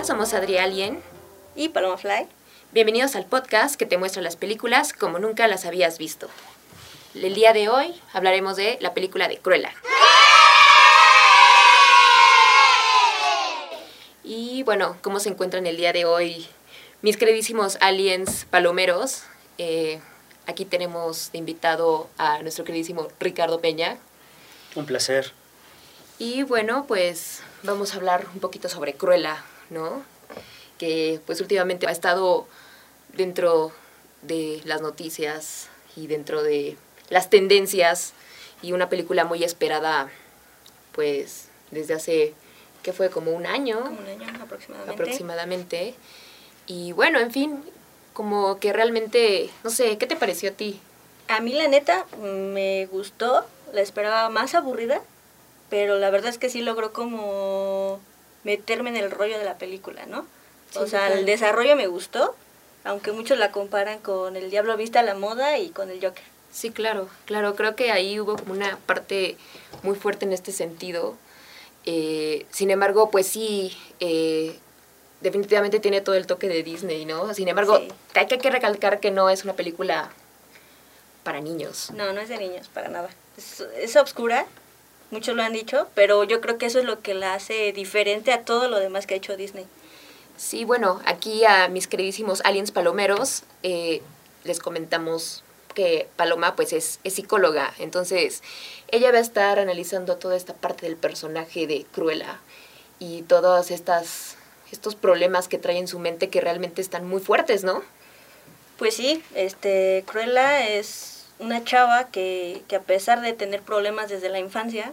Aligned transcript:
Hola, 0.00 0.06
somos 0.06 0.32
Adri 0.32 0.56
Alien. 0.56 1.02
Y 1.54 1.68
Paloma 1.68 1.98
Fly. 1.98 2.26
Bienvenidos 2.72 3.16
al 3.16 3.26
podcast 3.26 3.74
que 3.74 3.84
te 3.84 3.98
muestra 3.98 4.22
las 4.22 4.34
películas 4.34 4.94
como 4.94 5.18
nunca 5.18 5.46
las 5.46 5.66
habías 5.66 5.98
visto. 5.98 6.26
El 7.14 7.34
día 7.34 7.52
de 7.52 7.68
hoy 7.68 7.94
hablaremos 8.14 8.56
de 8.56 8.78
la 8.80 8.94
película 8.94 9.28
de 9.28 9.36
Cruella. 9.36 9.70
Y 14.24 14.62
bueno, 14.62 14.96
¿cómo 15.02 15.20
se 15.20 15.28
encuentran 15.28 15.66
el 15.66 15.76
día 15.76 15.92
de 15.92 16.06
hoy 16.06 16.46
mis 17.02 17.18
queridísimos 17.18 17.76
aliens 17.82 18.46
palomeros? 18.48 19.24
Eh, 19.58 20.00
aquí 20.46 20.64
tenemos 20.64 21.30
de 21.32 21.36
invitado 21.36 22.08
a 22.16 22.40
nuestro 22.40 22.64
queridísimo 22.64 23.08
Ricardo 23.20 23.60
Peña. 23.60 23.98
Un 24.76 24.86
placer. 24.86 25.34
Y 26.18 26.42
bueno, 26.42 26.86
pues 26.88 27.42
vamos 27.64 27.92
a 27.92 27.98
hablar 27.98 28.24
un 28.32 28.40
poquito 28.40 28.70
sobre 28.70 28.94
Cruella, 28.94 29.44
¿no? 29.70 30.02
Que 30.78 31.20
pues 31.26 31.40
últimamente 31.40 31.86
ha 31.86 31.90
estado 31.90 32.46
dentro 33.14 33.72
de 34.22 34.60
las 34.64 34.80
noticias 34.82 35.68
y 35.96 36.06
dentro 36.06 36.42
de 36.42 36.76
las 37.08 37.30
tendencias 37.30 38.12
y 38.62 38.72
una 38.72 38.88
película 38.88 39.24
muy 39.24 39.42
esperada 39.42 40.10
pues 40.92 41.48
desde 41.70 41.94
hace 41.94 42.34
que 42.82 42.92
fue 42.92 43.10
como 43.10 43.32
un 43.32 43.46
año 43.46 43.80
Como 43.80 44.00
un 44.00 44.06
año 44.06 44.26
aproximadamente. 44.42 44.92
aproximadamente 45.02 45.94
y 46.66 46.92
bueno 46.92 47.18
en 47.18 47.30
fin 47.30 47.64
como 48.12 48.58
que 48.58 48.72
realmente 48.72 49.50
no 49.64 49.70
sé 49.70 49.96
qué 49.98 50.06
te 50.06 50.16
pareció 50.16 50.50
a 50.50 50.52
ti 50.52 50.80
A 51.28 51.40
mí 51.40 51.52
la 51.52 51.68
neta 51.68 52.04
me 52.22 52.86
gustó, 52.86 53.44
la 53.72 53.80
esperaba 53.80 54.28
más 54.30 54.54
aburrida, 54.54 55.00
pero 55.70 55.98
la 55.98 56.10
verdad 56.10 56.30
es 56.30 56.38
que 56.38 56.50
sí 56.50 56.60
logró 56.60 56.92
como 56.92 58.00
meterme 58.44 58.90
en 58.90 58.96
el 58.96 59.10
rollo 59.10 59.38
de 59.38 59.44
la 59.44 59.58
película, 59.58 60.06
¿no? 60.06 60.26
o 60.76 60.86
sea, 60.86 61.12
el 61.12 61.26
desarrollo 61.26 61.74
me 61.74 61.88
gustó, 61.88 62.34
aunque 62.84 63.10
muchos 63.12 63.36
la 63.38 63.50
comparan 63.50 63.98
con 63.98 64.36
El 64.36 64.50
Diablo 64.50 64.76
Viste 64.76 64.98
a 64.98 65.02
la 65.02 65.14
Moda 65.14 65.58
y 65.58 65.70
con 65.70 65.90
el 65.90 65.96
Joker. 66.00 66.22
Sí, 66.52 66.70
claro, 66.70 67.08
claro, 67.26 67.54
creo 67.56 67.74
que 67.76 67.90
ahí 67.90 68.18
hubo 68.20 68.36
como 68.36 68.52
una 68.52 68.76
parte 68.86 69.36
muy 69.82 69.96
fuerte 69.96 70.24
en 70.26 70.32
este 70.32 70.52
sentido. 70.52 71.16
Eh, 71.86 72.46
sin 72.50 72.70
embargo, 72.70 73.10
pues 73.10 73.26
sí, 73.26 73.76
eh, 74.00 74.56
definitivamente 75.20 75.80
tiene 75.80 76.00
todo 76.00 76.14
el 76.14 76.26
toque 76.26 76.48
de 76.48 76.62
Disney, 76.62 77.04
¿no? 77.04 77.34
Sin 77.34 77.48
embargo, 77.48 77.78
Sí. 77.78 77.88
hay 78.14 78.26
que, 78.26 78.34
hay 78.36 78.40
que 78.40 78.50
recalcar 78.50 79.00
que 79.00 79.10
no 79.10 79.28
es 79.30 79.44
una 79.44 79.54
película 79.54 80.10
para 81.24 81.40
niños. 81.40 81.90
No, 81.94 82.12
no 82.12 82.20
es 82.20 82.28
de 82.28 82.38
niños, 82.38 82.68
para 82.68 82.88
nada. 82.88 83.10
Es, 83.36 83.60
es 83.76 83.96
obscura, 83.96 84.46
muchos 85.10 85.36
lo 85.36 85.42
han 85.42 85.52
dicho, 85.52 85.88
pero 85.94 86.24
yo 86.24 86.40
creo 86.40 86.58
que 86.58 86.66
eso 86.66 86.78
es 86.78 86.84
lo 86.84 87.00
que 87.00 87.14
la 87.14 87.34
hace 87.34 87.72
diferente 87.72 88.32
a 88.32 88.42
todo 88.44 88.68
lo 88.68 88.78
demás 88.78 89.06
que 89.06 89.14
ha 89.14 89.16
hecho 89.16 89.36
Disney. 89.36 89.66
Sí, 90.36 90.64
bueno, 90.64 91.00
aquí 91.04 91.44
a 91.44 91.68
mis 91.68 91.86
queridísimos 91.86 92.40
aliens 92.44 92.70
palomeros 92.70 93.42
eh, 93.62 94.00
les 94.44 94.58
comentamos 94.58 95.44
que 95.74 96.08
Paloma 96.16 96.56
pues 96.56 96.72
es, 96.72 96.98
es 97.04 97.14
psicóloga, 97.14 97.74
entonces 97.78 98.42
ella 98.90 99.12
va 99.12 99.18
a 99.18 99.22
estar 99.22 99.58
analizando 99.58 100.16
toda 100.16 100.36
esta 100.36 100.54
parte 100.54 100.86
del 100.86 100.96
personaje 100.96 101.66
de 101.66 101.84
Cruella 101.92 102.40
y 102.98 103.22
todos 103.22 103.70
estas, 103.70 104.36
estos 104.72 104.94
problemas 104.94 105.46
que 105.46 105.58
trae 105.58 105.78
en 105.78 105.88
su 105.88 105.98
mente 105.98 106.28
que 106.28 106.40
realmente 106.40 106.80
están 106.80 107.06
muy 107.06 107.20
fuertes, 107.20 107.62
¿no? 107.62 107.82
Pues 108.78 108.94
sí, 108.94 109.22
este, 109.34 110.04
Cruella 110.06 110.68
es 110.68 111.19
una 111.40 111.64
chava 111.64 112.04
que, 112.08 112.62
que 112.68 112.76
a 112.76 112.82
pesar 112.82 113.20
de 113.20 113.32
tener 113.32 113.62
problemas 113.62 114.08
desde 114.08 114.28
la 114.28 114.38
infancia, 114.38 114.92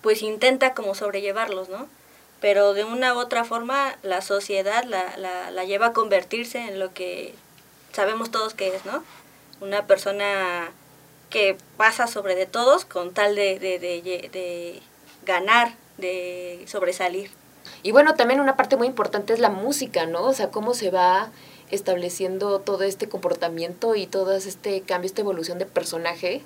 pues 0.00 0.22
intenta 0.22 0.74
como 0.74 0.94
sobrellevarlos, 0.94 1.68
¿no? 1.68 1.88
Pero 2.40 2.74
de 2.74 2.84
una 2.84 3.14
u 3.14 3.18
otra 3.18 3.44
forma 3.44 3.96
la 4.02 4.20
sociedad 4.20 4.84
la, 4.84 5.16
la, 5.16 5.50
la 5.50 5.64
lleva 5.64 5.88
a 5.88 5.92
convertirse 5.92 6.58
en 6.58 6.78
lo 6.78 6.92
que 6.92 7.34
sabemos 7.92 8.30
todos 8.30 8.54
que 8.54 8.74
es, 8.74 8.84
¿no? 8.84 9.04
Una 9.60 9.86
persona 9.86 10.72
que 11.30 11.56
pasa 11.76 12.06
sobre 12.06 12.34
de 12.34 12.46
todos 12.46 12.84
con 12.84 13.14
tal 13.14 13.34
de, 13.34 13.58
de, 13.58 13.78
de, 13.78 14.28
de 14.32 14.82
ganar, 15.24 15.74
de 15.98 16.64
sobresalir. 16.66 17.30
Y 17.82 17.92
bueno, 17.92 18.14
también 18.14 18.40
una 18.40 18.56
parte 18.56 18.76
muy 18.76 18.86
importante 18.86 19.32
es 19.32 19.38
la 19.38 19.48
música, 19.48 20.06
¿no? 20.06 20.24
O 20.24 20.32
sea, 20.32 20.50
cómo 20.50 20.74
se 20.74 20.90
va 20.90 21.30
estableciendo 21.72 22.60
todo 22.60 22.84
este 22.84 23.08
comportamiento 23.08 23.96
y 23.96 24.06
todo 24.06 24.34
este 24.34 24.82
cambio, 24.82 25.06
esta 25.06 25.22
evolución 25.22 25.58
de 25.58 25.66
personaje. 25.66 26.42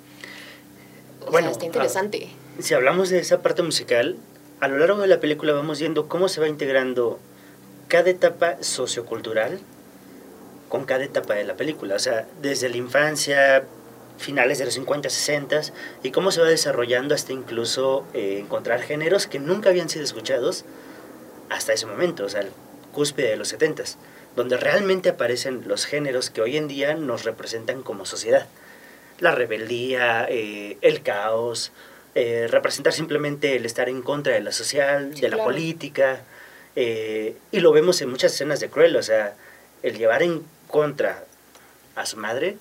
O 1.27 1.31
Bueno, 1.31 1.47
sea, 1.47 1.51
está 1.51 1.65
interesante. 1.65 2.29
Si 2.59 2.73
hablamos 2.73 3.09
de 3.09 3.19
esa 3.19 3.41
parte 3.41 3.61
musical, 3.61 4.17
a 4.59 4.67
lo 4.67 4.77
largo 4.79 5.01
de 5.01 5.07
la 5.07 5.19
película 5.19 5.53
vamos 5.53 5.79
viendo 5.79 6.07
cómo 6.07 6.29
se 6.29 6.41
va 6.41 6.47
integrando 6.47 7.19
cada 7.87 8.09
etapa 8.09 8.57
sociocultural 8.61 9.59
con 10.69 10.85
cada 10.85 11.03
etapa 11.03 11.35
de 11.35 11.43
la 11.43 11.55
película. 11.55 11.95
O 11.95 11.99
sea, 11.99 12.27
desde 12.41 12.69
la 12.69 12.77
infancia, 12.77 13.63
finales 14.17 14.57
de 14.57 14.65
los 14.65 14.73
50, 14.73 15.09
60 15.09 15.61
y 16.03 16.11
cómo 16.11 16.31
se 16.31 16.41
va 16.41 16.47
desarrollando 16.47 17.13
hasta 17.15 17.33
incluso 17.33 18.05
eh, 18.13 18.39
encontrar 18.39 18.81
géneros 18.81 19.27
que 19.27 19.39
nunca 19.39 19.69
habían 19.69 19.89
sido 19.89 20.03
escuchados 20.03 20.65
hasta 21.49 21.73
ese 21.73 21.85
momento, 21.85 22.25
o 22.25 22.29
sea, 22.29 22.41
el 22.41 22.49
cúspide 22.91 23.29
de 23.29 23.37
los 23.37 23.49
70 23.49 23.83
donde 24.37 24.55
realmente 24.55 25.09
aparecen 25.09 25.63
los 25.67 25.85
géneros 25.87 26.29
que 26.29 26.41
hoy 26.41 26.57
en 26.57 26.67
día 26.67 26.93
nos 26.93 27.23
representan 27.23 27.81
como 27.81 28.05
sociedad. 28.05 28.45
La 29.19 29.31
rebeldía, 29.31 30.27
eh, 30.29 30.77
el 30.81 31.01
caos, 31.01 31.71
eh, 32.13 32.47
representar 32.47 32.93
simplemente 32.93 33.55
el 33.55 33.65
estar 33.65 33.89
en 33.89 34.03
contra 34.03 34.33
de 34.33 34.41
la 34.41 34.51
social, 34.51 35.11
Sí, 35.15 35.21
de 35.21 35.29
la 35.29 35.37
claro. 35.37 35.49
política, 35.49 36.21
eh, 36.75 37.35
y 37.51 37.61
lo 37.61 37.71
vemos 37.71 37.99
en 38.01 38.11
muchas 38.11 38.31
escenas 38.31 38.59
de 38.59 38.69
Cruel, 38.69 38.95
o 38.95 39.01
sea, 39.01 39.33
el 39.81 39.97
llevar 39.97 40.21
en 40.21 40.43
contra 40.67 41.25
a 41.95 42.05
su 42.05 42.17
madre 42.17 42.57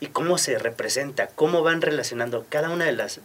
y 0.00 0.08
cómo 0.08 0.36
se 0.36 0.58
representa, 0.58 1.28
cómo 1.28 1.62
van 1.62 1.80
relacionando 1.80 2.44
cada 2.48 2.70
una 2.70 2.86
de 2.86 2.92
las 2.92 3.20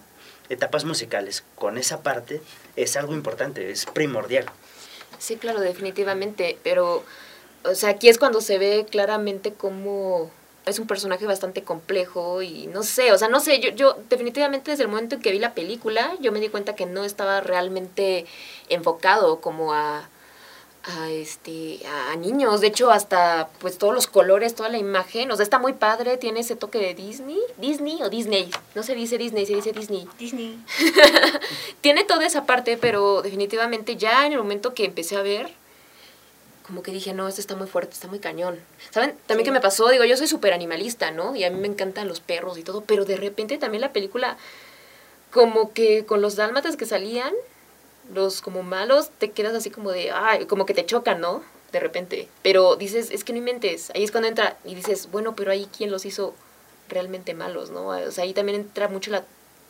etapas 0.50 0.86
musicales 0.86 1.44
con 1.56 1.80
esa 1.80 2.04
parte, 2.04 2.40
es 2.76 2.96
algo 2.98 3.16
importante, 3.16 3.72
es 3.72 3.88
primordial. 3.88 4.46
Sí, 5.18 5.38
claro, 5.38 5.60
definitivamente, 5.60 6.60
pero, 6.64 7.04
o 7.64 7.76
sea, 7.76 7.90
aquí 7.90 8.10
es 8.10 8.18
cuando 8.18 8.42
se 8.42 8.58
ve 8.58 8.86
claramente 8.90 9.54
cómo 9.54 10.30
es 10.66 10.80
un 10.80 10.88
personaje 10.88 11.26
bastante 11.26 11.64
complejo 11.64 12.42
y 12.42 12.68
no 12.68 12.84
sé, 12.84 13.12
o 13.12 13.18
sea, 13.18 13.28
no 13.28 13.40
sé, 13.40 13.60
yo, 13.60 13.70
yo 13.70 13.98
definitivamente 14.10 14.72
desde 14.72 14.84
el 14.84 14.90
momento 14.90 15.16
en 15.16 15.22
que 15.22 15.32
vi 15.32 15.40
la 15.40 15.54
película, 15.54 16.16
yo 16.20 16.32
me 16.32 16.40
di 16.40 16.50
cuenta 16.50 16.76
que 16.76 16.86
no 16.86 17.04
estaba 17.04 17.42
realmente 17.42 18.26
enfocado 18.70 19.42
como 19.42 19.74
a, 19.74 20.08
a 20.84 21.10
este 21.10 21.80
a 22.12 22.16
niños 22.16 22.60
de 22.60 22.68
hecho 22.68 22.90
hasta 22.92 23.50
pues 23.60 23.78
todos 23.78 23.94
los 23.94 24.08
colores 24.08 24.56
toda 24.56 24.70
la 24.70 24.80
imagen 24.80 25.30
o 25.30 25.36
sea 25.36 25.44
está 25.44 25.60
muy 25.60 25.74
padre 25.74 26.18
tiene 26.18 26.40
ese 26.40 26.56
toque 26.56 26.80
de 26.80 26.96
Disney 26.96 27.38
Disney 27.58 28.02
o 28.02 28.10
Disney 28.10 28.50
no 28.74 28.82
se 28.82 28.96
dice 28.96 29.20
Disney 29.20 29.46
se 29.46 29.54
dice 29.54 29.74
Disney 29.74 30.08
Disney. 30.18 30.60
tiene 31.82 32.04
toda 32.04 32.26
esa 32.26 32.46
parte, 32.46 32.78
pero 32.78 33.22
definitivamente 33.22 33.96
ya 33.96 34.26
en 34.26 34.34
el 34.34 34.40
momento 34.40 34.74
que 34.74 34.86
empecé 34.86 35.16
a 35.18 35.22
ver, 35.22 35.52
como 36.72 36.84
que 36.84 36.92
dije, 36.94 37.14
no, 37.14 37.28
esto 37.28 37.42
está 37.42 37.54
muy 37.58 37.68
fuerte, 37.68 37.92
está 37.92 38.08
muy 38.08 38.20
cañón. 38.20 38.58
¿Saben? 38.92 39.12
También 39.28 39.40
Sí. 39.46 39.50
que 39.50 39.52
me 39.52 39.60
pasó, 39.60 39.90
digo, 39.90 40.06
yo 40.06 40.16
soy 40.16 40.28
súper 40.28 40.54
animalista, 40.54 41.12
¿no? 41.12 41.36
Y 41.36 41.44
a 41.44 41.50
mí 41.50 41.60
me 41.60 41.68
encantan 41.68 42.08
los 42.08 42.22
perros 42.22 42.58
y 42.58 42.64
todo, 42.64 42.80
pero 42.86 43.04
de 43.04 43.18
repente 43.18 43.58
también 43.58 43.82
la 43.82 43.92
película, 43.92 44.38
como 45.32 45.74
que 45.74 46.06
con 46.06 46.22
los 46.22 46.38
dálmatas 46.38 46.78
que 46.78 46.86
salían, 46.86 47.34
los 48.14 48.42
como 48.42 48.64
malos, 48.64 49.10
te 49.18 49.32
quedas 49.32 49.54
así 49.54 49.70
como 49.70 49.92
de, 49.92 50.12
ay, 50.12 50.46
como 50.46 50.66
que 50.66 50.74
te 50.74 50.86
chocan, 50.86 51.20
¿no? 51.20 51.44
De 51.74 51.82
repente. 51.82 52.30
Pero 52.42 52.78
dices, 52.78 53.12
es 53.12 53.26
que 53.26 53.34
no 53.34 53.40
inventes. 53.40 53.92
Ahí 53.94 54.06
es 54.06 54.12
cuando 54.12 54.30
entra 54.30 54.56
y 54.64 54.74
dices, 54.74 55.10
bueno, 55.12 55.36
pero 55.36 55.52
ahí 55.52 55.68
quién 55.78 55.92
los 55.92 56.06
hizo 56.06 56.34
realmente 56.88 57.34
malos, 57.34 57.70
¿no? 57.70 57.88
O 57.88 58.12
sea, 58.12 58.24
ahí 58.24 58.34
también 58.34 58.62
entra 58.62 58.88
mucho 58.88 59.12
la 59.12 59.26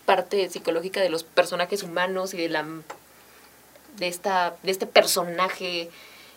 parte 0.05 0.47
psicológica 0.51 1.01
de 1.01 1.09
los 1.09 1.23
personajes 1.23 1.81
humanos 1.81 2.35
y 2.35 2.37
de 2.37 2.49
la 2.49 2.63
de 3.97 4.07
esta 4.07 4.55
de 4.61 4.69
este 4.71 4.85
personaje 4.85 5.89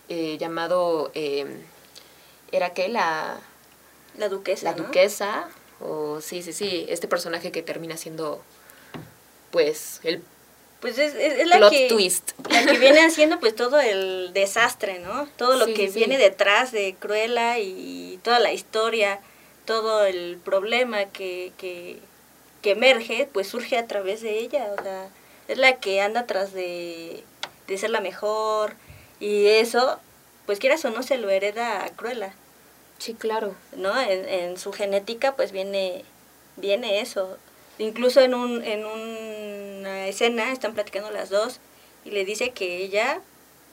eh, 0.09 0.37
llamado 0.39 1.11
eh, 1.15 1.47
era 2.53 2.73
que 2.75 2.89
la 2.89 3.39
La 4.19 4.29
duquesa. 4.29 4.71
la 4.71 4.77
¿no? 4.77 4.85
duquesa 4.85 5.49
o 5.81 6.21
sí 6.21 6.43
sí 6.43 6.53
sí 6.53 6.87
este 6.89 7.09
personaje 7.09 7.51
que 7.53 7.63
termina 7.63 7.97
siendo 7.97 8.43
pues 9.51 10.01
el 10.05 10.23
Pues 10.81 10.99
es, 10.99 11.15
es, 11.15 11.39
es 11.41 11.47
la 11.47 11.57
plot 11.59 11.71
que, 11.73 11.89
twist 11.89 12.33
la 12.51 12.65
que 12.67 12.79
viene 12.79 13.01
haciendo 13.07 13.41
pues 13.41 13.55
todo 13.57 13.81
el 13.81 14.33
desastre, 14.35 14.99
¿no? 14.99 15.27
Todo 15.37 15.57
lo 15.57 15.67
Sí, 15.67 15.75
que 15.75 15.89
sí, 15.91 15.99
viene 15.99 16.19
detrás 16.19 16.73
de 16.73 16.95
Cruella 16.99 17.59
y 17.59 18.19
toda 18.23 18.39
la 18.39 18.53
historia, 18.53 19.21
todo 19.65 20.05
el 20.05 20.39
problema 20.45 21.07
que, 21.07 21.53
que, 21.57 21.99
que 22.63 22.73
emerge, 22.73 23.29
pues 23.33 23.49
surge 23.49 23.79
a 23.79 23.87
través 23.87 24.21
de 24.21 24.39
ella, 24.39 24.67
o 24.79 24.83
sea, 24.83 25.09
es 25.49 25.57
la 25.59 25.77
que 25.77 26.01
anda 26.03 26.21
atrás 26.21 26.53
de, 26.53 27.25
de 27.67 27.79
ser 27.79 27.91
la 27.91 28.01
mejor 28.01 28.75
y 29.21 29.47
eso, 29.47 29.99
pues 30.47 30.59
quieras 30.59 30.85
o 30.85 30.91
no, 30.91 31.03
se 31.03 31.19
lo 31.19 31.31
hereda 31.31 31.85
a 31.85 31.91
Cruella, 31.91 32.35
sí 32.99 33.15
claro 33.15 33.55
¿no? 33.77 34.01
En, 34.01 34.29
en 34.29 34.59
su 34.59 34.73
genética 34.73 35.35
pues 35.37 35.53
viene, 35.53 36.05
viene 36.57 37.01
eso. 37.01 37.37
Incluso 37.79 38.21
en, 38.21 38.35
un, 38.35 38.63
en 38.63 38.85
una 38.85 40.07
escena 40.07 40.53
están 40.53 40.75
platicando 40.75 41.11
las 41.11 41.29
dos 41.29 41.59
y 42.05 42.11
le 42.11 42.25
dice 42.25 42.51
que 42.51 42.79
ella 42.79 43.21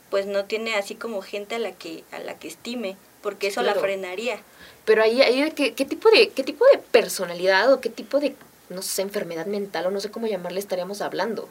pues 0.09 0.25
no 0.25 0.45
tiene 0.45 0.75
así 0.75 0.95
como 0.95 1.21
gente 1.21 1.55
a 1.55 1.59
la 1.59 1.71
que, 1.71 2.03
a 2.11 2.19
la 2.19 2.37
que 2.37 2.47
estime, 2.47 2.97
porque 3.21 3.47
eso 3.47 3.61
la 3.61 3.75
frenaría. 3.75 4.39
Pero 4.83 5.03
ahí, 5.03 5.21
ahí 5.21 5.51
qué, 5.51 5.73
qué 5.73 5.85
tipo 5.85 6.09
de, 6.09 6.29
qué 6.29 6.43
tipo 6.43 6.65
de 6.73 6.79
personalidad 6.79 7.71
o 7.71 7.79
qué 7.79 7.89
tipo 7.89 8.19
de, 8.19 8.35
no 8.69 8.81
sé, 8.81 9.03
enfermedad 9.03 9.45
mental 9.45 9.85
o 9.85 9.91
no 9.91 10.01
sé 10.01 10.11
cómo 10.11 10.27
llamarle 10.27 10.59
estaríamos 10.59 11.01
hablando. 11.01 11.47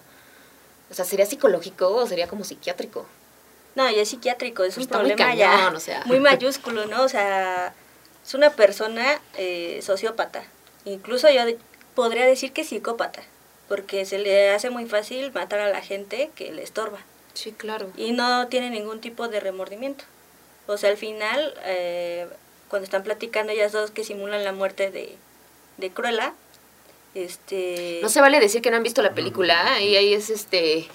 O 0.91 0.95
sea, 0.95 1.05
¿sería 1.05 1.25
psicológico 1.25 1.89
o 1.89 2.07
sería 2.07 2.29
como 2.29 2.45
psiquiátrico? 2.45 3.07
No, 3.75 3.89
ya 3.91 4.03
es 4.03 4.09
psiquiátrico, 4.09 4.65
es 4.65 4.77
un 4.77 4.83
Está 4.83 4.99
muy 4.99 5.11
problema 5.13 5.35
ya 5.35 5.51
cañón, 5.51 5.77
o 5.77 5.81
sea. 5.81 6.03
muy 6.07 6.19
mayúsculo, 6.21 6.87
¿no? 6.87 7.03
O 7.03 7.09
sea, 7.09 7.73
es 8.25 8.35
una 8.35 8.51
persona 8.51 9.21
eh, 9.37 9.81
sociópata. 9.83 10.43
Incluso 10.85 11.31
yo 11.31 11.45
de- 11.47 11.59
podría 11.95 12.27
decir 12.27 12.53
que 12.53 12.65
psicópata, 12.65 13.23
porque 13.69 14.05
se 14.05 14.19
le 14.19 14.51
hace 14.51 14.71
muy 14.71 14.87
fácil 14.87 15.33
matar 15.33 15.61
a 15.61 15.69
la 15.69 15.81
gente 15.83 16.31
que 16.35 16.51
le 16.53 16.63
estorba 16.63 16.99
Sí, 17.35 17.53
claro. 17.53 17.91
y 17.97 18.13
no 18.13 18.49
tiene 18.49 18.71
ningún 18.71 19.01
tipo 19.01 19.29
de 19.29 19.39
remordimiento. 19.41 20.05
O 20.67 20.77
sea, 20.77 20.91
al 20.91 20.97
final, 20.97 21.55
eh, 21.65 22.27
cuando 22.69 22.85
están 22.85 23.03
platicando 23.05 23.53
ellas 23.53 23.73
dos 23.73 23.91
que 23.91 24.05
simulan 24.05 24.43
la 24.45 24.53
muerte 24.53 24.91
de, 24.91 25.17
de 25.77 25.91
Cruella, 25.91 26.35
este... 27.15 27.99
No 28.03 28.09
se 28.09 28.21
vale 28.21 28.41
decir 28.41 28.63
que 28.63 28.71
no 28.71 28.77
han 28.77 28.83
visto 28.83 29.03
la 29.03 29.13
película, 29.15 29.81
y 29.81 29.97
ahí 29.97 30.15
es 30.15 30.31
este 30.31 30.87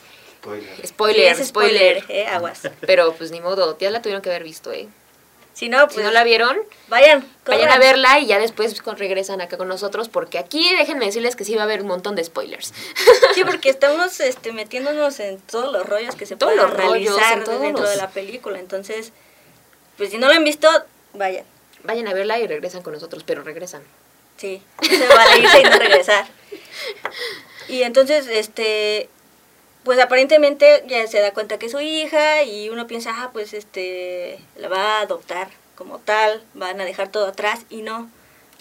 Spoiler. 0.45 0.75
Sí, 0.81 0.87
spoiler, 0.87 1.31
es 1.39 1.47
spoiler. 1.47 2.05
eh, 2.09 2.27
aguas. 2.27 2.61
Pero 2.81 3.13
pues 3.13 3.31
ni 3.31 3.41
modo, 3.41 3.77
ya 3.79 3.89
la 3.91 4.01
tuvieron 4.01 4.21
que 4.21 4.29
haber 4.29 4.43
visto, 4.43 4.71
eh. 4.71 4.87
Si 5.53 5.69
no, 5.69 5.85
pues 5.85 5.95
Si 5.95 6.03
no 6.03 6.11
la 6.11 6.25
vieron, 6.25 6.57
vayan, 6.89 7.25
vayan 7.45 7.69
a 7.69 7.77
verla 7.77 8.19
y 8.19 8.25
ya 8.25 8.39
después 8.39 8.75
regresan 8.97 9.39
acá 9.39 9.55
con 9.57 9.69
nosotros 9.69 10.09
porque 10.09 10.37
aquí 10.37 10.75
déjenme 10.77 11.05
decirles 11.05 11.37
que 11.37 11.45
sí 11.45 11.55
va 11.55 11.61
a 11.61 11.63
haber 11.63 11.81
un 11.81 11.87
montón 11.87 12.15
de 12.15 12.23
spoilers. 12.25 12.73
Sí, 13.33 13.43
porque 13.45 13.69
estamos 13.69 14.19
este, 14.19 14.51
metiéndonos 14.51 15.17
en 15.21 15.39
todos 15.39 15.71
los 15.71 15.85
rollos 15.87 16.15
que 16.15 16.25
se 16.25 16.35
Todos 16.35 16.53
pueden 16.55 16.69
los 16.69 16.77
rollos, 16.77 17.09
analizar 17.17 17.37
en 17.37 17.43
todos 17.45 17.61
dentro 17.61 17.83
los- 17.83 17.91
de 17.91 17.97
la 17.97 18.09
película. 18.09 18.59
Entonces, 18.59 19.13
pues 19.97 20.09
si 20.11 20.17
no 20.17 20.27
la 20.27 20.35
han 20.35 20.43
visto, 20.43 20.67
vayan. 21.13 21.45
Vayan 21.83 22.07
a 22.09 22.13
verla 22.13 22.37
y 22.39 22.47
regresan 22.47 22.81
con 22.81 22.91
nosotros, 22.93 23.23
pero 23.25 23.41
regresan. 23.43 23.81
Sí, 24.35 24.61
se 24.81 25.07
vale 25.07 25.39
irse 25.39 25.61
y 25.61 25.63
no 25.63 25.77
regresar. 25.77 26.25
Y 27.69 27.83
entonces, 27.83 28.27
este, 28.27 29.09
pues 29.85 29.99
aparentemente 29.99 30.83
ya 30.87 31.07
se 31.07 31.19
da 31.21 31.31
cuenta 31.33 31.57
que 31.57 31.67
es 31.67 31.71
su 31.71 31.79
hija 31.79 32.43
y 32.43 32.69
uno 32.69 32.87
piensa, 32.87 33.11
ah, 33.15 33.29
pues 33.31 33.53
este, 33.53 34.37
la 34.57 34.67
va 34.67 34.97
a 34.97 35.01
adoptar 35.01 35.47
como 35.75 35.99
tal, 35.99 36.41
van 36.53 36.81
a 36.81 36.85
dejar 36.85 37.09
todo 37.09 37.27
atrás 37.27 37.61
y 37.69 37.81
no. 37.81 38.09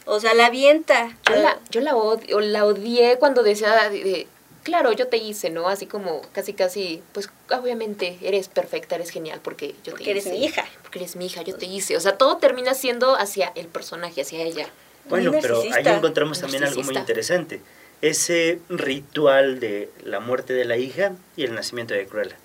O 0.06 0.20
sea, 0.20 0.34
la 0.34 0.46
avienta. 0.46 1.16
Yo 1.28 1.36
la, 1.36 1.58
yo 1.70 1.80
la, 1.80 1.94
odi- 1.94 2.32
o 2.34 2.40
la 2.40 2.64
odié 2.66 3.16
cuando 3.18 3.42
decía, 3.42 3.88
de- 3.88 4.04
de, 4.04 4.26
claro, 4.62 4.92
yo 4.92 5.06
te 5.08 5.16
hice, 5.16 5.48
¿no? 5.50 5.68
Así 5.68 5.86
como 5.86 6.20
casi, 6.32 6.52
casi, 6.52 7.02
pues 7.12 7.30
obviamente 7.50 8.18
eres 8.20 8.48
perfecta, 8.48 8.96
eres 8.96 9.08
genial 9.10 9.40
porque 9.42 9.74
yo 9.82 9.92
Porque 9.92 10.04
te 10.04 10.10
eres 10.10 10.26
hice. 10.26 10.34
mi 10.38 10.44
hija. 10.44 10.64
Porque 10.82 10.98
eres 10.98 11.16
mi 11.16 11.26
hija, 11.26 11.40
yo 11.42 11.56
te 11.56 11.66
hice. 11.66 11.96
O 11.96 12.00
sea, 12.00 12.18
todo 12.18 12.36
termina 12.36 12.74
siendo 12.74 13.16
hacia 13.16 13.50
el 13.54 13.66
personaje, 13.68 14.20
hacia 14.20 14.42
ella. 14.42 14.68
Bueno, 15.08 15.32
pero 15.40 15.60
ahí 15.60 15.82
encontramos 15.86 16.40
también 16.40 16.64
algo 16.64 16.82
muy 16.82 16.96
interesante. 16.96 17.60
Ese 18.02 18.58
ritual 18.68 19.60
de 19.60 19.88
la 20.04 20.20
muerte 20.20 20.52
de 20.52 20.64
la 20.64 20.76
hija 20.76 21.12
y 21.36 21.44
el 21.44 21.54
nacimiento 21.54 21.94
de 21.94 22.06
Cruella. 22.06 22.36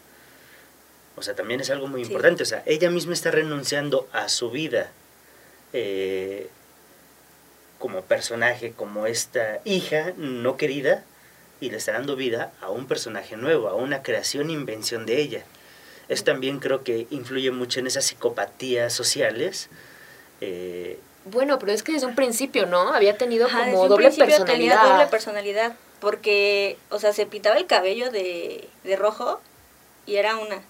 O 1.17 1.21
sea, 1.21 1.35
también 1.35 1.59
es 1.59 1.69
algo 1.69 1.87
muy 1.87 2.03
Sí. 2.05 2.07
importante. 2.11 2.43
O 2.43 2.45
sea, 2.45 2.63
ella 2.65 2.89
misma 2.89 3.13
está 3.13 3.29
renunciando 3.31 4.07
a 4.13 4.29
su 4.29 4.51
vida 4.51 4.91
eh, 5.73 6.49
como 7.77 8.01
personaje, 8.01 8.71
como 8.75 9.05
esta 9.05 9.59
hija 9.65 10.13
no 10.17 10.57
querida, 10.57 11.03
y 11.61 11.69
le 11.69 11.77
está 11.77 11.91
dando 11.91 12.15
vida 12.15 12.51
a 12.61 12.69
un 12.69 12.87
personaje 12.87 13.35
nuevo, 13.37 13.67
a 13.67 13.75
una 13.75 14.01
creación 14.01 14.49
e 14.49 14.53
invención 14.53 15.05
de 15.05 15.21
ella. 15.21 15.43
Eso 16.07 16.23
también 16.23 16.59
creo 16.59 16.83
que 16.83 17.05
influye 17.11 17.51
mucho 17.51 17.79
en 17.79 17.87
esas 17.87 18.05
psicopatías 18.05 18.93
sociales. 18.93 19.69
eh, 20.41 20.97
Bueno, 21.25 21.59
pero 21.59 21.71
es 21.71 21.83
que 21.83 21.91
desde 21.91 22.07
un 22.07 22.15
principio, 22.15 22.65
¿no? 22.65 22.93
Había 22.93 23.17
tenido 23.17 23.47
Ajá, 23.47 23.65
como 23.65 23.83
un 23.83 23.89
doble 23.89 24.07
principio 24.07 24.37
personalidad. 24.37 24.77
Tenía 24.81 24.93
doble 24.93 25.07
personalidad. 25.07 25.75
Porque, 25.99 26.77
o 26.89 26.99
sea, 26.99 27.11
se 27.11 27.25
pintaba 27.25 27.57
el 27.57 27.67
cabello 27.67 28.09
de, 28.09 28.69
de 28.83 28.95
rojo 28.95 29.41
y 30.05 30.15
era 30.15 30.37
una. 30.37 30.61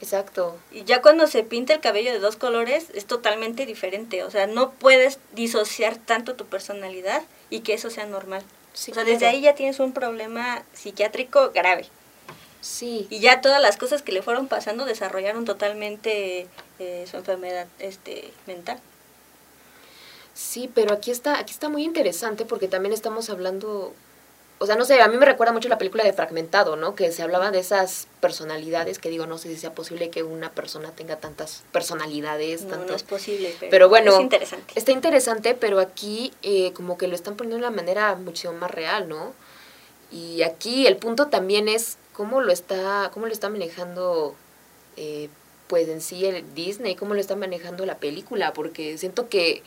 Exacto. 0.00 0.58
Y 0.72 0.84
ya 0.84 1.00
cuando 1.00 1.26
se 1.28 1.44
pinta 1.44 1.74
el 1.74 1.80
cabello 1.80 2.10
de 2.10 2.18
dos 2.18 2.36
colores 2.36 2.86
es 2.94 3.06
totalmente 3.06 3.66
diferente. 3.66 4.24
O 4.24 4.30
sea, 4.30 4.46
no 4.46 4.70
puedes 4.72 5.18
disociar 5.32 5.96
tanto 5.96 6.34
tu 6.34 6.46
personalidad 6.46 7.22
y 7.50 7.60
que 7.60 7.74
eso 7.74 7.90
sea 7.90 8.06
normal. 8.06 8.42
Sí, 8.72 8.90
o 8.90 8.94
sea, 8.94 9.04
claro. 9.04 9.18
desde 9.18 9.26
ahí 9.26 9.42
ya 9.42 9.54
tienes 9.54 9.78
un 9.78 9.92
problema 9.92 10.64
psiquiátrico 10.72 11.52
grave. 11.52 11.86
Sí. 12.62 13.06
Y 13.10 13.20
ya 13.20 13.40
todas 13.40 13.60
las 13.60 13.76
cosas 13.76 14.02
que 14.02 14.12
le 14.12 14.22
fueron 14.22 14.48
pasando 14.48 14.86
desarrollaron 14.86 15.44
totalmente 15.44 16.46
eh, 16.78 17.04
su 17.10 17.18
enfermedad 17.18 17.66
este, 17.78 18.32
mental. 18.46 18.80
Sí, 20.34 20.70
pero 20.74 20.94
aquí 20.94 21.10
está, 21.10 21.38
aquí 21.38 21.52
está 21.52 21.68
muy 21.68 21.84
interesante 21.84 22.44
porque 22.44 22.68
también 22.68 22.92
estamos 22.92 23.28
hablando, 23.28 23.92
o 24.58 24.66
sea, 24.66 24.76
no 24.76 24.84
sé, 24.84 25.00
a 25.02 25.08
mí 25.08 25.16
me 25.18 25.26
recuerda 25.26 25.52
mucho 25.52 25.68
la 25.68 25.76
película 25.76 26.04
de 26.04 26.12
Fragmentado, 26.12 26.76
¿no? 26.76 26.94
Que 26.94 27.12
se 27.12 27.22
hablaba 27.22 27.50
de 27.50 27.58
esas 27.58 28.06
personalidades, 28.20 28.98
que 28.98 29.10
digo, 29.10 29.26
no 29.26 29.36
sé 29.36 29.48
si 29.48 29.56
sea 29.56 29.74
posible 29.74 30.08
que 30.08 30.22
una 30.22 30.50
persona 30.50 30.90
tenga 30.92 31.16
tantas 31.16 31.64
personalidades, 31.70 32.64
No, 32.64 32.94
es 32.94 33.02
posible, 33.02 33.54
pero, 33.60 33.70
Pero 33.70 33.88
bueno, 33.90 34.14
es 34.14 34.20
interesante. 34.20 34.72
Está 34.74 34.92
interesante, 34.92 35.54
pero 35.54 35.80
aquí 35.80 36.32
eh, 36.42 36.72
como 36.72 36.96
que 36.96 37.08
lo 37.08 37.14
están 37.14 37.36
poniendo 37.36 37.56
de 37.56 37.68
una 37.68 37.76
manera 37.76 38.14
mucho 38.14 38.52
más 38.54 38.70
real, 38.70 39.08
¿no? 39.08 39.34
Y 40.10 40.42
aquí 40.42 40.86
el 40.86 40.96
punto 40.96 41.28
también 41.28 41.68
es 41.68 41.98
cómo 42.12 42.40
lo 42.40 42.52
está, 42.52 43.10
cómo 43.12 43.26
lo 43.26 43.32
está 43.32 43.48
manejando, 43.48 44.34
eh, 44.96 45.28
pues 45.68 45.88
en 45.88 46.00
sí 46.00 46.24
el 46.24 46.54
Disney, 46.54 46.94
cómo 46.96 47.14
lo 47.14 47.20
está 47.20 47.36
manejando 47.36 47.84
la 47.86 47.98
película, 47.98 48.52
porque 48.52 48.96
siento 48.98 49.28
que 49.28 49.62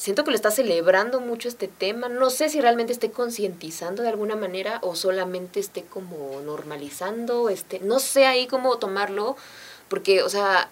siento 0.00 0.24
que 0.24 0.30
lo 0.30 0.34
está 0.36 0.50
celebrando 0.50 1.20
mucho 1.20 1.46
este 1.46 1.68
tema. 1.68 2.08
No 2.08 2.30
sé 2.30 2.48
si 2.48 2.58
realmente 2.62 2.90
esté 2.94 3.10
concientizando 3.10 4.02
de 4.02 4.08
alguna 4.08 4.34
manera 4.34 4.78
o 4.82 4.96
solamente 4.96 5.60
esté 5.60 5.82
como 5.84 6.40
normalizando, 6.40 7.50
este, 7.50 7.80
no 7.80 7.98
sé 8.00 8.24
ahí 8.24 8.46
cómo 8.46 8.78
tomarlo, 8.78 9.36
porque, 9.88 10.22
o 10.22 10.30
sea, 10.30 10.70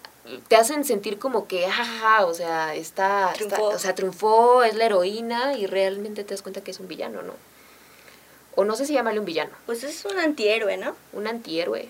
te 0.48 0.56
hacen 0.56 0.82
sentir 0.86 1.18
como 1.18 1.46
que, 1.46 1.68
jajaja, 1.68 2.24
o 2.24 2.32
sea, 2.32 2.74
está, 2.74 3.32
está- 3.38 3.60
o 3.62 3.78
sea, 3.78 3.94
triunfó, 3.94 4.62
es 4.64 4.74
la 4.74 4.86
heroína 4.86 5.58
y 5.58 5.66
realmente 5.66 6.24
te 6.24 6.32
das 6.32 6.40
cuenta 6.40 6.62
que 6.62 6.70
es 6.70 6.80
un 6.80 6.88
villano, 6.88 7.20
¿no? 7.20 7.34
O 8.56 8.64
no 8.64 8.76
sé 8.76 8.86
si 8.86 8.94
llamarle 8.94 9.20
un 9.20 9.26
villano, 9.26 9.50
Pues 9.66 9.84
es 9.84 10.04
un 10.06 10.18
antihéroe, 10.18 10.78
¿no? 10.78 10.96
un 11.12 11.26
antihéroe. 11.26 11.86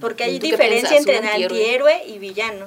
Porque 0.00 0.24
¿Y 0.26 0.30
hay 0.30 0.38
diferencia 0.40 0.96
entre 0.96 1.18
antihéroe? 1.18 1.44
antihéroe 1.60 2.04
y 2.08 2.18
villano. 2.18 2.66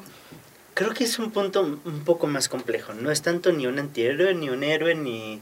Creo 0.77 0.93
que 0.93 1.05
es 1.05 1.17
un 1.17 1.31
punto 1.31 1.62
un 1.62 2.03
poco 2.05 2.27
más 2.27 2.50
complejo. 2.50 2.93
No 2.93 3.10
es 3.10 3.24
tanto 3.24 3.51
ni 3.51 3.65
un 3.65 3.79
antihéroe, 3.79 4.36
ni 4.36 4.50
un 4.50 4.62
héroe, 4.63 4.93
ni 4.93 5.41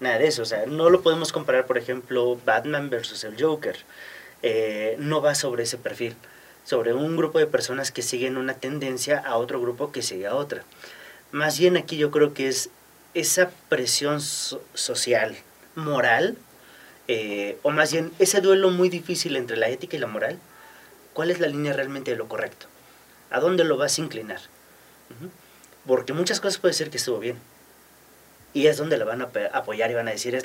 nada 0.00 0.16
de 0.18 0.28
eso. 0.28 0.40
O 0.40 0.46
sea, 0.46 0.64
no 0.64 0.88
lo 0.88 1.02
podemos 1.02 1.30
comparar, 1.30 1.66
por 1.66 1.76
ejemplo, 1.76 2.38
Batman 2.46 2.88
versus 2.88 3.22
el 3.24 3.34
Joker. 3.38 3.76
Eh, 4.42 4.96
no 4.98 5.20
va 5.20 5.34
sobre 5.34 5.64
ese 5.64 5.76
perfil. 5.76 6.16
Sobre 6.64 6.94
un 6.94 7.18
grupo 7.18 7.38
de 7.38 7.46
personas 7.46 7.92
que 7.92 8.00
siguen 8.00 8.38
una 8.38 8.54
tendencia 8.54 9.18
a 9.18 9.36
otro 9.36 9.60
grupo 9.60 9.92
que 9.92 10.00
sigue 10.00 10.26
a 10.26 10.34
otra. 10.34 10.64
Más 11.32 11.58
bien 11.58 11.76
aquí 11.76 11.98
yo 11.98 12.10
creo 12.10 12.32
que 12.32 12.48
es 12.48 12.70
esa 13.12 13.50
presión 13.68 14.22
so- 14.22 14.64
social, 14.72 15.36
moral, 15.74 16.34
eh, 17.08 17.58
o 17.62 17.70
más 17.70 17.92
bien 17.92 18.10
ese 18.18 18.40
duelo 18.40 18.70
muy 18.70 18.88
difícil 18.88 19.36
entre 19.36 19.58
la 19.58 19.68
ética 19.68 19.98
y 19.98 20.00
la 20.00 20.06
moral. 20.06 20.38
¿Cuál 21.12 21.30
es 21.30 21.40
la 21.40 21.48
línea 21.48 21.74
realmente 21.74 22.12
de 22.12 22.16
lo 22.16 22.26
correcto? 22.26 22.68
¿A 23.30 23.38
dónde 23.38 23.64
lo 23.64 23.76
vas 23.76 23.98
a 23.98 24.00
inclinar? 24.00 24.40
Porque 25.86 26.12
muchas 26.12 26.40
cosas 26.40 26.58
puede 26.58 26.74
ser 26.74 26.90
que 26.90 26.98
estuvo 26.98 27.18
bien. 27.18 27.38
Y 28.54 28.66
es 28.66 28.76
donde 28.76 28.98
la 28.98 29.04
van 29.04 29.22
a 29.22 29.30
apoyar 29.52 29.90
y 29.90 29.94
van 29.94 30.08
a 30.08 30.12
decir 30.12 30.34
es 30.34 30.44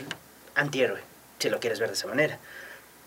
antihéroe, 0.56 1.02
si 1.40 1.50
lo 1.50 1.60
quieres 1.60 1.80
ver 1.80 1.90
de 1.90 1.96
esa 1.96 2.08
manera. 2.08 2.40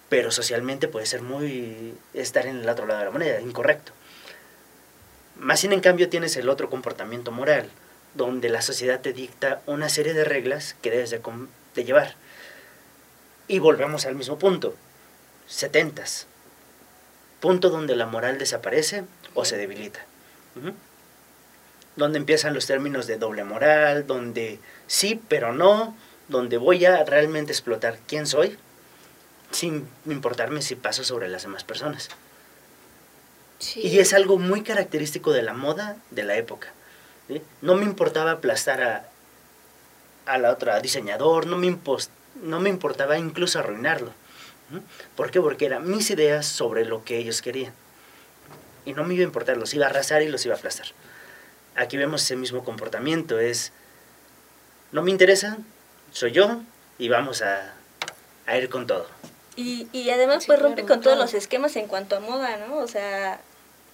Pero 0.08 0.30
socialmente 0.30 0.88
puede 0.88 1.06
ser 1.06 1.22
muy 1.22 1.94
estar 2.14 2.46
en 2.46 2.60
el 2.60 2.68
otro 2.68 2.86
lado 2.86 3.00
de 3.00 3.06
la 3.06 3.10
moneda, 3.10 3.40
incorrecto. 3.40 3.92
Más 5.36 5.60
sin 5.60 5.72
en 5.72 5.80
cambio 5.80 6.08
tienes 6.10 6.36
el 6.36 6.48
otro 6.48 6.68
comportamiento 6.68 7.32
moral, 7.32 7.70
donde 8.14 8.50
la 8.50 8.60
sociedad 8.60 9.00
te 9.00 9.12
dicta 9.12 9.62
una 9.66 9.88
serie 9.88 10.12
de 10.12 10.24
reglas 10.24 10.76
que 10.82 10.90
debes 10.90 11.10
de, 11.10 11.84
llevar. 11.84 12.14
Y 13.48 13.58
volvemos 13.58 14.04
al 14.04 14.16
mismo 14.16 14.38
punto. 14.38 14.74
Setentas. 15.46 16.26
Punto 17.40 17.70
donde 17.70 17.96
la 17.96 18.06
moral 18.06 18.38
desaparece 18.38 19.04
o 19.34 19.44
se 19.44 19.56
debilita. 19.56 20.00
Donde 21.96 22.18
empiezan 22.18 22.54
los 22.54 22.66
términos 22.66 23.06
de 23.06 23.18
doble 23.18 23.44
moral, 23.44 24.06
donde 24.06 24.58
sí, 24.86 25.20
pero 25.28 25.52
no, 25.52 25.96
donde 26.28 26.56
voy 26.56 26.84
a 26.84 27.04
realmente 27.04 27.52
explotar 27.52 27.98
quién 28.06 28.26
soy, 28.26 28.56
sin 29.50 29.88
importarme 30.06 30.62
si 30.62 30.76
paso 30.76 31.04
sobre 31.04 31.28
las 31.28 31.42
demás 31.42 31.64
personas. 31.64 32.08
Y 33.74 33.98
es 33.98 34.14
algo 34.14 34.38
muy 34.38 34.62
característico 34.62 35.32
de 35.32 35.42
la 35.42 35.52
moda 35.52 35.96
de 36.10 36.22
la 36.22 36.36
época. 36.36 36.68
¿sí? 37.28 37.42
No 37.60 37.74
me 37.74 37.84
importaba 37.84 38.30
aplastar 38.30 38.82
a, 38.82 39.08
a 40.24 40.38
la 40.38 40.52
otra 40.52 40.80
diseñador, 40.80 41.46
no 41.46 41.58
me, 41.58 41.76
no 42.42 42.60
me 42.60 42.70
importaba 42.70 43.18
incluso 43.18 43.58
arruinarlo. 43.58 44.12
¿Por 45.16 45.30
qué? 45.30 45.40
Porque 45.40 45.66
eran 45.66 45.90
mis 45.90 46.10
ideas 46.10 46.46
sobre 46.46 46.84
lo 46.84 47.04
que 47.04 47.18
ellos 47.18 47.42
querían. 47.42 47.72
y 48.86 48.92
no 48.92 49.04
me 49.04 49.14
iba 49.14 49.22
a 49.22 49.26
importar, 49.26 49.56
los 49.56 49.74
iba 49.74 49.86
a 49.86 49.88
arrasar 49.90 50.22
y 50.22 50.28
los 50.28 50.46
iba 50.46 50.54
a 50.54 50.58
aplastar. 50.58 50.86
Aquí 51.76 51.96
vemos 51.96 52.22
ese 52.22 52.36
mismo 52.36 52.64
comportamiento, 52.64 53.38
es, 53.38 53.72
no 54.92 55.02
me 55.02 55.10
interesa, 55.10 55.58
soy 56.12 56.32
yo 56.32 56.60
y 56.98 57.08
vamos 57.08 57.42
a, 57.42 57.74
a 58.46 58.56
ir 58.58 58.68
con 58.68 58.86
todo. 58.86 59.06
Y, 59.56 59.86
y 59.92 60.10
además 60.10 60.44
Sí, 60.44 60.46
pues 60.48 60.60
rompe 60.60 60.82
claro, 60.82 60.88
con 60.94 61.00
todos 61.02 61.16
claro. 61.16 61.22
los 61.26 61.34
esquemas 61.34 61.76
en 61.76 61.86
cuanto 61.86 62.16
a 62.16 62.20
moda, 62.20 62.56
¿no? 62.56 62.76
O 62.78 62.88
sea, 62.88 63.40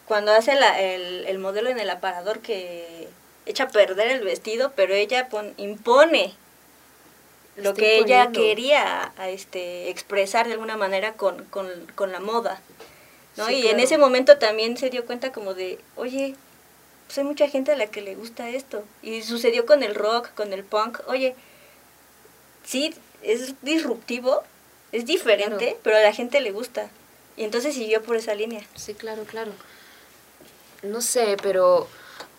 cuando 0.06 0.32
hace 0.32 0.54
la- 0.54 0.80
el, 0.80 1.26
el 1.26 1.38
modelo 1.38 1.68
en 1.70 1.78
el 1.78 1.90
aparador 1.90 2.38
que 2.40 3.08
echa 3.46 3.64
a 3.64 3.68
perder 3.68 4.08
el 4.08 4.24
vestido, 4.24 4.72
pero 4.74 4.94
ella 4.94 5.28
pon- 5.28 5.54
impone 5.56 6.34
lo 7.56 7.70
Está 7.70 7.80
que 7.80 7.98
ella 7.98 8.32
quería 8.32 9.12
a, 9.16 9.28
este, 9.30 9.88
expresar 9.90 10.46
de 10.46 10.52
alguna 10.54 10.76
manera 10.76 11.14
con, 11.14 11.44
con, 11.46 11.68
con 11.94 12.12
la 12.12 12.20
moda, 12.20 12.60
¿no? 13.36 13.46
Sí, 13.46 13.54
y 13.56 13.68
en 13.68 13.80
ese 13.80 13.96
momento 13.98 14.36
también 14.38 14.76
se 14.76 14.90
dio 14.90 15.04
cuenta 15.06 15.32
como 15.32 15.54
de, 15.54 15.78
oye, 15.96 16.34
pues 17.06 17.18
hay 17.18 17.24
mucha 17.24 17.48
gente 17.48 17.72
a 17.72 17.76
la 17.76 17.86
que 17.86 18.02
le 18.02 18.14
gusta 18.14 18.48
esto. 18.48 18.84
Y 19.02 19.22
sucedió 19.22 19.66
con 19.66 19.82
el 19.82 19.94
rock, 19.94 20.30
con 20.34 20.52
el 20.52 20.64
punk, 20.64 21.00
oye, 21.06 21.34
sí, 22.64 22.94
es 23.22 23.54
disruptivo, 23.62 24.42
es 24.92 25.06
diferente, 25.06 25.56
Claro. 25.66 25.78
pero 25.82 25.96
a 25.96 26.00
la 26.00 26.12
gente 26.12 26.40
le 26.40 26.52
gusta. 26.52 26.90
Y 27.36 27.44
entonces 27.44 27.74
siguió 27.74 28.02
por 28.02 28.16
esa 28.16 28.34
línea. 28.34 28.62
Sí, 28.74 28.94
claro, 28.94 29.24
claro. 29.24 29.52
No 30.82 31.00
sé, 31.00 31.36
pero 31.42 31.88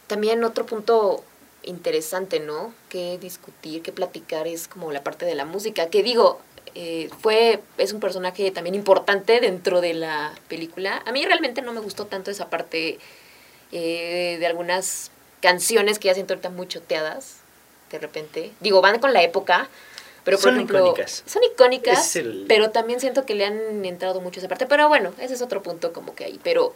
también 0.08 0.44
otro 0.44 0.66
punto 0.66 1.24
interesante, 1.64 2.40
¿no? 2.40 2.74
Que 2.90 3.18
discutir, 3.18 3.82
que 3.82 3.92
platicar 3.92 4.48
es 4.48 4.68
como 4.68 4.92
la 4.92 5.04
parte 5.04 5.26
de 5.26 5.36
la 5.36 5.46
música. 5.46 5.90
Que 5.90 6.02
digo, 6.02 6.40
eh, 6.76 7.10
fue, 7.22 7.62
es 7.78 7.94
un 7.94 8.00
personaje 8.00 8.50
también 8.52 8.76
importante 8.76 9.40
dentro 9.40 9.82
de 9.82 9.94
la 9.94 10.34
película. 10.48 11.04
A 11.06 11.12
mí 11.12 11.26
realmente 11.26 11.62
no 11.62 11.74
me 11.74 11.80
gustó 11.82 12.06
tanto 12.06 12.32
esa 12.32 12.50
parte 12.50 13.00
eh, 13.72 14.38
de 14.40 14.46
algunas 14.48 15.12
canciones 15.42 16.00
que 16.00 16.08
ya 16.08 16.14
siento 16.14 16.34
ahorita 16.34 16.50
muy 16.50 16.68
choteadas, 16.68 17.38
de 17.92 18.00
repente. 18.00 18.52
Digo, 18.60 18.82
van 18.82 19.00
con 19.00 19.14
la 19.14 19.22
época, 19.24 19.70
pero 20.24 20.38
por 20.38 20.44
Son 20.46 20.56
ejemplo... 20.56 20.80
icónicas. 20.80 21.24
Son 21.26 21.44
icónicas, 21.44 22.16
el- 22.16 22.46
pero 22.48 22.72
también 22.72 23.00
siento 23.00 23.26
que 23.26 23.36
le 23.36 23.46
han 23.46 23.86
entrado 23.86 24.20
mucho 24.22 24.40
esa 24.40 24.50
parte. 24.50 24.66
Pero 24.66 24.88
bueno, 24.90 25.14
ese 25.20 25.34
es 25.36 25.42
otro 25.42 25.62
punto 25.64 25.94
como 25.94 26.16
que 26.16 26.26
ahí. 26.26 26.40
Pero 26.44 26.76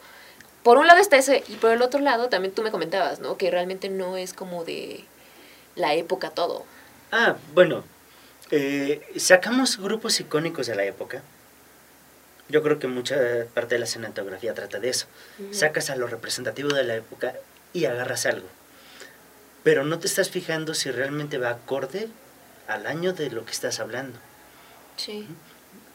por 0.64 0.78
un 0.78 0.88
lado 0.88 1.00
está 1.00 1.18
ese, 1.18 1.44
y 1.48 1.56
por 1.56 1.72
el 1.72 1.82
otro 1.82 2.00
lado 2.00 2.30
también 2.30 2.54
tú 2.54 2.62
me 2.62 2.72
comentabas, 2.72 3.20
¿no? 3.20 3.38
Que 3.38 3.50
realmente 3.52 3.90
no 3.90 4.16
es 4.18 4.34
como 4.34 4.64
de 4.64 5.04
la 5.76 5.96
época 5.96 6.30
todo. 6.30 6.64
Ah, 7.12 7.36
bueno, 7.54 7.84
eh, 8.52 9.02
sacamos 9.18 9.78
grupos 9.78 10.20
icónicos 10.20 10.68
de 10.68 10.76
la 10.76 10.86
época. 10.86 11.24
Yo 12.52 12.62
creo 12.62 12.80
que 12.80 12.88
mucha 12.88 13.16
parte 13.54 13.76
de 13.76 13.80
la 13.80 13.86
cinematografía 13.86 14.54
trata 14.54 14.80
de 14.80 14.90
eso. 14.90 15.08
Sacas 15.52 15.90
a 15.90 15.96
lo 15.96 16.06
representativo 16.08 16.70
de 16.70 16.84
la 16.84 16.96
época 16.96 17.34
y 17.74 17.86
agarras 17.86 18.26
algo. 18.26 18.48
Pero 19.64 19.86
no 19.86 20.00
te 20.00 20.08
estás 20.08 20.30
fijando 20.30 20.74
si 20.74 20.92
realmente 20.92 21.38
va 21.38 21.52
acorde 21.52 22.10
al 22.68 22.88
año 22.88 23.14
de 23.14 23.32
lo 23.32 23.46
que 23.46 23.52
estás 23.54 23.80
hablando. 23.80 24.20
Sí. 24.98 25.28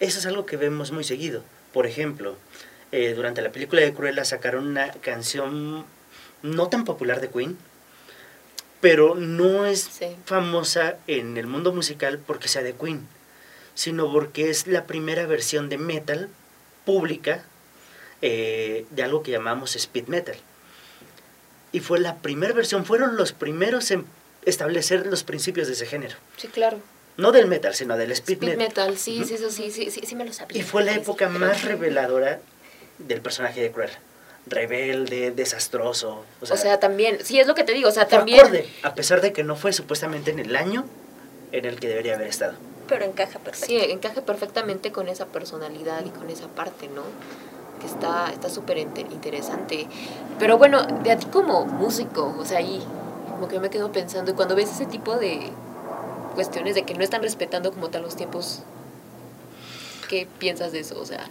Eso 0.01 0.19
es 0.19 0.25
algo 0.27 0.47
que 0.47 0.57
vemos 0.57 0.93
muy 0.93 1.05
seguido. 1.05 1.45
Por 1.75 1.87
ejemplo, 1.87 2.37
eh, 2.91 3.13
durante 3.15 3.43
la 3.43 3.53
película 3.53 3.83
de 3.83 3.93
Cruella 3.93 4.25
sacaron 4.25 4.67
una 4.67 4.91
canción 4.93 5.85
no 6.43 6.69
tan 6.69 6.85
popular 6.85 7.21
de 7.21 7.29
Queen, 7.29 7.59
pero 8.81 9.15
no 9.15 9.67
es 9.67 9.81
Sí. 9.83 10.17
famosa 10.25 10.97
en 11.07 11.37
el 11.37 11.47
mundo 11.47 11.73
musical 11.75 12.19
porque 12.19 12.49
sea 12.49 12.63
de 12.63 12.75
Queen, 12.75 13.07
sino 13.75 14.11
porque 14.11 14.49
es 14.49 14.67
la 14.67 14.85
primera 14.87 15.27
versión 15.27 15.69
de 15.69 15.77
metal 15.77 16.31
pública 16.87 17.45
eh, 18.23 18.87
de 18.91 19.03
algo 19.03 19.23
que 19.23 19.31
llamamos 19.33 19.77
speed 19.77 20.07
metal. 20.07 20.37
Y 21.73 21.81
fue 21.81 22.01
la 22.01 22.17
primera 22.17 22.55
versión, 22.55 22.87
fueron 22.87 23.17
los 23.17 23.33
primeros 23.33 23.91
en 23.91 24.07
establecer 24.47 25.07
los 25.07 25.23
principios 25.25 25.67
de 25.67 25.75
ese 25.75 25.85
género. 25.85 26.17
Sí, 26.39 26.49
claro. 26.49 26.79
No 27.19 27.33
del 27.33 27.47
metal, 27.49 27.75
sino 27.75 27.97
del 27.99 28.13
speed, 28.13 28.37
Speed 28.37 28.57
metal. 28.57 28.69
metal, 28.69 28.99
sí, 28.99 29.23
sí, 29.25 29.35
eso 29.35 29.51
sí, 29.51 29.71
sí, 29.71 29.91
sí, 29.91 30.01
sí 30.07 30.15
me 30.15 30.25
lo 30.25 30.33
sabía. 30.33 30.59
Y 30.59 30.63
fue 30.63 30.85
la 30.85 30.93
Sí, 30.93 30.97
sí, 30.99 31.03
época 31.03 31.27
pero- 31.29 31.39
más 31.47 31.65
reveladora 31.65 32.41
del 32.99 33.21
personaje 33.21 33.61
de 33.61 33.71
Cruella. 33.73 33.99
Rebelde, 34.47 35.33
desastroso. 35.33 36.25
O 36.41 36.45
O 36.45 36.47
sea, 36.47 36.57
sea, 36.57 36.79
también, 36.81 37.19
sí, 37.25 37.41
es 37.41 37.47
lo 37.49 37.55
que 37.57 37.65
te 37.65 37.73
digo, 37.73 37.89
o 37.89 37.93
sea, 37.93 38.07
también... 38.07 38.39
acorde, 38.41 38.69
a 38.83 38.95
pesar 38.95 39.21
de 39.21 39.33
que 39.33 39.43
no 39.43 39.57
fue 39.57 39.73
supuestamente 39.73 40.31
en 40.31 40.39
el 40.39 40.55
año 40.55 40.87
en 41.53 41.65
el 41.65 41.81
que 41.81 41.89
debería 41.89 42.15
haber 42.15 42.29
estado. 42.29 42.55
Pero 42.89 43.05
encaja 43.05 43.39
perfecto. 43.39 43.67
Sí, 43.67 43.77
encaja 43.79 44.21
perfectamente 44.23 44.93
con 44.93 45.09
esa 45.09 45.27
personalidad 45.27 46.05
y 46.05 46.11
con 46.11 46.31
esa 46.31 46.47
parte, 46.49 46.89
¿no? 46.89 47.03
Que 47.81 47.87
está 47.87 48.31
está 48.33 48.49
súper 48.49 48.79
inte- 48.79 49.01
interesante. 49.13 49.87
Pero 50.39 50.57
bueno, 50.59 50.83
de 51.03 51.11
a 51.11 51.19
ti 51.19 51.27
como 51.27 51.65
músico, 51.67 52.35
o 52.39 52.45
sea, 52.45 52.59
ahí 52.59 52.83
como 53.31 53.49
que 53.49 53.59
me 53.61 53.71
quedo 53.71 53.93
pensando, 53.93 54.31
y 54.31 54.35
cuando 54.35 54.55
ves 54.55 54.71
ese 54.71 54.87
tipo 54.87 55.17
de 55.17 55.51
cuestiones 56.35 56.75
de 56.75 56.85
que 56.85 56.95
no 56.95 57.03
están 57.03 57.23
respetando 57.23 57.73
como 57.73 57.89
tal 57.91 58.03
los 58.03 58.15
tiempos, 58.17 58.63
¿qué 60.09 60.27
piensas 60.39 60.73
de 60.73 60.81
eso? 60.81 60.99
O 61.01 61.05
sea, 61.05 61.29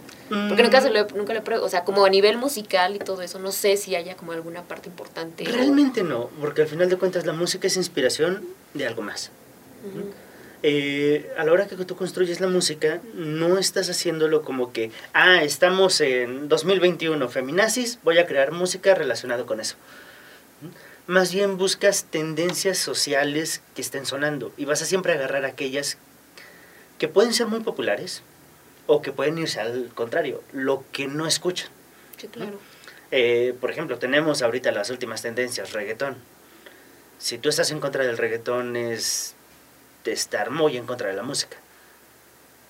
porque 0.48 0.62
nunca, 0.62 0.80
se 0.80 0.90
lo 0.90 1.00
he- 1.00 1.12
nunca 1.14 1.32
lo 1.34 1.64
o 1.64 1.68
sea, 1.68 1.84
como 1.84 2.04
a 2.04 2.10
nivel 2.10 2.36
musical 2.36 2.94
y 2.94 2.98
todo 2.98 3.22
eso, 3.22 3.38
no 3.38 3.50
sé 3.52 3.76
si 3.76 3.96
haya 3.96 4.16
como 4.16 4.32
alguna 4.32 4.62
parte 4.62 4.88
importante. 4.88 5.44
o- 5.48 5.52
Realmente 5.52 6.02
no, 6.02 6.28
porque 6.40 6.62
al 6.62 6.68
final 6.68 6.88
de 6.90 6.96
cuentas 6.96 7.24
la 7.26 7.32
música 7.32 7.66
es 7.66 7.76
inspiración 7.76 8.44
de 8.74 8.86
algo 8.86 9.02
más. 9.02 9.30
Ujú. 9.84 10.10
Eh, 10.62 11.32
a 11.36 11.44
la 11.44 11.52
hora 11.52 11.66
que 11.66 11.76
tú 11.76 11.96
construyes 11.96 12.40
la 12.40 12.48
música, 12.48 13.00
no 13.14 13.58
estás 13.58 13.90
haciéndolo 13.90 14.42
como 14.42 14.72
que, 14.72 14.90
ah, 15.12 15.42
estamos 15.42 16.00
en 16.00 16.48
2021, 16.48 17.28
feminazis, 17.28 17.98
voy 18.02 18.18
a 18.18 18.26
crear 18.26 18.52
música 18.52 18.94
relacionada 18.94 19.44
con 19.44 19.60
eso. 19.60 19.76
¿Mm? 20.62 21.12
Más 21.12 21.32
bien 21.32 21.56
buscas 21.56 22.04
tendencias 22.04 22.78
sociales 22.78 23.62
que 23.74 23.82
estén 23.82 24.06
sonando 24.06 24.52
y 24.56 24.64
vas 24.64 24.82
a 24.82 24.86
siempre 24.86 25.12
agarrar 25.12 25.44
aquellas 25.44 25.98
que 26.98 27.06
pueden 27.06 27.32
ser 27.32 27.46
muy 27.46 27.60
populares 27.60 28.22
o 28.86 29.02
que 29.02 29.12
pueden 29.12 29.38
irse 29.38 29.60
al 29.60 29.90
contrario, 29.94 30.42
lo 30.52 30.84
que 30.90 31.06
no 31.06 31.26
escuchan. 31.26 31.68
Sí, 32.16 32.26
claro. 32.26 32.58
Eh, 33.12 33.54
por 33.60 33.70
ejemplo, 33.70 33.98
tenemos 33.98 34.42
ahorita 34.42 34.72
las 34.72 34.90
últimas 34.90 35.22
tendencias, 35.22 35.72
reggaetón. 35.72 36.16
Si 37.18 37.38
tú 37.38 37.50
estás 37.50 37.70
en 37.70 37.78
contra 37.78 38.04
del 38.04 38.18
reggaetón 38.18 38.74
es 38.74 39.35
de 40.06 40.12
estar 40.12 40.50
muy 40.50 40.76
en 40.76 40.86
contra 40.86 41.08
de 41.08 41.14
la 41.14 41.22
música. 41.22 41.56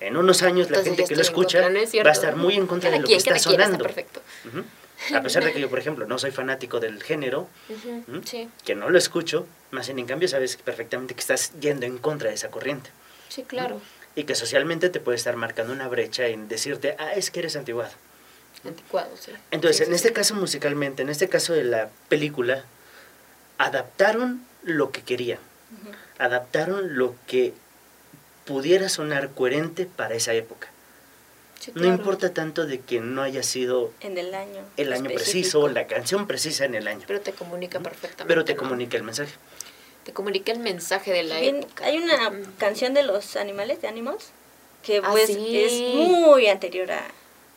En 0.00 0.16
unos 0.16 0.42
años 0.42 0.68
la 0.70 0.78
Entonces 0.78 0.84
gente 0.84 1.02
ya 1.02 1.08
que 1.08 1.14
lo 1.14 1.20
en 1.20 1.26
escucha 1.26 1.62
contra, 1.62 1.70
¿no 1.70 1.78
es 1.84 1.94
va 2.04 2.08
a 2.10 2.12
estar 2.12 2.36
muy 2.36 2.54
en 2.56 2.66
contra 2.66 2.90
Cada 2.90 2.96
de 2.96 3.02
lo 3.02 3.06
quien, 3.06 3.22
que 3.22 3.30
está 3.30 3.38
sonando. 3.38 3.78
perfecto. 3.84 4.20
Ujú. 4.46 4.64
A 5.16 5.22
pesar 5.22 5.44
de 5.44 5.52
que 5.52 5.60
yo, 5.60 5.68
por 5.68 5.78
ejemplo, 5.78 6.06
no 6.06 6.18
soy 6.18 6.30
fanático 6.30 6.80
del 6.80 7.02
género, 7.02 7.48
Ujú, 7.68 8.04
¿Mm? 8.06 8.22
Sí, 8.24 8.48
que 8.64 8.74
no 8.74 8.88
lo 8.90 8.96
escucho, 8.98 9.46
más 9.70 9.88
en 9.90 10.04
cambio 10.06 10.26
sabes 10.28 10.56
perfectamente 10.56 11.14
que 11.14 11.20
estás 11.20 11.52
yendo 11.60 11.84
en 11.86 11.98
contra 11.98 12.30
de 12.30 12.34
esa 12.34 12.50
corriente. 12.50 12.90
sí, 13.28 13.42
claro. 13.42 13.80
Y 14.14 14.24
que 14.24 14.34
socialmente 14.34 14.88
te 14.88 14.98
puede 14.98 15.16
estar 15.16 15.36
marcando 15.36 15.74
una 15.74 15.88
brecha 15.88 16.26
en 16.26 16.48
decirte, 16.48 16.96
ah, 16.98 17.12
es 17.12 17.30
que 17.30 17.40
eres 17.40 17.54
antiguado. 17.56 17.92
Anticuado, 18.64 19.14
sí. 19.18 19.32
Entonces, 19.50 19.76
Sí, 19.76 19.82
en 19.84 19.90
sí, 19.90 19.94
este 19.96 20.08
sí. 20.08 20.14
caso 20.14 20.34
musicalmente, 20.34 21.02
en 21.02 21.10
este 21.10 21.28
caso 21.28 21.52
de 21.52 21.64
la 21.64 21.90
película, 22.08 22.64
adaptaron 23.58 24.42
lo 24.62 24.90
que 24.90 25.02
querían, 25.02 25.38
Ujú. 25.82 25.94
Adaptaron 26.18 26.96
lo 26.96 27.14
que 27.26 27.52
pudiera 28.44 28.88
sonar 28.88 29.30
coherente 29.30 29.86
para 29.86 30.14
esa 30.14 30.32
época. 30.32 30.68
Sí, 31.60 31.72
No 31.74 31.86
importa 31.86 32.32
tanto 32.34 32.66
de 32.66 32.80
que 32.80 33.00
no 33.00 33.22
haya 33.22 33.42
sido 33.42 33.90
En 34.00 34.18
el 34.18 34.34
año. 34.34 34.62
el 34.76 34.92
año 34.92 35.08
Específico. 35.10 35.14
preciso, 35.14 35.68
la 35.68 35.86
canción 35.86 36.26
precisa 36.26 36.64
en 36.64 36.74
el 36.74 36.86
año, 36.86 37.04
Pero 37.06 37.20
te 37.20 37.32
comunica 37.32 37.80
perfectamente. 37.80 38.26
pero 38.26 38.44
te 38.44 38.54
¿no? 38.54 38.58
comunica 38.60 38.96
el 38.96 39.02
mensaje. 39.02 39.32
Te 40.04 40.12
comunica 40.12 40.52
el 40.52 40.60
mensaje 40.60 41.12
de 41.12 41.22
la 41.24 41.40
Bien, 41.40 41.56
época. 41.62 41.86
hay 41.86 41.98
una 41.98 42.30
canción 42.58 42.94
de 42.94 43.02
los 43.02 43.34
animales, 43.36 43.80
de 43.82 43.88
Animals, 43.88 44.26
que 44.82 44.98
Ah, 45.02 45.08
pues 45.10 45.26
sí. 45.26 45.58
es 45.58 45.72
muy 45.94 46.46
anterior 46.46 46.92
a, 46.92 47.02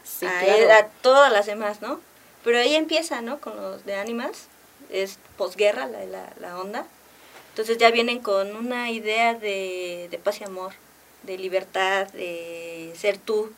Sí, 0.03 0.25
a, 0.25 0.39
claro. 0.43 0.73
a 0.73 0.87
todas 1.03 1.31
las 1.31 1.45
demás, 1.45 1.81
¿no? 1.81 1.99
Pero 2.43 2.57
ahí 2.57 2.73
empieza, 2.73 3.21
¿no? 3.21 3.39
Con 3.39 3.55
los 3.57 3.85
de 3.85 3.93
Animals, 3.95 4.45
es 4.89 5.19
posguerra 5.37 5.85
la, 5.85 6.05
la, 6.05 6.33
la 6.39 6.57
onda. 6.57 6.87
Entonces 7.59 7.77
ya 7.77 7.91
vienen 7.91 8.19
con 8.21 8.55
una 8.55 8.89
idea 8.89 9.33
de, 9.33 10.07
de 10.09 10.17
paz 10.17 10.39
y 10.39 10.45
amor, 10.45 10.71
de 11.23 11.37
libertad, 11.37 12.07
de 12.13 12.93
ser 12.97 13.17
tú, 13.17 13.51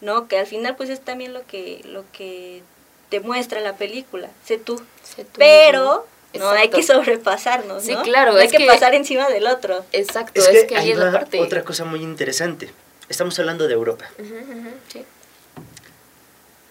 ¿no? 0.00 0.26
Que 0.26 0.40
al 0.40 0.48
final 0.48 0.74
pues 0.74 0.90
es 0.90 1.00
también 1.00 1.32
lo 1.32 1.46
que, 1.46 1.80
lo 1.84 2.02
que 2.12 2.64
te 3.08 3.20
muestra 3.20 3.60
la 3.60 3.76
película, 3.76 4.30
sé 4.44 4.58
tú. 4.58 4.82
Sé 5.04 5.22
tú 5.24 5.30
Pero 5.38 6.04
no 6.34 6.50
hay 6.50 6.70
que 6.70 6.82
sobrepasarnos, 6.82 7.84
Sí, 7.84 7.94
¿no? 7.94 8.02
claro, 8.02 8.32
No 8.32 8.38
hay 8.38 8.46
es 8.46 8.50
que, 8.50 8.58
que- 8.58 8.66
pasar 8.66 8.96
encima 8.96 9.28
del 9.28 9.46
otro. 9.46 9.84
Exacto, 9.92 10.40
Es 10.40 10.48
es 10.48 10.62
que, 10.62 10.66
que, 10.66 10.76
ahí 10.78 10.90
es 10.90 10.98
la 10.98 11.12
parte. 11.12 11.38
otra 11.40 11.62
cosa 11.62 11.84
muy 11.84 12.02
interesante. 12.02 12.68
Estamos 13.08 13.38
hablando 13.38 13.68
de 13.68 13.74
Europa. 13.74 14.06
Sí. 14.88 15.04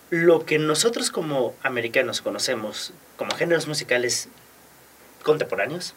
Lo 0.10 0.46
que 0.46 0.60
nosotros 0.60 1.10
como 1.10 1.54
americanos 1.64 2.22
conocemos 2.22 2.92
como 3.16 3.34
géneros 3.34 3.66
musicales 3.66 4.28
contemporáneos, 5.24 5.94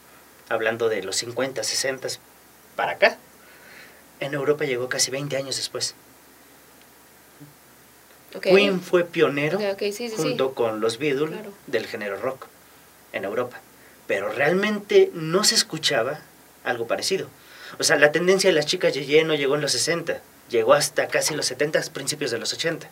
hablando 0.48 0.88
de 0.88 1.02
los 1.02 1.16
50, 1.16 1.62
60 1.62 2.08
para 2.76 2.92
acá, 2.92 3.18
en 4.20 4.34
Europa 4.34 4.64
llegó 4.64 4.88
casi 4.88 5.10
20 5.10 5.36
años 5.36 5.56
después. 5.56 5.94
Ok. 8.34 8.42
Queen 8.44 8.80
fue 8.82 9.04
pionero 9.04 9.58
Ok, 9.58 9.64
ok, 9.72 9.78
sí, 9.80 9.92
sí, 9.92 10.10
sí. 10.10 10.16
junto 10.16 10.54
con 10.54 10.80
los 10.80 10.98
Beatles 10.98 11.30
Claro. 11.30 11.52
del 11.66 11.86
género 11.86 12.16
rock 12.20 12.46
en 13.12 13.24
Europa. 13.24 13.60
Pero 14.06 14.30
realmente 14.30 15.10
no 15.14 15.44
se 15.44 15.54
escuchaba 15.54 16.20
algo 16.64 16.86
parecido. 16.86 17.28
O 17.78 17.84
sea, 17.84 17.96
la 17.96 18.12
tendencia 18.12 18.48
de 18.50 18.54
las 18.54 18.66
chicas 18.66 18.92
Yeye 18.94 19.24
no 19.24 19.34
llegó 19.34 19.54
en 19.54 19.60
los 19.60 19.72
60, 19.72 20.20
llegó 20.50 20.74
hasta 20.74 21.08
casi 21.08 21.34
los 21.34 21.46
70, 21.46 21.80
principios 21.92 22.30
de 22.30 22.38
los 22.38 22.52
80. 22.52 22.88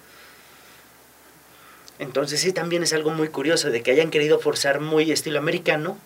Entonces 1.98 2.40
sí, 2.40 2.52
también 2.52 2.82
es 2.82 2.92
algo 2.92 3.10
muy 3.10 3.28
curioso 3.28 3.70
de 3.70 3.82
que 3.82 3.90
hayan 3.90 4.10
querido 4.10 4.38
forzar 4.38 4.80
muy 4.80 5.10
estilo 5.12 5.38
americano 5.38 5.98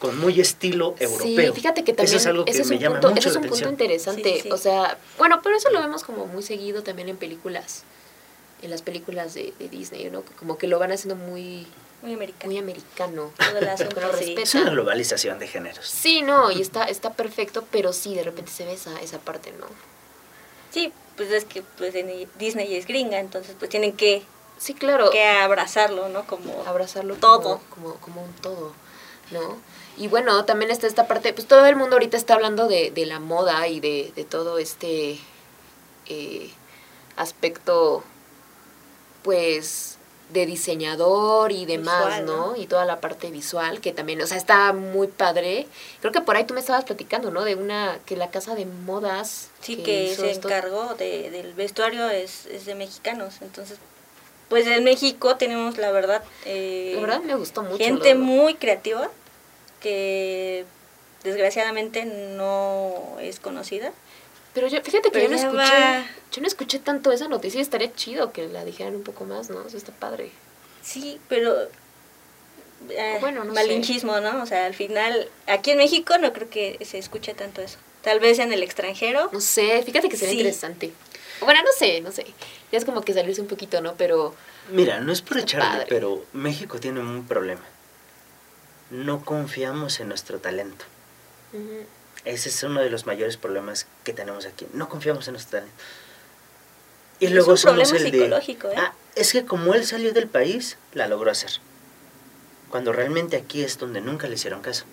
con 0.00 0.18
muy 0.18 0.40
estilo 0.40 0.96
europeo. 0.98 1.52
Sí, 1.52 1.60
fíjate 1.60 1.84
que 1.84 1.92
también 1.92 2.08
Eso 2.08 2.16
es 2.16 2.26
algo 2.26 2.44
que 2.44 2.50
ese 2.50 2.62
es 2.62 2.68
me 2.68 2.76
un 2.76 2.82
llama 2.82 2.94
punto, 2.96 3.10
mucho 3.10 3.20
ese 3.20 3.28
es 3.28 3.34
la 3.34 3.40
un 3.42 3.48
punto 3.48 3.68
interesante. 3.68 4.34
Sí, 4.36 4.40
sí. 4.42 4.50
O 4.50 4.56
sea, 4.56 4.98
bueno, 5.18 5.40
pero 5.42 5.56
eso 5.56 5.70
lo 5.70 5.80
vemos 5.80 6.02
como 6.02 6.26
muy 6.26 6.42
seguido 6.42 6.82
también 6.82 7.08
en 7.10 7.16
películas, 7.18 7.84
en 8.62 8.70
las 8.70 8.80
películas 8.82 9.34
de, 9.34 9.52
de 9.58 9.68
Disney, 9.68 10.10
¿no? 10.10 10.22
Como 10.38 10.58
que 10.58 10.66
lo 10.66 10.78
van 10.78 10.90
haciendo 10.90 11.16
muy, 11.16 11.66
Muy 12.02 12.14
americano. 12.14 12.46
muy 12.50 12.58
americano. 12.58 13.30
Lo 13.38 14.18
sí. 14.18 14.34
Es 14.38 14.54
una 14.54 14.70
globalización 14.70 15.38
de 15.38 15.46
géneros. 15.46 15.86
Sí, 15.86 16.22
no, 16.22 16.50
y 16.50 16.62
está, 16.62 16.84
está 16.84 17.12
perfecto, 17.12 17.66
pero 17.70 17.92
sí, 17.92 18.14
de 18.14 18.22
repente 18.22 18.50
se 18.50 18.64
ve 18.64 18.72
esa, 18.72 18.98
esa 19.02 19.18
parte, 19.18 19.52
¿no? 19.60 19.66
Sí, 20.72 20.92
pues 21.16 21.30
es 21.30 21.44
que 21.44 21.62
pues, 21.76 21.92
Disney 22.38 22.74
es 22.74 22.86
gringa, 22.86 23.18
entonces 23.20 23.54
pues 23.58 23.68
tienen 23.68 23.92
que, 23.92 24.22
Sí, 24.56 24.72
claro. 24.72 25.10
que 25.10 25.22
abrazarlo, 25.24 26.08
¿no? 26.08 26.26
Como 26.26 26.64
abrazarlo 26.66 27.16
Todo. 27.16 27.60
Como, 27.70 27.92
como, 27.92 27.94
como 27.96 28.22
un 28.24 28.32
todo, 28.34 28.72
¿no? 29.30 29.58
Y 29.96 30.08
bueno, 30.08 30.44
también 30.44 30.70
está 30.70 30.86
esta 30.86 31.06
parte, 31.06 31.32
pues 31.32 31.46
todo 31.46 31.66
el 31.66 31.76
mundo 31.76 31.96
ahorita 31.96 32.16
está 32.16 32.34
hablando 32.34 32.68
de, 32.68 32.90
de 32.90 33.06
la 33.06 33.20
moda 33.20 33.66
y 33.68 33.80
de, 33.80 34.12
de 34.16 34.24
todo 34.24 34.58
este 34.58 35.18
eh, 36.06 36.50
aspecto, 37.16 38.02
pues, 39.22 39.98
de 40.32 40.46
diseñador 40.46 41.50
y 41.52 41.66
demás, 41.66 42.06
Visual, 42.20 42.26
¿no? 42.26 42.56
Y 42.56 42.66
toda 42.66 42.84
la 42.84 43.00
parte 43.00 43.30
visual, 43.30 43.80
que 43.80 43.92
también, 43.92 44.22
o 44.22 44.26
sea, 44.26 44.36
está 44.36 44.72
muy 44.72 45.08
padre. 45.08 45.66
Creo 46.00 46.12
que 46.12 46.20
por 46.20 46.36
ahí 46.36 46.44
tú 46.44 46.54
me 46.54 46.60
estabas 46.60 46.84
platicando, 46.84 47.30
¿no? 47.30 47.42
De 47.44 47.56
una, 47.56 47.98
que 48.06 48.16
la 48.16 48.30
casa 48.30 48.54
de 48.54 48.64
modas... 48.64 49.50
Sí, 49.60 49.76
que 49.76 50.14
se 50.14 50.30
esto- 50.30 50.48
encargó 50.48 50.94
de, 50.94 51.30
del 51.30 51.52
vestuario 51.54 52.08
es, 52.08 52.46
es 52.46 52.64
de 52.64 52.74
mexicanos. 52.76 53.34
Entonces, 53.42 53.78
pues 54.48 54.66
en 54.68 54.84
México 54.84 55.36
tenemos, 55.36 55.78
la 55.78 55.90
verdad, 55.90 56.22
eh, 56.44 56.92
La 56.94 57.00
verdad 57.02 57.20
me 57.22 57.34
gustó 57.34 57.62
mucho. 57.62 57.78
gente 57.78 58.14
muy 58.14 58.54
creativa 58.54 59.10
que 59.80 60.64
desgraciadamente 61.24 62.04
no 62.04 63.16
es 63.20 63.40
conocida. 63.40 63.92
Pero 64.54 64.66
yo, 64.68 64.80
fíjate 64.82 65.10
que 65.10 65.20
Pero 65.20 65.24
yo 65.24 65.30
no 65.30 65.36
escuché, 65.36 65.80
va. 65.80 66.04
yo 66.32 66.40
no 66.40 66.46
escuché 66.48 66.78
tanto 66.80 67.12
esa 67.12 67.28
noticia 67.28 67.58
y 67.58 67.62
estaría 67.62 67.92
chido 67.94 68.32
que 68.32 68.48
la 68.48 68.64
dijeran 68.64 68.96
un 68.96 69.02
poco 69.04 69.24
más, 69.24 69.48
¿no? 69.50 69.64
Eso 69.66 69.76
está 69.76 69.92
padre. 69.92 70.30
Sí, 70.82 71.20
pero... 71.28 71.68
eh, 72.88 73.18
Bueno, 73.20 73.44
no 73.44 73.54
sé. 73.54 73.60
malinchismo, 73.60 74.18
¿no? 74.20 74.42
O 74.42 74.46
sea, 74.46 74.66
al 74.66 74.74
final, 74.74 75.28
aquí 75.46 75.70
en 75.70 75.78
México 75.78 76.18
no 76.18 76.32
creo 76.32 76.50
que 76.50 76.78
se 76.84 76.98
escuche 76.98 77.32
tanto 77.34 77.62
eso. 77.62 77.78
Tal 78.02 78.18
vez 78.18 78.38
en 78.38 78.52
el 78.52 78.62
extranjero. 78.62 79.28
No 79.32 79.40
sé, 79.40 79.82
fíjate 79.84 80.08
que 80.08 80.16
sería 80.16 80.32
Sí. 80.32 80.38
interesante. 80.40 80.92
Bueno, 81.42 81.60
no 81.62 81.70
sé, 81.78 82.00
no 82.00 82.10
sé. 82.10 82.24
Ya 82.72 82.78
es 82.78 82.84
como 82.84 83.02
que 83.02 83.12
salirse 83.14 83.40
un 83.40 83.46
poquito, 83.46 83.80
¿no? 83.80 83.94
Pero 83.96 84.34
Mira, 84.70 85.00
no 85.00 85.12
es 85.12 85.22
por 85.22 85.38
echarle, 85.38 85.68
padre. 85.68 85.86
pero 85.88 86.24
México 86.32 86.80
tiene 86.80 87.00
un 87.00 87.26
problema. 87.26 87.60
No 88.90 89.24
confiamos 89.24 90.00
en 90.00 90.08
nuestro 90.08 90.38
talento. 90.38 90.84
Ese 92.24 92.48
es 92.48 92.62
uno 92.62 92.80
de 92.80 92.90
los 92.90 93.06
mayores 93.06 93.36
problemas 93.36 93.86
que 94.04 94.12
tenemos 94.12 94.46
aquí. 94.46 94.66
No 94.72 94.88
confiamos 94.88 95.26
en 95.28 95.34
nuestro 95.34 95.60
talento. 95.60 95.82
Y 97.18 97.26
Es 97.26 97.32
luego 97.32 97.52
un 97.52 97.58
somos 97.58 97.88
problema 97.90 97.98
el 98.06 98.12
de, 98.12 98.18
psicológico, 98.18 98.68
¿eh? 98.68 98.74
Ah, 98.76 98.94
es 99.14 99.32
que 99.32 99.44
como 99.44 99.74
él 99.74 99.84
salió 99.86 100.12
del 100.12 100.28
país, 100.28 100.76
la 100.94 101.06
logró 101.08 101.30
hacer. 101.30 101.50
Cuando 102.70 102.92
realmente 102.92 103.36
aquí 103.36 103.62
es 103.62 103.78
donde 103.78 104.00
nunca 104.00 104.26
le 104.28 104.34
hicieron 104.34 104.62
caso. 104.62 104.84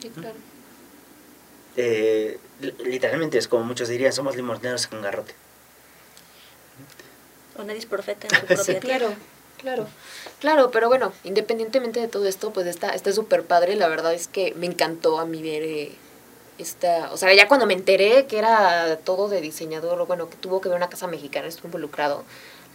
sí, 0.00 0.10
claro. 0.10 0.36
Eh, 1.76 2.38
li- 2.60 2.74
literalmente 2.84 3.38
es 3.38 3.46
como 3.46 3.64
muchos 3.64 3.88
dirían, 3.88 4.12
somos 4.12 4.34
limoneros 4.36 4.86
con 4.88 5.00
garrote. 5.02 5.34
O 7.56 7.62
nadie 7.62 7.78
es 7.78 7.86
profeta 7.86 8.26
en 8.26 8.34
su 8.40 8.46
propia 8.46 8.64
Sí. 8.64 8.74
tierra. 8.80 8.98
Claro, 8.98 9.14
claro. 9.60 9.86
Claro, 10.40 10.70
pero 10.70 10.88
bueno, 10.88 11.12
independientemente 11.24 12.00
de 12.00 12.08
todo 12.08 12.26
esto, 12.26 12.50
pues 12.50 12.66
está 12.66 12.90
está 12.90 13.12
súper 13.12 13.44
padre. 13.44 13.76
La 13.76 13.88
verdad 13.88 14.14
es 14.14 14.26
que 14.26 14.54
me 14.54 14.66
encantó 14.66 15.18
a 15.18 15.26
mí 15.26 15.42
ver 15.42 15.62
eh, 15.62 15.92
esta... 16.58 17.12
O 17.12 17.16
sea, 17.16 17.32
ya 17.34 17.48
cuando 17.48 17.66
me 17.66 17.74
enteré 17.74 18.26
que 18.26 18.38
era 18.38 18.96
todo 19.04 19.28
de 19.28 19.40
diseñador, 19.40 20.06
bueno, 20.06 20.30
que 20.30 20.36
tuvo 20.36 20.60
que 20.60 20.68
ver 20.68 20.76
una 20.76 20.88
casa 20.88 21.06
mexicana, 21.06 21.46
estuvo 21.46 21.68
involucrado. 21.68 22.24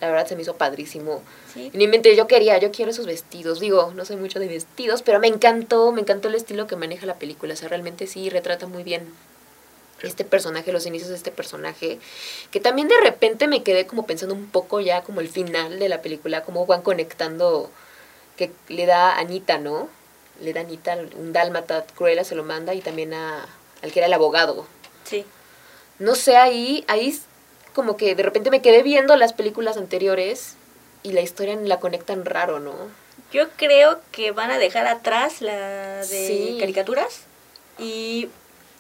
La 0.02 0.10
verdad 0.10 0.28
se 0.28 0.36
me 0.36 0.42
hizo 0.42 0.56
padrísimo. 0.58 1.22
Sí. 1.54 1.72
Ni 1.74 1.88
mente, 1.88 2.16
yo 2.16 2.28
quería, 2.28 2.58
yo 2.58 2.72
quiero 2.72 2.92
esos 2.92 3.06
vestidos. 3.06 3.60
Digo, 3.60 3.94
no 3.96 4.06
sé 4.06 4.16
mucho 4.18 4.40
de 4.40 4.48
vestidos, 4.48 5.02
pero 5.02 5.20
me 5.20 5.28
encantó, 5.28 5.92
me 5.92 6.02
encantó 6.02 6.28
el 6.28 6.36
estilo 6.36 6.68
que 6.68 6.76
maneja 6.76 7.06
la 7.06 7.16
película. 7.16 7.54
O 7.54 7.58
sea, 7.58 7.70
realmente 7.70 8.06
sí 8.06 8.30
retrata 8.30 8.68
muy 8.68 8.84
bien 8.84 9.08
este 10.08 10.24
personaje, 10.26 10.72
los 10.72 10.86
inicios 10.86 11.10
de 11.10 11.16
este 11.16 11.32
personaje. 11.32 12.00
Que 12.52 12.60
también 12.60 12.88
de 12.88 13.00
repente 13.02 13.48
me 13.48 13.64
quedé 13.64 13.86
como 13.88 14.06
pensando 14.06 14.36
un 14.36 14.48
poco 14.50 14.80
ya 14.82 15.02
como 15.04 15.22
el 15.22 15.30
final 15.30 15.80
de 15.80 15.90
la 15.90 16.02
película, 16.02 16.44
cómo 16.44 16.66
van 16.66 16.82
conectando, 16.82 17.70
que 18.38 18.52
le 18.68 18.86
da 18.86 19.12
a 19.12 19.20
Anita, 19.20 19.58
¿no? 19.58 19.88
Le 20.42 20.54
da 20.54 20.62
a 20.62 20.64
Anita 20.64 20.98
un 21.18 21.34
dálmata, 21.34 21.86
Cruella 21.96 22.24
se 22.24 22.36
lo 22.36 22.44
manda 22.44 22.74
y 22.74 22.82
también 22.82 23.14
a, 23.14 23.46
al 23.82 23.92
que 23.92 24.00
era 24.00 24.08
el 24.08 24.14
abogado. 24.14 24.66
Sí. 25.04 25.26
No 26.00 26.16
sé, 26.16 26.36
ahí, 26.36 26.84
ahí 26.88 27.18
como 27.74 27.96
que 27.98 28.16
de 28.16 28.24
repente 28.24 28.52
me 28.52 28.62
quedé 28.62 28.84
viendo 28.84 29.16
las 29.16 29.34
películas 29.34 29.78
anteriores 29.78 30.56
y 31.04 31.12
la 31.14 31.22
historia 31.22 31.56
la 31.56 31.80
conectan 31.80 32.26
raro, 32.26 32.60
¿no? 32.60 32.74
Yo 33.32 33.50
creo 33.58 34.00
que 34.12 34.32
van 34.32 34.52
a 34.52 34.58
dejar 34.60 34.88
atrás 34.88 35.42
la 35.42 35.98
de 35.98 36.06
Sí. 36.06 36.58
caricaturas 36.60 37.22
y 37.80 38.30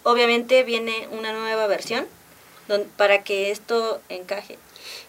obviamente 0.06 0.64
viene 0.64 1.08
una 1.12 1.34
nueva 1.34 1.68
versión 1.68 2.08
don- 2.70 2.86
para 2.96 3.24
que 3.24 3.52
esto 3.52 4.00
encaje. 4.10 4.58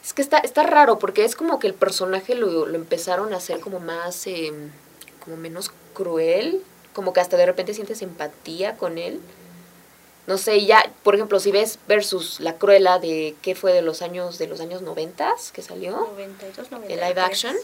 Es 0.04 0.12
que 0.12 0.22
está, 0.22 0.38
está 0.38 0.62
raro 0.64 0.98
porque 0.98 1.24
es 1.24 1.36
como 1.36 1.58
que 1.60 1.66
el 1.68 1.74
personaje 1.74 2.34
lo, 2.34 2.66
lo 2.66 2.74
empezaron 2.74 3.32
a 3.32 3.36
hacer 3.36 3.60
como 3.60 3.78
más, 3.78 4.26
eh, 4.26 4.52
como 5.24 5.36
menos 5.36 5.70
cruel, 5.94 6.62
como 6.94 7.12
que 7.12 7.20
hasta 7.20 7.36
de 7.36 7.46
repente 7.46 7.74
sientes 7.74 8.02
empatía 8.02 8.76
con 8.76 8.98
él. 8.98 9.20
No 10.26 10.38
sé, 10.38 10.64
ya, 10.64 10.90
por 11.04 11.14
ejemplo, 11.14 11.38
si 11.38 11.52
ves 11.52 11.78
versus 11.86 12.40
la 12.40 12.54
cruela 12.56 12.98
de 12.98 13.36
qué 13.42 13.54
fue 13.54 13.72
de 13.72 13.80
los 13.82 14.02
años 14.02 14.38
de 14.38 14.48
los 14.48 14.60
años 14.60 14.82
noventas 14.82 15.52
que 15.52 15.62
salió, 15.62 15.92
92, 15.92 16.58
el 16.66 16.70
93. 16.72 17.08
live 17.08 17.20
action. 17.20 17.56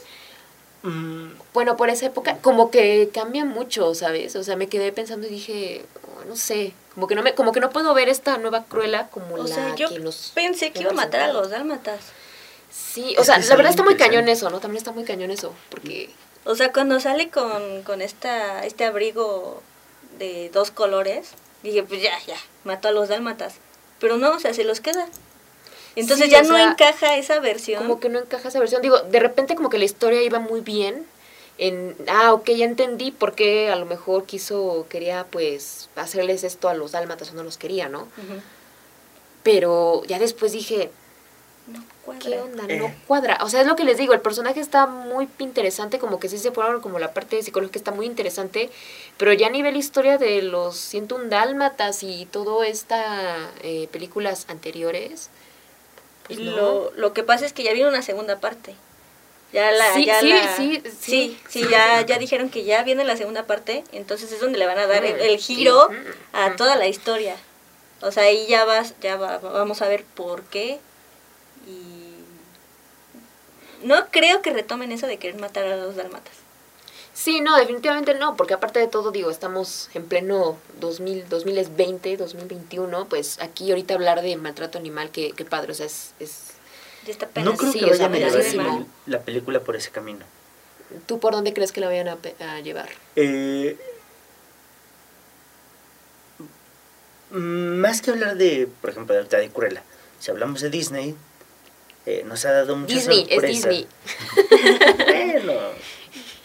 Mm, 0.82 1.32
Bueno, 1.54 1.76
por 1.76 1.88
esa 1.90 2.06
época 2.06 2.38
como 2.38 2.70
que 2.70 3.10
cambia 3.12 3.44
mucho, 3.44 3.94
¿sabes? 3.94 4.34
O 4.36 4.42
sea, 4.42 4.56
me 4.56 4.68
quedé 4.68 4.92
pensando 4.92 5.26
y 5.26 5.30
dije, 5.30 5.84
oh, 6.04 6.24
no 6.24 6.36
sé, 6.36 6.72
como 6.94 7.06
que 7.06 7.14
no 7.14 7.22
me 7.22 7.34
como 7.34 7.52
que 7.52 7.60
no 7.60 7.70
puedo 7.70 7.94
ver 7.94 8.08
esta 8.08 8.38
nueva 8.38 8.64
cruela 8.64 9.08
como 9.08 9.34
O 9.34 9.38
la 9.38 9.46
sea, 9.54 9.74
yo 9.76 9.88
que 9.88 9.98
nos 10.00 10.32
pensé 10.34 10.72
que 10.72 10.80
iba 10.80 10.90
a 10.90 10.94
matar 10.94 11.20
a 11.20 11.32
los 11.32 11.50
dálmatas. 11.50 12.00
Sí, 12.70 13.14
o 13.18 13.24
sea, 13.24 13.38
la 13.38 13.56
verdad 13.56 13.70
está 13.70 13.82
muy 13.82 13.96
cañón 13.96 14.28
eso, 14.28 14.48
¿no? 14.50 14.58
También 14.60 14.78
está 14.78 14.92
muy 14.92 15.04
cañón 15.04 15.30
eso, 15.30 15.52
porque 15.70 16.10
O 16.44 16.54
sea, 16.56 16.72
cuando 16.72 16.98
sale 17.00 17.30
con, 17.30 17.82
con 17.82 18.00
esta, 18.02 18.64
este 18.64 18.84
abrigo 18.84 19.62
de 20.18 20.50
dos 20.52 20.70
colores, 20.70 21.30
dije, 21.62 21.82
pues 21.82 22.02
ya, 22.02 22.18
ya, 22.26 22.36
mató 22.64 22.88
a 22.88 22.92
los 22.92 23.08
dálmatas. 23.08 23.54
Pero 24.00 24.16
no, 24.16 24.32
o 24.32 24.40
sea, 24.40 24.52
se 24.54 24.64
los 24.64 24.80
queda. 24.80 25.06
Entonces 25.96 26.26
Sí, 26.26 26.32
ya 26.32 26.42
no 26.42 26.54
sea, 26.54 26.70
encaja 26.70 27.16
esa 27.16 27.38
versión. 27.40 27.82
como 27.82 28.00
que 28.00 28.08
no 28.08 28.18
encaja 28.18 28.48
esa 28.48 28.58
versión. 28.58 28.82
Digo, 28.82 29.00
de 29.00 29.20
repente 29.20 29.54
como 29.54 29.68
que 29.70 29.78
la 29.78 29.84
historia 29.84 30.22
iba 30.22 30.38
muy 30.38 30.60
bien. 30.60 31.06
En, 31.58 31.94
ah, 32.08 32.32
ok, 32.32 32.50
ya 32.50 32.64
entendí 32.64 33.10
por 33.10 33.34
qué 33.34 33.70
a 33.70 33.76
lo 33.76 33.84
mejor 33.86 34.24
quiso, 34.24 34.86
quería 34.88 35.26
pues 35.30 35.90
hacerles 35.96 36.44
esto 36.44 36.68
a 36.68 36.74
los 36.74 36.92
dálmatas 36.92 37.30
o 37.30 37.34
no 37.34 37.42
los 37.44 37.58
quería, 37.58 37.88
¿no? 37.88 38.08
Pero 39.42 40.02
ya 40.06 40.18
después 40.18 40.52
dije, 40.52 40.90
No 41.66 41.82
cuadra. 42.04 42.20
¿qué 42.22 42.40
onda? 42.40 42.64
Eh. 42.68 42.78
No 42.78 42.92
cuadra. 43.06 43.38
O 43.42 43.48
sea, 43.48 43.60
es 43.60 43.66
lo 43.66 43.76
que 43.76 43.84
les 43.84 43.98
digo, 43.98 44.14
el 44.14 44.20
personaje 44.20 44.60
está 44.60 44.86
muy 44.86 45.28
interesante, 45.38 45.98
como 45.98 46.18
que 46.18 46.28
sí 46.28 46.38
se 46.38 46.52
fueron, 46.52 46.80
como 46.80 46.98
la 46.98 47.12
parte 47.12 47.42
psicológica 47.42 47.78
está 47.78 47.90
muy 47.92 48.06
interesante, 48.06 48.70
pero 49.18 49.32
ya 49.32 49.48
a 49.48 49.50
nivel 49.50 49.76
historia 49.76 50.18
de 50.18 50.42
los 50.42 50.76
101 50.76 51.28
dálmatas 51.28 52.02
y 52.02 52.26
todo 52.26 52.64
esta 52.64 53.50
eh, 53.62 53.88
películas 53.92 54.46
anteriores, 54.48 55.28
pues 56.26 56.38
Y 56.38 56.42
no. 56.44 56.50
lo, 56.56 56.92
lo 56.96 57.12
que 57.12 57.22
pasa 57.22 57.46
es 57.46 57.52
que 57.52 57.62
ya 57.62 57.72
viene 57.72 57.88
una 57.88 58.02
segunda 58.02 58.40
parte. 58.40 58.74
Ya 59.52 59.70
la, 59.70 59.92
Sí, 59.92 60.06
ya 60.06 60.20
sí, 60.20 60.28
la- 60.30 60.56
sí, 60.56 60.82
sí, 60.84 60.90
sí, 61.00 61.38
sí, 61.48 61.68
ya, 61.68 62.00
ya 62.06 62.18
dijeron 62.18 62.48
que 62.48 62.64
ya 62.64 62.82
viene 62.84 63.04
la 63.04 63.18
segunda 63.18 63.44
parte, 63.44 63.84
entonces 63.92 64.32
es 64.32 64.40
donde 64.40 64.58
le 64.58 64.66
van 64.66 64.78
a 64.78 64.86
dar 64.86 65.04
el, 65.04 65.38
giro 65.38 65.90
a 66.32 66.56
toda 66.56 66.76
la 66.76 66.86
historia. 66.88 67.36
O 68.00 68.10
sea, 68.10 68.24
ahí 68.24 68.46
ya 68.46 68.64
vas, 68.64 68.94
ya 69.00 69.16
va- 69.16 69.38
vamos 69.38 69.82
a 69.82 69.88
ver 69.88 70.04
por 70.04 70.42
qué 70.44 70.80
y 71.66 72.14
no 73.86 74.06
creo 74.10 74.42
que 74.42 74.52
retomen 74.52 74.90
eso 74.90 75.06
de 75.06 75.18
querer 75.18 75.38
matar 75.38 75.66
a 75.66 75.76
los 75.76 75.96
dalmatas. 75.96 76.32
Sí, 77.14 77.40
no, 77.40 77.56
definitivamente 77.58 78.14
no, 78.14 78.36
porque 78.36 78.54
aparte 78.54 78.78
de 78.78 78.88
todo, 78.88 79.10
digo, 79.10 79.30
estamos 79.30 79.90
en 79.92 80.04
pleno 80.04 80.56
2000, 80.80 81.28
2020, 81.28 82.16
2021, 82.16 83.06
pues 83.08 83.38
aquí 83.40 83.70
ahorita 83.70 83.94
hablar 83.94 84.22
de 84.22 84.36
maltrato 84.36 84.78
animal, 84.78 85.10
qué, 85.10 85.32
qué 85.36 85.44
padre, 85.44 85.72
o 85.72 85.74
sea, 85.74 85.86
es, 85.86 86.14
es, 86.20 86.52
está. 87.06 87.28
No 87.42 87.54
creo 87.56 87.72
Sí, 87.72 87.80
que 87.80 87.90
o 87.90 87.94
sea, 87.94 88.08
vayan 88.08 88.34
a 88.34 88.38
llevar 88.42 88.86
la 89.06 89.20
película 89.20 89.60
por 89.60 89.76
ese 89.76 89.90
camino. 89.90 90.24
¿Tú 91.06 91.20
por 91.20 91.32
dónde 91.32 91.52
crees 91.52 91.72
que 91.72 91.80
la 91.80 91.88
vayan 91.88 92.08
a, 92.08 92.60
llevar? 92.60 92.88
Eh, 93.16 93.76
más 97.30 98.00
que 98.00 98.10
hablar 98.10 98.36
de, 98.36 98.68
por 98.80 98.90
ejemplo, 98.90 99.14
de, 99.14 99.24
de 99.24 99.50
Cruella, 99.50 99.82
si 100.18 100.30
hablamos 100.30 100.60
de 100.60 100.70
Disney, 100.70 101.14
eh, 102.04 102.24
nos 102.26 102.44
ha 102.44 102.52
dado 102.52 102.76
mucha 102.76 102.94
Disney, 102.94 103.26
es. 103.28 103.42
Disney. 103.42 103.86
Bueno, 105.06 105.52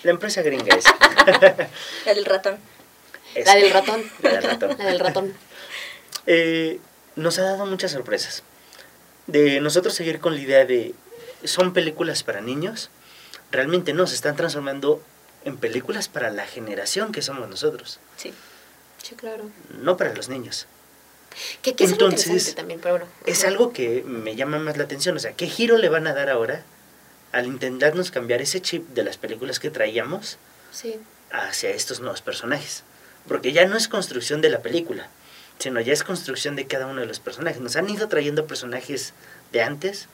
la 0.04 0.12
empresa 0.12 0.42
gringa 0.42 0.76
es. 0.78 0.86
La 2.06 2.14
del 2.14 2.26
ratón. 2.26 2.58
La 3.46 3.56
del 3.56 3.72
ratón. 3.72 4.04
La 4.22 4.32
del 4.32 4.44
ratón. 4.44 4.76
La 4.78 4.86
del 4.86 5.00
ratón. 5.00 5.34
Eh, 6.26 6.80
nos 7.16 7.40
ha 7.40 7.44
dado 7.44 7.66
muchas 7.66 7.92
sorpresas. 7.92 8.44
De 9.28 9.60
nosotros 9.60 9.94
seguir 9.94 10.20
con 10.20 10.36
la 10.36 10.42
idea 10.42 10.66
de, 10.66 10.94
son 11.44 11.74
películas 11.74 12.24
para 12.24 12.42
niños, 12.42 12.90
realmente 13.52 13.94
no, 13.94 14.08
se 14.08 14.16
están 14.16 14.36
transformando 14.36 15.02
en 15.46 15.58
películas 15.58 16.08
para 16.08 16.30
la 16.32 16.46
generación 16.46 17.12
que 17.12 17.22
somos 17.22 17.50
nosotros, 17.50 18.00
Sí. 18.18 18.34
Sí, 19.04 19.16
claro. 19.16 19.50
no 19.80 19.96
para 19.96 20.14
los 20.14 20.28
niños. 20.28 20.68
Que, 21.62 21.76
que 21.76 21.84
es 21.84 21.92
algo 21.92 22.06
Entonces, 22.06 22.28
interesante 22.28 22.56
también, 22.56 22.80
pero 22.82 22.98
bueno. 22.98 23.12
Es 23.26 23.46
algo 23.46 23.72
que 23.72 24.04
me 24.04 24.36
llama 24.36 24.58
más 24.60 24.78
la 24.78 24.86
atención, 24.86 25.16
o 25.16 25.20
sea, 25.20 25.34
¿qué 25.34 25.48
giro 25.48 25.78
le 25.78 25.88
van 25.88 26.08
a 26.08 26.14
dar 26.14 26.30
ahora 26.30 26.64
al 27.32 27.46
intentarnos 27.46 28.12
cambiar 28.12 28.42
ese 28.42 28.62
chip 28.62 28.88
de 28.90 29.04
las 29.04 29.18
películas 29.18 29.60
que 29.60 29.70
traíamos 29.70 30.38
Sí. 30.72 30.96
hacia 31.32 31.70
estos 31.72 32.00
nuevos 32.00 32.22
personajes? 32.22 32.84
Porque 33.28 33.52
ya 33.52 33.66
no 33.66 33.76
es 33.78 33.88
construcción 33.88 34.42
de 34.42 34.50
la 34.50 34.62
película, 34.62 35.10
sino 35.60 35.82
ya 35.82 35.92
es 35.94 36.04
construcción 36.04 36.56
de 36.56 36.68
cada 36.68 36.88
uno 36.88 37.02
de 37.02 37.08
los 37.08 37.20
personajes. 37.20 37.60
Nos 37.62 37.76
han 37.76 37.90
ido 37.90 38.08
trayendo 38.08 38.46
personajes 38.48 39.14
de 39.52 39.62
antes 39.62 40.08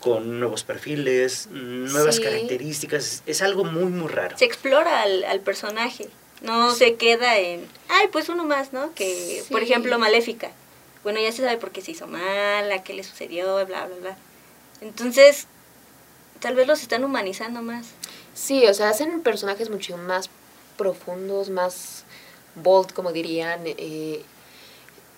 con 0.00 0.40
nuevos 0.40 0.64
perfiles, 0.64 1.46
nuevas 1.50 2.16
Sí. 2.16 2.22
características. 2.22 3.22
Es 3.26 3.40
algo 3.42 3.64
muy, 3.64 3.84
muy 3.84 4.08
raro. 4.08 4.36
Se 4.36 4.44
explora 4.44 5.02
al, 5.02 5.22
al 5.24 5.40
personaje. 5.40 6.08
No 6.40 6.74
se 6.74 6.96
queda 6.96 7.38
en, 7.38 7.64
ay, 7.88 8.08
pues 8.10 8.28
uno 8.28 8.42
más, 8.44 8.72
¿no? 8.72 8.92
Que, 8.94 9.44
por 9.52 9.62
ejemplo, 9.62 9.96
Maléfica. 10.00 10.50
Bueno, 11.04 11.20
ya 11.20 11.30
se 11.30 11.42
sabe 11.44 11.56
por 11.58 11.70
qué 11.70 11.82
se 11.82 11.92
hizo 11.92 12.08
mala, 12.08 12.82
qué 12.82 12.94
le 12.94 13.04
sucedió, 13.04 13.54
bla, 13.66 13.86
bla, 13.86 13.96
bla. 14.00 14.16
Entonces, 14.80 15.46
tal 16.42 16.56
vez 16.56 16.66
los 16.66 16.82
están 16.82 17.04
humanizando 17.04 17.62
más. 17.62 17.86
Sí, 18.34 18.66
o 18.66 18.74
sea, 18.74 18.90
hacen 18.90 19.22
personajes 19.22 19.70
mucho 19.70 19.96
más 19.96 20.28
profundos, 20.76 21.48
más 21.48 22.04
bold, 22.56 22.92
como 22.92 23.12
dirían, 23.12 23.60
eh, 23.64 24.22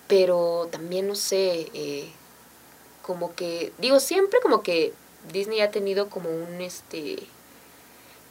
pero 0.07 0.69
también, 0.71 1.07
no 1.07 1.15
sé, 1.15 1.71
eh, 1.73 2.09
como 3.01 3.33
que, 3.35 3.73
digo, 3.79 3.99
siempre 3.99 4.39
como 4.39 4.61
que 4.61 4.93
Disney 5.33 5.61
ha 5.61 5.71
tenido 5.71 6.09
como 6.09 6.29
un, 6.29 6.61
este, 6.61 7.17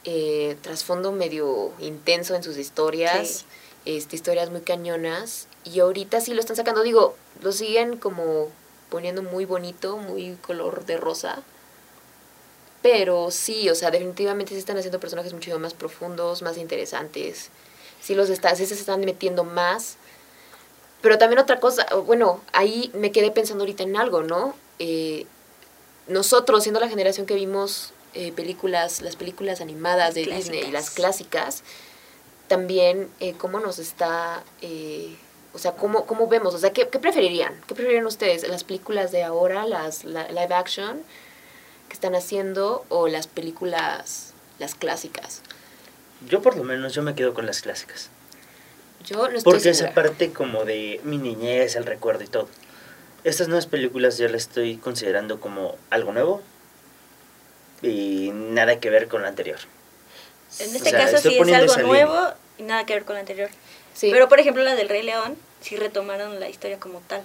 eh, 0.05 0.57
trasfondo 0.61 1.11
medio 1.11 1.73
intenso 1.79 2.33
en 2.33 2.43
sus 2.43 2.57
historias, 2.57 3.45
este, 3.83 4.15
historias 4.15 4.49
muy 4.51 4.61
cañonas, 4.61 5.47
y 5.65 5.81
ahorita 5.81 6.21
sí 6.21 6.33
lo 6.33 6.39
están 6.39 6.55
sacando, 6.55 6.81
digo, 6.83 7.15
lo 7.41 7.51
siguen 7.51 7.97
como 7.97 8.49
poniendo 8.89 9.21
muy 9.21 9.43
bonito, 9.43 9.97
muy 9.97 10.37
color 10.41 10.85
de 10.85 10.95
rosa, 10.95 11.43
pero 12.85 13.31
sí, 13.31 13.67
o 13.71 13.73
sea, 13.73 13.89
definitivamente 13.89 14.53
se 14.53 14.59
están 14.59 14.77
haciendo 14.77 14.99
personajes 14.99 15.33
mucho 15.33 15.57
más 15.57 15.73
profundos, 15.73 16.43
más 16.43 16.55
interesantes. 16.55 17.49
Sí, 17.99 18.13
los 18.13 18.29
está, 18.29 18.55
sí 18.55 18.67
se 18.67 18.75
están 18.75 18.99
metiendo 18.99 19.43
más. 19.43 19.97
Pero 21.01 21.17
también 21.17 21.39
otra 21.39 21.59
cosa, 21.59 21.87
bueno, 22.05 22.41
ahí 22.53 22.91
me 22.93 23.11
quedé 23.11 23.31
pensando 23.31 23.63
ahorita 23.63 23.81
en 23.81 23.97
algo, 23.97 24.21
¿no? 24.21 24.53
Eh, 24.77 25.25
nosotros, 26.07 26.61
siendo 26.61 26.79
la 26.79 26.87
generación 26.87 27.25
que 27.25 27.33
vimos 27.33 27.91
eh, 28.13 28.31
películas, 28.31 29.01
las 29.01 29.15
películas 29.15 29.61
animadas 29.61 30.13
de 30.13 30.25
Disney, 30.25 30.69
las 30.69 30.91
clásicas. 30.91 30.93
clásicas, 30.93 31.63
también 32.47 33.09
eh, 33.19 33.33
cómo 33.35 33.59
nos 33.59 33.79
está, 33.79 34.43
eh, 34.61 35.15
o 35.55 35.57
sea, 35.57 35.71
cómo, 35.71 36.05
cómo 36.05 36.27
vemos, 36.27 36.53
o 36.53 36.59
sea, 36.59 36.71
¿qué, 36.71 36.87
qué 36.87 36.99
preferirían? 36.99 37.59
¿Qué 37.65 37.73
preferirían 37.73 38.05
ustedes? 38.05 38.47
¿Las 38.47 38.63
películas 38.63 39.11
de 39.11 39.23
ahora, 39.23 39.65
las 39.65 40.03
la- 40.03 40.27
live 40.27 40.53
action 40.53 41.01
que 41.87 41.93
están 41.93 42.15
haciendo 42.15 42.85
o 42.89 43.07
las 43.07 43.27
películas, 43.27 44.33
las 44.59 44.75
clásicas? 44.75 45.41
Yo 46.27 46.41
por 46.41 46.55
lo 46.57 46.63
menos 46.63 46.93
yo 46.93 47.01
me 47.03 47.15
quedo 47.15 47.33
con 47.33 47.45
las 47.45 47.61
clásicas. 47.61 48.09
Yo 49.05 49.17
no 49.17 49.25
estoy 49.37 49.41
Porque 49.43 49.73
segura. 49.73 49.85
esa 49.89 49.93
parte 49.93 50.31
como 50.33 50.65
de 50.65 50.99
mi 51.03 51.17
niñez, 51.17 51.75
el 51.75 51.85
recuerdo 51.85 52.23
y 52.23 52.27
todo. 52.27 52.47
Estas 53.23 53.47
nuevas 53.47 53.67
películas 53.67 54.17
yo 54.17 54.27
las 54.27 54.43
estoy 54.43 54.77
considerando 54.77 55.39
como 55.39 55.75
algo 55.89 56.11
nuevo 56.13 56.41
y 57.81 58.31
nada 58.33 58.79
que 58.79 58.89
ver 58.89 59.07
con 59.07 59.21
lo 59.21 59.27
anterior. 59.27 59.59
En 60.59 60.69
O 60.71 60.73
este 60.77 60.89
sea, 60.89 60.99
caso 61.11 61.17
sí 61.29 61.37
es 61.37 61.53
algo 61.53 61.77
nuevo 61.77 62.13
línea. 62.13 62.35
y 62.57 62.63
nada 62.63 62.85
que 62.85 62.93
ver 62.93 63.03
con 63.05 63.15
lo 63.15 63.19
anterior. 63.19 63.49
Sí. 63.93 64.09
Pero, 64.11 64.27
por 64.29 64.39
ejemplo, 64.39 64.63
la 64.63 64.75
del 64.75 64.89
Rey 64.89 65.03
León, 65.03 65.37
sí 65.61 65.75
retomaron 65.75 66.39
la 66.39 66.49
historia 66.49 66.79
como 66.79 66.99
tal. 67.01 67.21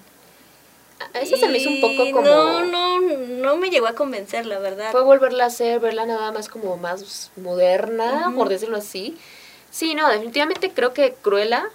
A 1.15 1.19
eso 1.21 1.37
se 1.37 1.49
me 1.49 1.59
hizo 1.59 1.71
un 1.71 1.81
poco 1.81 2.11
como... 2.11 2.27
No, 2.27 2.65
no, 2.65 3.01
no 3.01 3.57
me 3.57 3.71
llegó 3.71 3.87
a 3.87 3.95
convencer, 3.95 4.47
la 4.47 4.59
verdad. 4.59 4.93
Fue 4.93 5.03
volverla 5.03 5.45
a 5.45 5.47
hacer, 5.49 5.81
verla 5.81 6.07
nada 6.07 6.33
más 6.33 6.49
como 6.49 6.77
más 6.77 7.31
moderna, 7.37 8.29
Ujú. 8.29 8.37
por 8.37 8.49
decirlo 8.49 8.77
así. 8.77 9.17
Sí, 9.71 9.95
no, 9.95 10.09
definitivamente 10.09 10.71
creo 10.73 10.93
que 10.93 11.15
Cruella, 11.15 11.69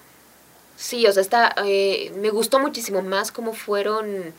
sí, 0.76 1.08
o 1.08 1.12
sea, 1.12 1.22
está, 1.22 1.56
eh, 1.66 2.12
me 2.18 2.30
gustó 2.30 2.60
muchísimo 2.60 3.02
más 3.02 3.32
cómo 3.32 3.54
fueron 3.54 4.34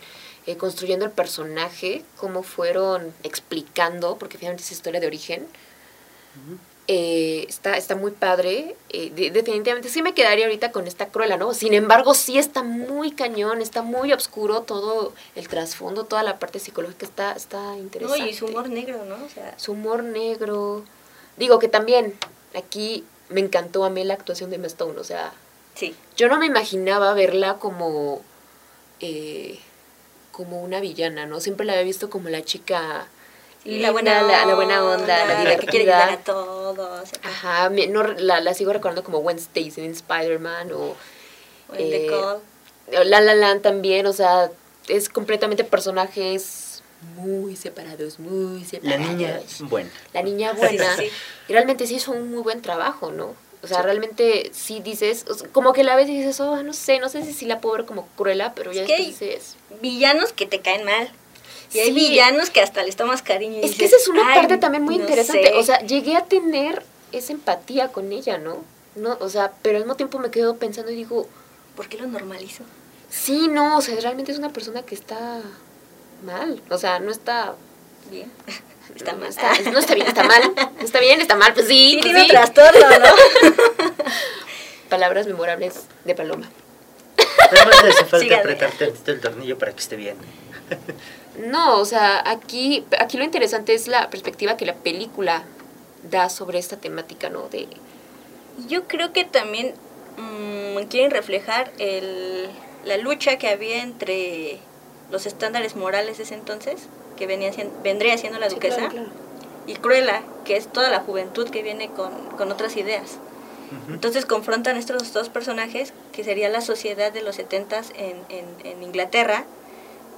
eh, 0.46 0.57
construyendo 0.57 1.05
el 1.05 1.11
personaje, 1.11 2.05
cómo 2.16 2.42
fueron 2.42 3.12
explicando, 3.22 4.16
porque 4.16 4.38
finalmente 4.38 4.62
es 4.62 4.72
historia 4.72 5.01
de 5.01 5.07
origen. 5.07 5.46
Eh, 6.88 7.44
está, 7.49 7.77
está 7.77 7.96
muy 7.96 8.12
padre. 8.12 8.77
eh, 8.90 9.11
de- 9.11 9.31
definitivamente 9.33 9.88
sí 9.88 10.03
me 10.03 10.14
quedaría 10.14 10.44
ahorita 10.46 10.70
con 10.70 10.87
esta 10.87 11.07
Cruella, 11.09 11.37
¿no? 11.37 11.53
Sin 11.53 11.75
embargo, 11.75 12.14
sí 12.14 12.38
está 12.38 12.62
muy 12.62 13.11
cañón, 13.11 13.61
está 13.61 13.83
muy 13.83 14.12
oscuro 14.12 14.62
todo 14.62 15.12
el 15.35 15.49
trasfondo, 15.49 16.05
toda 16.05 16.22
la 16.22 16.38
parte 16.38 16.61
psicológica 16.61 17.05
está, 17.05 17.33
está 17.33 17.61
No, 17.61 17.77
interesante 17.79 18.29
y 18.31 18.35
su 18.35 18.46
humor 18.46 18.68
negro, 18.68 19.05
¿no? 19.05 19.16
O 19.16 19.29
sea, 19.29 19.59
su 19.59 19.72
humor 19.72 20.05
negro. 20.05 20.85
Digo 21.37 21.59
que 21.59 21.66
también 21.68 22.14
aquí 22.55 23.05
me 23.31 23.40
encantó 23.40 23.85
a 23.85 23.90
mí 23.90 24.05
la 24.05 24.14
actuación 24.14 24.51
de 24.51 24.57
Emma 24.57 24.68
Stone, 24.68 24.96
o 24.99 25.05
sea, 25.05 25.33
sí. 25.75 25.94
yo 26.16 26.29
no 26.29 26.38
me 26.38 26.46
imaginaba 26.46 27.12
verla 27.14 27.55
como 27.59 28.22
eh, 29.01 29.59
como 30.31 30.62
una 30.62 30.81
villana, 30.81 31.27
¿no? 31.27 31.40
Siempre 31.40 31.66
la 31.66 31.72
había 31.72 31.85
visto 31.85 32.09
como 32.11 32.29
la 32.29 32.44
chica 32.44 33.09
Y 33.66 33.79
la 33.81 33.90
buena 33.90 34.22
la, 34.22 34.46
la 34.46 34.55
buena 34.55 34.85
onda, 34.85 35.24
la 35.26 35.44
la 35.44 35.57
que 35.59 35.66
quiere 35.66 35.85
ayudar 35.90 36.11
a 36.11 36.18
todos. 36.18 37.11
Ajá, 37.22 37.68
me- 37.70 37.87
no, 37.88 38.02
la, 38.05 38.40
la 38.40 38.55
sigo 38.55 38.72
recordando 38.72 39.02
como 39.05 39.18
Gwen 39.18 39.38
Stacy 39.38 39.81
en 39.81 39.90
Spider-Man 39.92 40.72
o 40.72 40.94
O 41.68 41.74
en 41.74 41.90
The 41.90 42.07
Eh, 42.07 42.09
Call. 42.09 42.38
La 43.11 43.20
La 43.20 43.35
Land 43.35 43.62
también, 43.62 44.07
o 44.07 44.12
sea, 44.12 44.50
es 44.88 45.09
completamente 45.09 45.64
personajes 45.64 46.83
muy 47.16 47.57
separados, 47.57 48.18
muy 48.20 48.61
La 48.61 48.66
separados. 48.68 49.07
niña 49.09 49.40
buena. 49.62 49.90
La 50.14 50.22
niña 50.22 50.52
buena. 50.52 50.96
sí. 50.96 51.09
Y 51.48 51.52
realmente 51.52 51.87
sí 51.87 51.96
hizo 51.96 52.12
un 52.12 52.31
muy 52.31 52.42
buen 52.42 52.62
trabajo, 52.62 53.11
¿no? 53.11 53.35
O 53.62 53.66
sea, 53.68 53.79
Sí. 53.79 53.83
realmente 53.83 54.50
sí 54.55 54.81
dices, 54.81 55.24
o 55.29 55.35
sea, 55.35 55.48
como 55.48 55.72
que 55.72 55.83
la 55.83 55.96
ves 55.96 56.09
y 56.09 56.16
dices, 56.16 56.38
oh, 56.40 56.62
no 56.62 56.72
sé, 56.72 57.00
no 57.00 57.09
sé 57.09 57.24
si 57.24 57.33
sí 57.33 57.46
la 57.46 57.61
puedo 57.61 57.76
ver 57.76 57.85
como 57.87 58.07
cruela, 58.16 58.52
pero 58.55 58.70
ya 58.72 58.83
Es 58.83 58.87
que 58.87 58.96
dices... 58.98 59.57
Villanos 59.83 60.33
que 60.33 60.46
te 60.46 60.61
caen 60.61 60.85
mal. 60.85 61.11
Y 61.72 61.79
hay 61.81 61.87
Sí. 61.88 61.92
villanos 61.92 62.50
que 62.50 62.61
hasta 62.61 62.83
les 62.83 62.96
tomas 62.96 63.22
cariño. 63.22 63.59
y 63.61 63.64
Es 63.64 63.74
que 63.76 63.85
esa 63.87 63.96
es 63.96 64.09
una 64.09 64.26
"Ay, 64.29 64.37
parte 64.40 64.59
también 64.59 64.83
muy 64.85 64.96
no 64.96 65.02
interesante. 65.02 65.48
sé". 65.48 65.55
O 65.55 65.62
sea, 65.62 65.81
llegué 65.81 66.16
a 66.16 66.24
tener 66.24 66.83
esa 67.12 67.33
empatía 67.33 67.88
con 67.88 68.12
ella, 68.12 68.38
¿no? 68.38 68.64
No, 68.94 69.16
o 69.20 69.29
sea, 69.29 69.52
pero 69.62 69.76
al 69.76 69.85
mismo 69.85 69.96
tiempo 69.96 70.18
me 70.18 70.31
quedo 70.31 70.57
pensando 70.57 70.90
y 70.90 70.94
digo, 70.96 71.29
¿por 71.74 71.88
qué 71.88 71.98
lo 71.98 72.07
normalizo? 72.07 72.64
sí, 73.09 73.48
no, 73.48 73.76
o 73.79 73.81
sea, 73.81 73.94
realmente 74.00 74.33
es 74.33 74.38
una 74.38 74.52
persona 74.52 74.83
que 74.83 74.94
está 74.94 75.40
mal. 76.24 76.61
O 76.70 76.76
sea, 76.79 76.98
no 76.98 77.11
está... 77.11 77.55
Bien. 78.11 78.31
Está 78.94 79.12
no 79.12 79.18
mal. 79.18 79.29
Está, 79.31 79.52
no 79.72 79.79
está 79.81 79.94
bien, 79.94 80.07
está 80.07 80.22
mal. 80.22 80.42
No 80.79 80.85
está 80.85 81.00
bien, 81.00 81.20
está 81.20 81.35
mal, 81.35 81.52
pues 81.55 81.66
sí. 81.66 81.90
Sí, 81.90 81.92
pues 81.94 82.05
tiene 82.05 82.18
un 82.20 82.24
sí. 82.26 82.31
trastorno, 82.31 82.88
¿no? 83.00 83.94
Palabras 84.88 85.26
memorables 85.26 85.74
de 86.05 86.14
Paloma. 86.14 86.48
Nada 87.52 87.64
más 87.66 87.74
hace 87.85 88.05
falta 88.05 88.18
Síganme. 88.20 88.40
apretar 88.42 88.70
tantito 88.72 89.11
el 89.11 89.20
tornillo 89.20 89.59
para 89.59 89.72
que 89.72 89.81
esté 89.81 89.96
bien. 89.96 90.16
No, 91.38 91.79
o 91.79 91.85
sea, 91.85 92.22
aquí, 92.29 92.85
aquí 92.99 93.16
lo 93.18 93.25
interesante 93.25 93.75
es 93.75 93.88
la 93.88 94.09
perspectiva 94.11 94.57
que 94.57 94.64
la 94.66 94.75
película 94.75 95.44
da 96.11 96.29
sobre 96.29 96.59
esta 96.59 96.77
temática, 96.77 97.29
¿no? 97.29 97.49
De, 97.49 97.68
Yo 98.68 98.87
creo 98.88 99.12
que 99.12 99.25
también 99.25 99.75
mm, 100.16 100.85
quieren 100.88 101.11
reflejar 101.11 101.72
el, 101.79 102.49
la 102.85 102.96
lucha 102.96 103.37
que 103.38 103.49
había 103.49 103.83
entre 103.83 104.59
los 105.11 105.27
estándares 105.27 105.77
morales 105.77 106.16
de 106.18 106.22
ese 106.25 106.35
entonces, 106.35 106.88
que 107.16 107.27
venía 107.27 107.53
siendo- 107.53 107.75
vendría 107.83 108.16
siendo 108.18 108.38
la 108.38 108.49
Sí, 108.49 108.55
duquesa, 108.55 108.77
claro, 108.77 108.92
claro. 108.92 109.09
y 109.66 109.75
Cruella, 109.75 110.22
que 110.44 110.57
es 110.57 110.68
toda 110.72 110.90
la 110.90 111.01
juventud 111.01 111.49
que 111.51 111.62
viene 111.62 111.88
con, 111.90 112.12
con 112.37 112.51
otras 112.53 112.77
ideas. 112.77 113.18
Entonces 113.88 114.27
confrontan 114.27 114.77
estos 114.77 115.12
dos 115.12 115.29
personajes, 115.29 115.92
que 116.12 116.22
sería 116.22 116.49
la 116.49 116.61
sociedad 116.61 117.11
de 117.12 117.22
los 117.22 117.35
70 117.35 117.83
en, 117.96 118.16
en, 118.29 118.44
en 118.64 118.83
Inglaterra, 118.85 119.44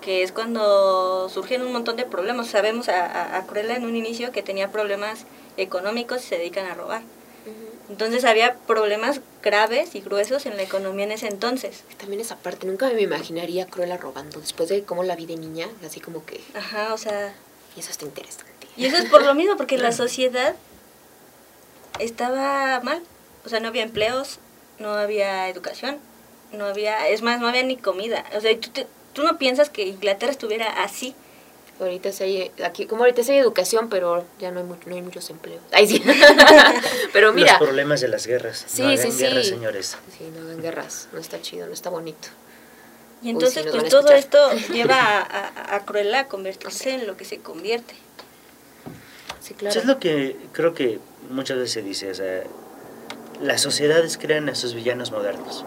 que 0.01 0.23
es 0.23 0.33
cuando 0.33 1.29
surgen 1.29 1.63
un 1.63 1.73
montón 1.73 1.97
de 1.97 2.05
problemas. 2.05 2.49
Sabemos 2.49 2.89
a, 2.89 3.05
a, 3.07 3.37
a 3.39 3.47
Cruella 3.47 3.77
en 3.77 3.85
un 3.85 3.97
inicio 3.97 4.33
que 4.33 4.43
tenía 4.43 4.71
problemas 4.73 5.25
económicos 5.57 6.25
y 6.25 6.27
se 6.29 6.39
dedican 6.39 6.67
a 6.67 6.75
robar. 6.75 7.03
Entonces 7.89 8.25
había 8.25 8.55
problemas 8.67 9.23
graves 9.43 9.95
y 9.95 10.01
gruesos 10.01 10.45
en 10.45 10.57
la 10.59 10.63
economía 10.63 11.07
en 11.07 11.13
ese 11.13 11.27
entonces. 11.27 11.85
También 11.97 12.21
esa 12.21 12.37
parte, 12.37 12.67
nunca 12.67 12.91
me 12.91 13.01
imaginaría 13.01 13.65
a 13.65 13.67
Cruella 13.67 13.97
robando, 13.97 14.41
después 14.41 14.69
de 14.69 14.83
cómo 14.83 15.05
la 15.05 15.17
vi 15.17 15.25
de 15.25 15.37
niña, 15.37 15.69
así 15.87 15.99
como 16.01 16.25
que... 16.27 16.41
Ajá, 16.55 16.93
o 16.93 16.99
sea... 16.99 17.35
Y 17.77 17.81
eso 17.81 17.91
está 17.91 18.05
interesante. 18.05 18.67
Y 18.77 18.85
eso 18.85 18.97
es 18.99 19.07
por 19.07 19.25
lo 19.25 19.35
mismo, 19.35 19.57
porque 19.57 19.79
la 19.79 19.93
sociedad 20.05 20.55
estaba 21.99 22.81
mal. 22.81 23.03
O 23.45 23.49
sea, 23.49 23.61
no 23.61 23.69
había 23.69 23.83
empleos, 23.83 24.39
no 24.79 24.91
había 24.95 25.49
educación, 25.49 25.99
no 26.53 26.67
había... 26.67 27.09
Es 27.09 27.23
más, 27.23 27.41
no 27.41 27.49
había 27.49 27.63
ni 27.63 27.77
comida. 27.77 28.25
O 28.37 28.41
sea, 28.41 28.59
tú, 28.61 28.69
te- 28.71 28.87
tú 29.13 29.23
no 29.23 29.39
piensas 29.39 29.71
que 29.71 29.87
Inglaterra 29.87 30.33
estuviera 30.33 30.83
así. 30.83 31.15
Ahorita 31.81 32.11
sí 32.11 32.25
hay, 32.25 32.53
aquí, 32.65 32.87
como 32.87 33.03
ahorita 33.03 33.23
sí 33.23 33.33
hay 33.33 33.39
educación, 33.39 33.89
pero 33.89 34.25
ya 34.41 34.51
no 34.51 34.59
hay, 34.59 34.67
mucho, 34.67 34.89
no 34.89 34.97
hay 34.97 35.03
muchos 35.03 35.31
empleos. 35.31 35.61
Ay, 35.71 35.87
sí. 35.87 36.03
pero 37.13 37.33
mira... 37.33 37.53
Los 37.53 37.63
problemas 37.63 38.01
de 38.01 38.09
las 38.09 38.27
guerras. 38.27 38.65
Sí, 38.67 38.83
no 38.83 38.91
sí, 38.91 38.99
hagan 38.99 39.13
sí. 39.13 39.19
guerras, 39.19 39.47
señores. 39.47 39.97
Sí, 40.17 40.25
no 40.35 40.43
hagan 40.43 40.61
guerras, 40.61 41.09
no 41.13 41.21
está 41.21 41.41
chido, 41.41 41.67
no 41.69 41.73
está 41.73 41.89
bonito. 41.89 42.29
Y 43.23 43.27
Uy, 43.27 43.31
entonces, 43.31 43.63
sí, 43.63 43.69
nos 43.69 43.79
pues 43.79 43.91
todo 43.91 44.11
esto 44.13 44.51
lleva 44.73 44.97
a, 44.97 45.21
a, 45.21 45.77
a 45.77 45.85
Cruella 45.85 46.21
a 46.21 46.29
convertirse 46.29 46.95
en 46.95 47.07
lo 47.07 47.17
que 47.17 47.25
se 47.25 47.39
convierte. 47.39 47.95
Sí, 49.41 49.55
claro. 49.55 49.71
Eso 49.71 49.81
es 49.81 49.87
lo 49.87 50.01
que 50.01 50.37
creo 50.53 50.75
que 50.75 50.99
muchas 51.31 51.59
veces 51.59 51.73
se 51.73 51.83
dice. 51.83 52.11
O 52.11 52.15
sea, 52.15 52.43
las 53.41 53.61
sociedades 53.61 54.19
crean 54.19 54.49
a 54.49 54.55
sus 54.55 54.75
villanos 54.75 55.13
modernos. 55.13 55.65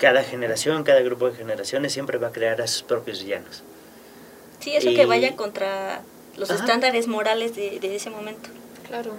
Cada 0.00 0.22
generación, 0.24 0.82
cada 0.82 1.00
grupo 1.02 1.30
de 1.30 1.36
generaciones 1.36 1.92
siempre 1.92 2.16
va 2.18 2.28
a 2.28 2.32
crear 2.32 2.60
a 2.62 2.66
sus 2.66 2.82
propios 2.82 3.22
villanos. 3.22 3.62
Sí, 4.60 4.74
eso 4.74 4.88
Y- 4.90 4.94
que 4.96 5.06
vaya 5.06 5.36
contra 5.36 6.02
los 6.36 6.50
Ajá. 6.50 6.60
estándares 6.60 7.06
morales 7.06 7.54
de, 7.54 7.78
de 7.80 7.94
ese 7.96 8.08
momento. 8.10 8.48
Claro, 8.88 9.12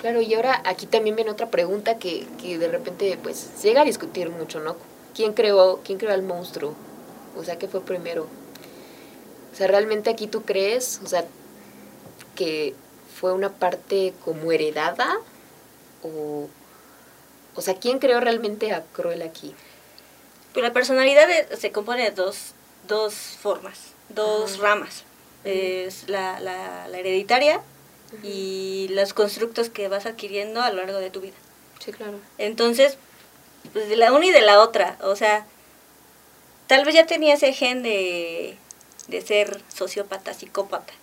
claro, 0.00 0.20
y 0.20 0.34
ahora 0.34 0.60
aquí 0.64 0.86
también 0.86 1.16
viene 1.16 1.30
otra 1.30 1.50
pregunta 1.50 1.96
que, 1.98 2.26
que 2.40 2.58
de 2.58 2.68
repente 2.68 3.18
pues 3.22 3.62
llega 3.62 3.80
a 3.80 3.84
discutir 3.84 4.30
mucho, 4.30 4.60
¿no? 4.60 4.76
¿Quién 5.14 5.32
creó, 5.32 5.80
quién 5.82 5.98
creó 5.98 6.12
al 6.12 6.22
monstruo? 6.22 6.74
O 7.36 7.42
sea, 7.42 7.58
¿qué 7.58 7.66
fue 7.66 7.80
primero? 7.80 8.26
O 9.52 9.56
sea, 9.56 9.66
¿realmente 9.66 10.10
aquí 10.10 10.26
tú 10.26 10.42
crees, 10.42 11.00
o 11.02 11.08
sea, 11.08 11.24
que 12.34 12.74
fue 13.18 13.32
una 13.32 13.48
parte 13.50 14.12
como 14.24 14.52
heredada? 14.52 15.18
O, 16.02 16.48
o 17.54 17.60
sea, 17.62 17.74
¿quién 17.74 17.98
creó 17.98 18.20
realmente 18.20 18.72
a 18.72 18.82
Cruella 18.92 19.24
aquí? 19.24 19.54
Pero 20.56 20.68
la 20.68 20.72
personalidad 20.72 21.28
se 21.58 21.70
compone 21.70 22.04
de 22.04 22.12
dos, 22.12 22.54
dos 22.88 23.12
formas, 23.14 23.92
dos 24.08 24.54
Ajá. 24.54 24.62
ramas. 24.62 25.04
Es 25.44 26.08
la, 26.08 26.40
la, 26.40 26.88
la 26.88 26.98
hereditaria 26.98 27.60
y 28.22 28.86
los 28.92 29.12
constructos 29.12 29.68
que 29.68 29.88
vas 29.88 30.06
adquiriendo 30.06 30.62
a 30.62 30.70
lo 30.70 30.78
largo 30.78 30.98
de 30.98 31.10
tu 31.10 31.20
vida. 31.20 31.34
Sí, 31.84 31.92
claro. 31.92 32.18
Entonces, 32.38 32.96
pues 33.74 33.90
de 33.90 33.96
la 33.96 34.14
una 34.14 34.24
y 34.24 34.30
de 34.30 34.40
la 34.40 34.60
otra, 34.60 34.96
o 35.02 35.14
sea, 35.14 35.44
tal 36.68 36.86
vez 36.86 36.94
ya 36.94 37.04
tenía 37.04 37.34
ese 37.34 37.52
gen 37.52 37.82
de, 37.82 38.56
de 39.08 39.20
ser 39.20 39.60
sociópata, 39.68 40.32
psicópata, 40.32 40.94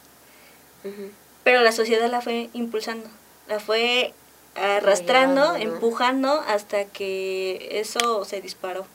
pero 1.43 1.61
la 1.61 1.73
sociedad 1.73 2.09
la 2.09 2.21
fue 2.21 2.49
impulsando, 2.53 3.07
la 3.47 3.59
fue 3.59 4.15
arrastrando, 4.55 5.55
empujando 5.55 6.43
hasta 6.47 6.85
que 6.85 7.67
eso 7.79 8.25
se 8.25 8.41
disparó. 8.41 8.87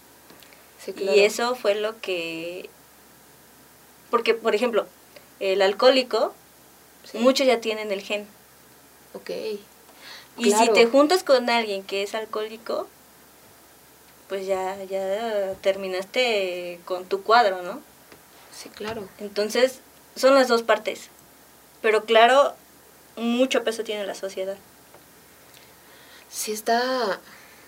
Sí, 0.88 0.94
claro. 0.94 1.16
Y 1.16 1.20
eso 1.20 1.54
fue 1.54 1.74
lo 1.74 2.00
que... 2.00 2.70
Porque, 4.10 4.32
por 4.32 4.54
ejemplo, 4.54 4.86
el 5.38 5.60
alcohólico, 5.60 6.34
Sí. 7.04 7.18
muchos 7.18 7.46
ya 7.46 7.60
tienen 7.60 7.92
el 7.92 8.00
gen. 8.02 8.26
Ok. 9.14 9.30
Y 10.38 10.42
Claro. 10.42 10.64
si 10.66 10.72
te 10.72 10.86
juntas 10.86 11.22
con 11.24 11.48
alguien 11.50 11.82
que 11.82 12.02
es 12.02 12.14
alcohólico, 12.14 12.88
pues 14.28 14.46
ya, 14.46 14.82
ya 14.84 15.54
terminaste 15.60 16.80
con 16.84 17.04
tu 17.06 17.22
cuadro, 17.22 17.62
¿no? 17.62 17.80
Sí, 18.54 18.68
claro. 18.70 19.08
Entonces, 19.18 19.80
son 20.16 20.34
las 20.34 20.48
dos 20.48 20.62
partes. 20.62 21.08
Pero 21.82 22.04
claro, 22.04 22.54
mucho 23.16 23.62
peso 23.64 23.84
tiene 23.84 24.04
la 24.06 24.14
sociedad. 24.14 24.56
sí 26.30 26.52
está, 26.52 27.20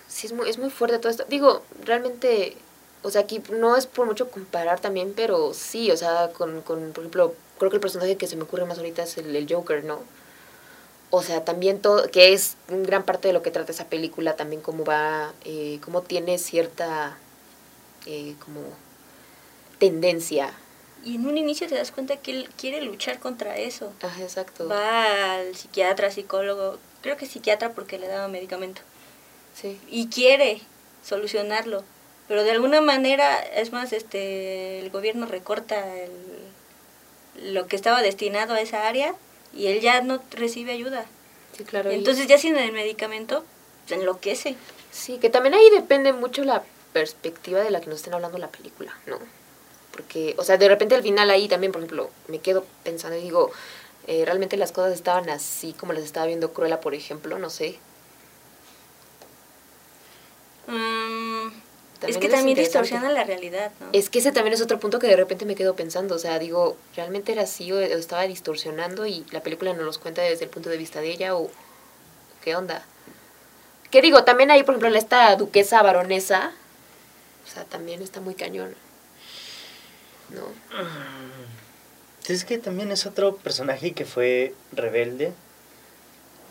sí 0.07 0.27
es 0.27 0.33
muy, 0.33 0.49
es 0.49 0.57
muy 0.59 0.69
fuerte 0.69 0.99
todo 0.99 1.09
esto. 1.11 1.25
Digo, 1.29 1.63
realmente, 1.83 2.55
o 3.03 3.09
sea, 3.09 3.21
aquí 3.21 3.41
no 3.51 3.75
es 3.75 3.87
por 3.87 4.05
mucho 4.05 4.29
comparar 4.29 4.79
también, 4.79 5.13
pero 5.15 5.53
sí, 5.53 5.91
o 5.91 5.97
sea, 5.97 6.29
con, 6.33 6.61
con 6.61 6.91
por 6.91 7.03
ejemplo, 7.03 7.33
creo 7.57 7.71
que 7.71 7.77
el 7.77 7.81
personaje 7.81 8.17
que 8.17 8.27
se 8.27 8.35
me 8.35 8.43
ocurre 8.43 8.65
más 8.65 8.77
ahorita 8.77 9.03
es 9.03 9.17
el, 9.17 9.35
el 9.35 9.51
Joker, 9.51 9.83
¿no? 9.83 9.99
O 11.09 11.21
sea, 11.23 11.43
también 11.43 11.81
todo, 11.81 12.09
que 12.09 12.33
es 12.33 12.55
gran 12.69 13.03
parte 13.03 13.27
de 13.27 13.33
lo 13.33 13.41
que 13.41 13.51
trata 13.51 13.71
esa 13.71 13.87
película, 13.87 14.35
también 14.35 14.61
cómo 14.61 14.85
va, 14.85 15.33
eh, 15.43 15.79
cómo 15.83 16.01
tiene 16.01 16.37
cierta, 16.37 17.17
eh, 18.05 18.35
como, 18.39 18.61
tendencia. 19.77 20.53
Y 21.03 21.15
en 21.15 21.25
un 21.25 21.37
inicio 21.37 21.67
te 21.67 21.75
das 21.75 21.91
cuenta 21.91 22.17
que 22.17 22.31
él 22.31 22.49
quiere 22.55 22.81
luchar 22.81 23.19
contra 23.19 23.57
eso. 23.57 23.91
Ajá, 24.03 24.21
exacto. 24.21 24.67
Va 24.67 25.33
al 25.33 25.55
psiquiatra, 25.55 26.11
psicólogo, 26.11 26.77
creo 27.01 27.17
que 27.17 27.25
psiquiatra 27.25 27.71
porque 27.73 27.97
le 27.97 28.07
daba 28.07 28.27
medicamento. 28.27 28.81
Sí, 29.59 29.81
y 29.89 30.07
quiere 30.07 30.61
solucionarlo 31.03 31.83
pero 32.31 32.45
de 32.45 32.51
alguna 32.51 32.79
manera 32.79 33.39
es 33.41 33.73
más 33.73 33.91
este 33.91 34.79
el 34.79 34.89
gobierno 34.89 35.25
recorta 35.25 35.97
el- 35.97 37.51
lo 37.53 37.67
que 37.67 37.75
estaba 37.75 38.01
destinado 38.01 38.53
a 38.53 38.61
esa 38.61 38.87
área 38.87 39.13
y 39.53 39.67
él 39.67 39.81
ya 39.81 39.99
no 39.99 40.23
recibe 40.31 40.71
ayuda 40.71 41.03
sí, 41.57 41.65
claro. 41.65 41.91
y- 41.91 41.95
entonces 41.95 42.27
ya 42.27 42.37
sin 42.37 42.55
el 42.55 42.71
medicamento 42.71 43.43
se 43.85 43.95
enloquece 43.95 44.55
Sí, 44.93 45.17
que 45.17 45.29
también 45.29 45.55
ahí 45.55 45.69
depende 45.71 46.13
mucho 46.13 46.45
la 46.45 46.63
perspectiva 46.93 47.59
de 47.59 47.69
la 47.69 47.81
que 47.81 47.87
nos 47.87 47.97
estén 47.97 48.13
hablando 48.13 48.37
la 48.37 48.47
película, 48.47 48.97
¿no? 49.07 49.19
Porque, 49.91 50.33
o 50.37 50.43
sea, 50.45 50.55
de 50.55 50.69
repente 50.69 50.95
al 50.95 51.03
final 51.03 51.29
ahí 51.31 51.49
también, 51.49 51.73
por 51.73 51.81
ejemplo, 51.81 52.09
me 52.29 52.39
quedo 52.39 52.65
pensando 52.85 53.17
y 53.17 53.23
digo, 53.23 53.51
eh, 54.07 54.23
realmente 54.23 54.55
las 54.55 54.71
cosas 54.71 54.93
estaban 54.93 55.29
así 55.29 55.73
como 55.73 55.91
las 55.91 56.03
estaba 56.03 56.27
viendo 56.27 56.53
Cruella, 56.53 56.79
por 56.79 56.93
ejemplo, 56.93 57.37
no 57.39 57.49
sé. 57.49 57.77
Mm, 60.67 61.51
es 62.07 62.17
que 62.17 62.29
también 62.29 62.57
distorsiona 62.57 63.11
la 63.11 63.23
realidad 63.23 63.71
no 63.79 63.89
Es 63.93 64.09
que 64.09 64.19
ese 64.19 64.31
también 64.31 64.53
es 64.53 64.61
otro 64.61 64.79
punto 64.79 64.99
que 64.99 65.07
de 65.07 65.15
repente 65.15 65.45
me 65.45 65.55
quedo 65.55 65.75
pensando, 65.75 66.15
o 66.15 66.19
sea, 66.19 66.39
digo, 66.39 66.77
¿realmente 66.95 67.31
era 67.31 67.43
así 67.43 67.71
o 67.71 67.79
estaba 67.79 68.23
distorsionando 68.23 69.05
y 69.05 69.25
la 69.31 69.43
película 69.43 69.73
nos 69.73 69.85
los 69.85 69.97
cuenta 69.97 70.21
desde 70.21 70.45
el 70.45 70.49
punto 70.49 70.69
de 70.69 70.77
vista 70.77 71.01
de 71.01 71.11
ella 71.11 71.35
o 71.35 71.49
qué 72.43 72.55
onda? 72.55 72.83
¿Qué 73.91 74.01
digo? 74.01 74.23
También 74.23 74.51
ahí, 74.51 74.63
por 74.63 74.75
ejemplo, 74.75 74.97
esta 74.97 75.35
duquesa 75.35 75.81
baronesa, 75.83 76.53
o 77.45 77.49
sea, 77.49 77.65
también 77.65 78.01
está 78.01 78.21
muy 78.21 78.35
cañón. 78.35 78.73
¿No? 80.29 80.43
Es 82.27 82.45
que 82.45 82.57
también 82.57 82.91
es 82.91 83.05
otro 83.05 83.35
personaje 83.35 83.91
que 83.91 84.05
fue 84.05 84.55
rebelde. 84.71 85.33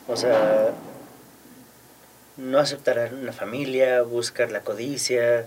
O 0.06 0.16
sea, 0.16 0.72
no 2.40 2.58
aceptar 2.58 2.98
a 2.98 3.06
una 3.06 3.32
familia, 3.32 4.02
buscar 4.02 4.50
la 4.50 4.60
codicia. 4.60 5.46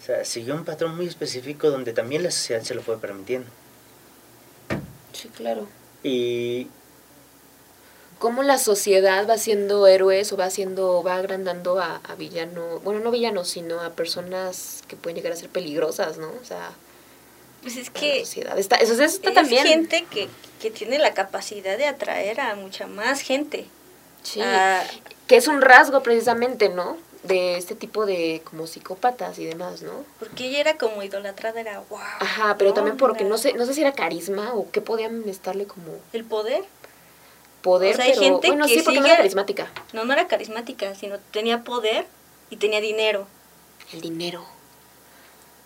O 0.00 0.04
sea, 0.04 0.24
siguió 0.24 0.54
un 0.54 0.64
patrón 0.64 0.96
muy 0.96 1.06
específico 1.06 1.70
donde 1.70 1.92
también 1.92 2.22
la 2.22 2.30
sociedad 2.30 2.62
se 2.62 2.74
lo 2.74 2.82
fue 2.82 2.98
permitiendo. 2.98 3.48
Sí, 5.12 5.28
claro. 5.28 5.68
Y 6.02 6.68
Cómo 8.18 8.42
la 8.42 8.58
sociedad 8.58 9.28
va 9.28 9.34
haciendo 9.34 9.86
héroes 9.86 10.32
o 10.32 10.36
va 10.36 10.46
haciendo, 10.46 11.02
va 11.02 11.16
agrandando 11.16 11.78
a, 11.78 11.96
a 11.96 12.14
villanos, 12.14 12.82
bueno, 12.82 13.00
no 13.00 13.10
villanos, 13.10 13.48
sino 13.48 13.80
a 13.80 13.90
personas 13.90 14.82
que 14.88 14.96
pueden 14.96 15.16
llegar 15.16 15.32
a 15.32 15.36
ser 15.36 15.50
peligrosas, 15.50 16.16
¿no? 16.16 16.28
O 16.40 16.44
sea, 16.44 16.70
pues 17.62 17.76
es 17.76 17.90
que 17.90 18.20
sociedad. 18.24 18.58
Está, 18.58 18.76
eso, 18.76 18.94
eso 18.94 19.04
está 19.04 19.28
es 19.28 19.34
también. 19.34 19.66
gente 19.66 20.06
que, 20.10 20.28
que 20.60 20.70
tiene 20.70 20.98
la 20.98 21.12
capacidad 21.12 21.76
de 21.76 21.86
atraer 21.86 22.40
a 22.40 22.54
mucha 22.54 22.86
más 22.86 23.20
gente 23.20 23.66
Sí. 24.24 24.40
Ah, 24.42 24.82
que 25.28 25.36
es 25.36 25.46
un 25.46 25.62
rasgo 25.62 26.02
precisamente, 26.02 26.68
¿no? 26.68 26.96
De 27.22 27.56
este 27.56 27.74
tipo 27.74 28.04
de 28.04 28.42
como 28.44 28.66
psicópatas 28.66 29.38
y 29.38 29.46
demás, 29.46 29.80
¿no? 29.80 30.04
porque 30.18 30.46
ella 30.48 30.60
era 30.60 30.76
como 30.76 31.02
idolatrada 31.02 31.58
era 31.58 31.80
wow 31.88 31.98
Ajá, 32.20 32.56
pero 32.58 32.74
también 32.74 32.98
porque 32.98 33.24
no 33.24 33.38
sé, 33.38 33.54
no 33.54 33.64
sé 33.64 33.72
si 33.72 33.80
era 33.80 33.92
carisma 33.92 34.52
o 34.52 34.70
qué 34.70 34.82
podían 34.82 35.26
estarle 35.26 35.64
como 35.64 35.86
el 36.12 36.24
poder 36.24 36.64
poder, 37.64 37.94
O 37.94 37.96
sea, 37.96 38.04
hay 38.04 38.12
pero 38.12 38.22
gente 38.22 38.48
bueno, 38.48 38.66
que 38.66 38.74
sí, 38.74 38.82
porque 38.82 39.00
no 39.00 39.06
era 39.06 39.16
carismática. 39.16 39.68
No, 39.94 40.04
no 40.04 40.12
era 40.12 40.28
carismática, 40.28 40.94
sino 40.94 41.18
tenía 41.18 41.64
poder 41.64 42.06
y 42.50 42.56
tenía 42.56 42.80
dinero. 42.80 43.26
El 43.92 44.02
dinero. 44.02 44.44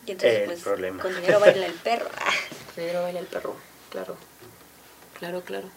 Y 0.07 0.13
entonces, 0.13 0.41
El 0.41 0.47
pues, 0.47 0.61
problema. 0.61 1.03
con 1.03 1.15
dinero 1.15 1.41
baila 1.41 1.67
el 1.67 1.75
perro. 1.75 2.09
El 2.77 2.85
dinero 2.85 3.03
baila 3.03 3.19
el 3.19 3.27
perro, 3.27 3.57
claro. 3.91 4.17
Claro, 5.19 5.43
claro. 5.43 5.69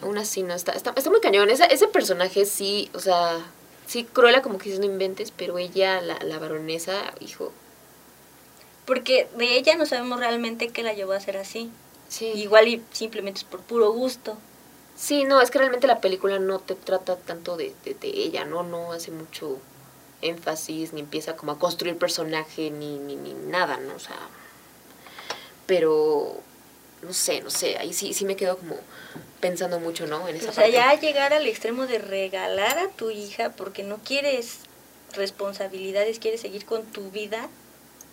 Aún 0.00 0.18
así, 0.18 0.42
no, 0.42 0.54
está, 0.54 0.72
está, 0.72 0.92
está 0.96 1.10
muy 1.10 1.20
cañón. 1.20 1.50
Esa, 1.50 1.64
ese 1.66 1.88
personaje 1.88 2.44
sí, 2.44 2.90
o 2.94 3.00
sea, 3.00 3.38
sí, 3.86 4.04
Cruella 4.04 4.42
como 4.42 4.58
que 4.58 4.76
no 4.78 4.84
inventes, 4.84 5.30
pero 5.30 5.58
ella, 5.58 6.00
la, 6.00 6.18
la 6.20 6.38
baronesa, 6.38 7.12
hijo, 7.20 7.52
Porque 8.86 9.28
de 9.36 9.56
ella 9.56 9.76
no 9.76 9.86
sabemos 9.86 10.20
realmente 10.20 10.68
qué 10.68 10.82
la 10.82 10.92
llevó 10.94 11.12
a 11.12 11.20
ser 11.20 11.36
así. 11.36 11.70
Sí. 12.08 12.26
Igual 12.26 12.68
y 12.68 12.82
simplemente 12.92 13.38
es 13.40 13.44
por 13.44 13.60
puro 13.60 13.92
gusto. 13.92 14.38
Sí, 14.96 15.24
no, 15.24 15.40
es 15.40 15.50
que 15.50 15.58
realmente 15.58 15.86
la 15.86 16.00
película 16.00 16.38
no 16.38 16.58
te 16.58 16.74
trata 16.74 17.16
tanto 17.16 17.56
de, 17.56 17.74
de, 17.84 17.94
de 17.94 18.08
ella, 18.08 18.44
¿no? 18.44 18.62
No 18.62 18.92
hace 18.92 19.10
mucho 19.10 19.58
énfasis, 20.22 20.92
ni 20.92 21.00
empieza 21.00 21.36
como 21.36 21.52
a 21.52 21.58
construir 21.58 21.96
personaje, 21.96 22.70
ni, 22.70 22.98
ni, 22.98 23.16
ni 23.16 23.34
nada, 23.34 23.76
¿no? 23.78 23.94
O 23.94 23.98
sea, 23.98 24.18
pero 25.66 26.40
no 27.02 27.12
sé, 27.12 27.40
no 27.40 27.50
sé, 27.50 27.76
ahí 27.78 27.92
sí, 27.92 28.12
sí 28.14 28.24
me 28.24 28.36
quedo 28.36 28.58
como 28.58 28.76
pensando 29.40 29.78
mucho, 29.80 30.06
¿no? 30.06 30.26
En 30.28 30.36
esa 30.36 30.50
O 30.50 30.52
sea, 30.52 30.64
parte. 30.64 30.72
ya 30.72 30.94
llegar 30.94 31.32
al 31.32 31.46
extremo 31.46 31.86
de 31.86 31.98
regalar 31.98 32.78
a 32.78 32.88
tu 32.88 33.10
hija 33.10 33.50
porque 33.50 33.82
no 33.84 33.98
quieres 33.98 34.58
responsabilidades, 35.14 36.18
quieres 36.18 36.40
seguir 36.40 36.64
con 36.66 36.84
tu 36.86 37.10
vida 37.10 37.48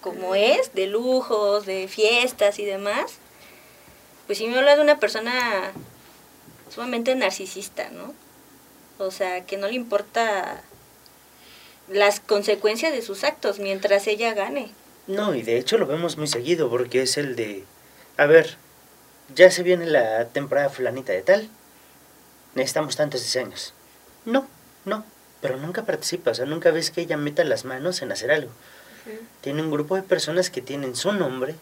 como 0.02 0.36
es, 0.36 0.74
de 0.76 0.86
lujos, 0.86 1.65
de 1.65 1.88
fiestas 1.88 2.60
y 2.60 2.65
demás, 2.65 3.15
pues 4.28 4.38
sí 4.38 4.45
me 4.48 4.58
habla 4.58 4.76
de 4.76 4.82
una 4.84 5.00
persona 5.00 5.71
sumamente 6.74 7.15
narcisista, 7.15 7.89
¿no? 7.89 8.13
O 9.00 9.10
sea, 9.10 9.45
que 9.45 9.58
no 9.58 9.67
le 9.67 9.74
importa 9.74 10.62
las 11.89 12.19
consecuencias 12.19 12.93
de 12.93 13.02
sus 13.02 13.24
actos 13.24 13.58
mientras 13.60 14.06
ella 14.08 14.34
gane. 14.34 14.69
No, 15.08 15.34
y 15.36 15.41
de 15.41 15.58
hecho 15.58 15.78
lo 15.78 15.86
vemos 15.88 16.17
muy 16.17 16.28
seguido 16.28 16.69
porque 16.69 17.02
es 17.02 17.17
el 17.17 17.36
de, 17.36 17.63
a 18.17 18.26
ver, 18.28 18.58
ya 19.34 19.50
se 19.52 19.64
viene 19.64 19.86
la 19.86 20.26
temporada 20.26 20.70
fulanita 20.70 21.14
de 21.14 21.22
tal, 21.22 21.50
necesitamos 22.54 22.96
tantos 22.96 23.22
diseños. 23.22 23.74
No, 24.26 24.48
no, 24.86 25.06
pero 25.42 25.58
nunca 25.58 25.84
participa, 25.84 26.32
o 26.32 26.34
sea, 26.36 26.46
nunca 26.46 26.72
ves 26.72 26.92
que 26.92 27.02
ella 27.02 27.18
meta 27.18 27.44
las 27.44 27.66
manos 27.66 28.02
en 28.02 28.12
hacer 28.12 28.32
algo. 28.32 28.52
Ujú. 29.06 29.18
Tiene 29.42 29.62
un 29.62 29.72
grupo 29.72 29.96
de 29.96 30.04
personas 30.04 30.50
que 30.50 30.62
tienen 30.62 30.96
su 30.96 31.12
nombre 31.12 31.56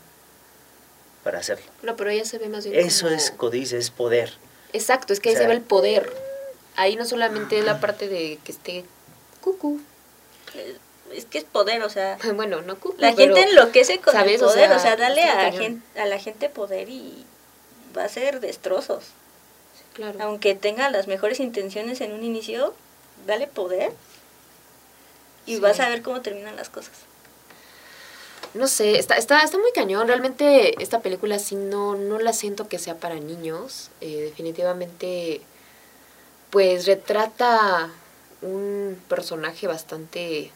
para 1.23 1.39
hacerlo. 1.39 1.65
No, 1.81 1.95
pero 1.95 2.09
ella 2.09 2.25
se 2.25 2.37
ve 2.37 2.49
más 2.49 2.65
bien 2.65 2.85
Eso 2.85 3.05
como- 3.05 3.15
es 3.17 3.31
codicia, 3.31 3.77
es 3.77 3.89
poder. 3.91 4.33
Exacto, 4.73 5.13
es 5.13 5.19
que 5.19 5.29
ahí 5.29 5.35
O 5.35 5.37
sea- 5.37 5.45
se 5.45 5.47
ve 5.49 5.53
el 5.55 5.61
poder. 5.61 6.11
Ahí 6.75 6.95
no 6.95 7.05
solamente 7.05 7.59
es 7.59 7.65
la 7.65 7.79
parte 7.79 8.07
de 8.09 8.39
que 8.43 8.51
esté 8.51 8.85
cucu. 9.41 9.79
Eh, 10.55 10.77
Es 11.13 11.25
que 11.25 11.37
es 11.37 11.43
poder, 11.43 11.83
o 11.83 11.89
sea, 11.89 12.17
Bueno, 12.35 12.61
no 12.63 12.75
cucu, 12.79 12.95
la 12.99 13.13
pero- 13.13 13.35
gente 13.35 13.49
enloquece 13.51 13.99
con 13.99 14.13
¿sabes? 14.13 14.41
el 14.41 14.47
poder, 14.47 14.71
o 14.71 14.79
sea, 14.79 14.79
sea, 14.79 14.95
dale 14.95 15.21
a 15.21 16.05
la 16.07 16.17
gente 16.19 16.49
poder 16.49 16.89
y 16.89 17.23
va 17.97 18.03
a 18.05 18.09
ser 18.09 18.39
destrozos. 18.39 19.03
Sí, 19.05 19.83
claro. 19.93 20.19
Aunque 20.21 20.55
tenga 20.55 20.89
las 20.89 21.07
mejores 21.07 21.39
intenciones 21.39 22.01
en 22.01 22.11
un 22.13 22.23
inicio, 22.23 22.73
dale 23.25 23.47
poder 23.47 23.91
y 25.45 25.55
Sí. 25.55 25.59
vas 25.59 25.79
a 25.79 25.89
ver 25.89 26.01
cómo 26.01 26.21
terminan 26.21 26.55
las 26.55 26.69
cosas. 26.69 26.93
No 28.53 28.67
sé, 28.67 28.99
está, 28.99 29.15
está, 29.17 29.41
está 29.41 29.57
muy 29.57 29.71
cañón. 29.73 30.07
Realmente 30.07 30.81
esta 30.81 30.99
película 31.01 31.39
sí 31.39 31.55
no, 31.55 31.95
no 31.95 32.19
la 32.19 32.33
siento 32.33 32.67
que 32.67 32.77
sea 32.77 32.95
para 32.97 33.15
niños. 33.15 33.89
Eh, 33.99 34.21
definitivamente, 34.25 35.41
pues 36.51 36.85
retrata 36.85 37.89
un 38.43 39.01
personaje 39.09 39.65
bastante 39.67 40.51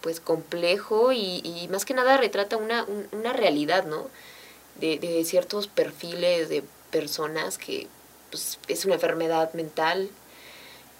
pues 0.00 0.20
complejo 0.20 1.12
y, 1.12 1.40
y 1.44 1.68
más 1.68 1.84
que 1.84 1.92
nada 1.92 2.16
retrata 2.16 2.56
una, 2.56 2.84
un- 2.84 3.08
una 3.12 3.32
realidad, 3.32 3.84
¿no? 3.86 4.08
De, 4.80 4.98
de 4.98 5.24
ciertos 5.24 5.66
perfiles 5.68 6.48
de 6.48 6.62
personas 6.90 7.56
que 7.58 7.86
pues, 8.30 8.58
es 8.68 8.84
una 8.84 8.94
enfermedad 8.94 9.52
mental. 9.54 10.10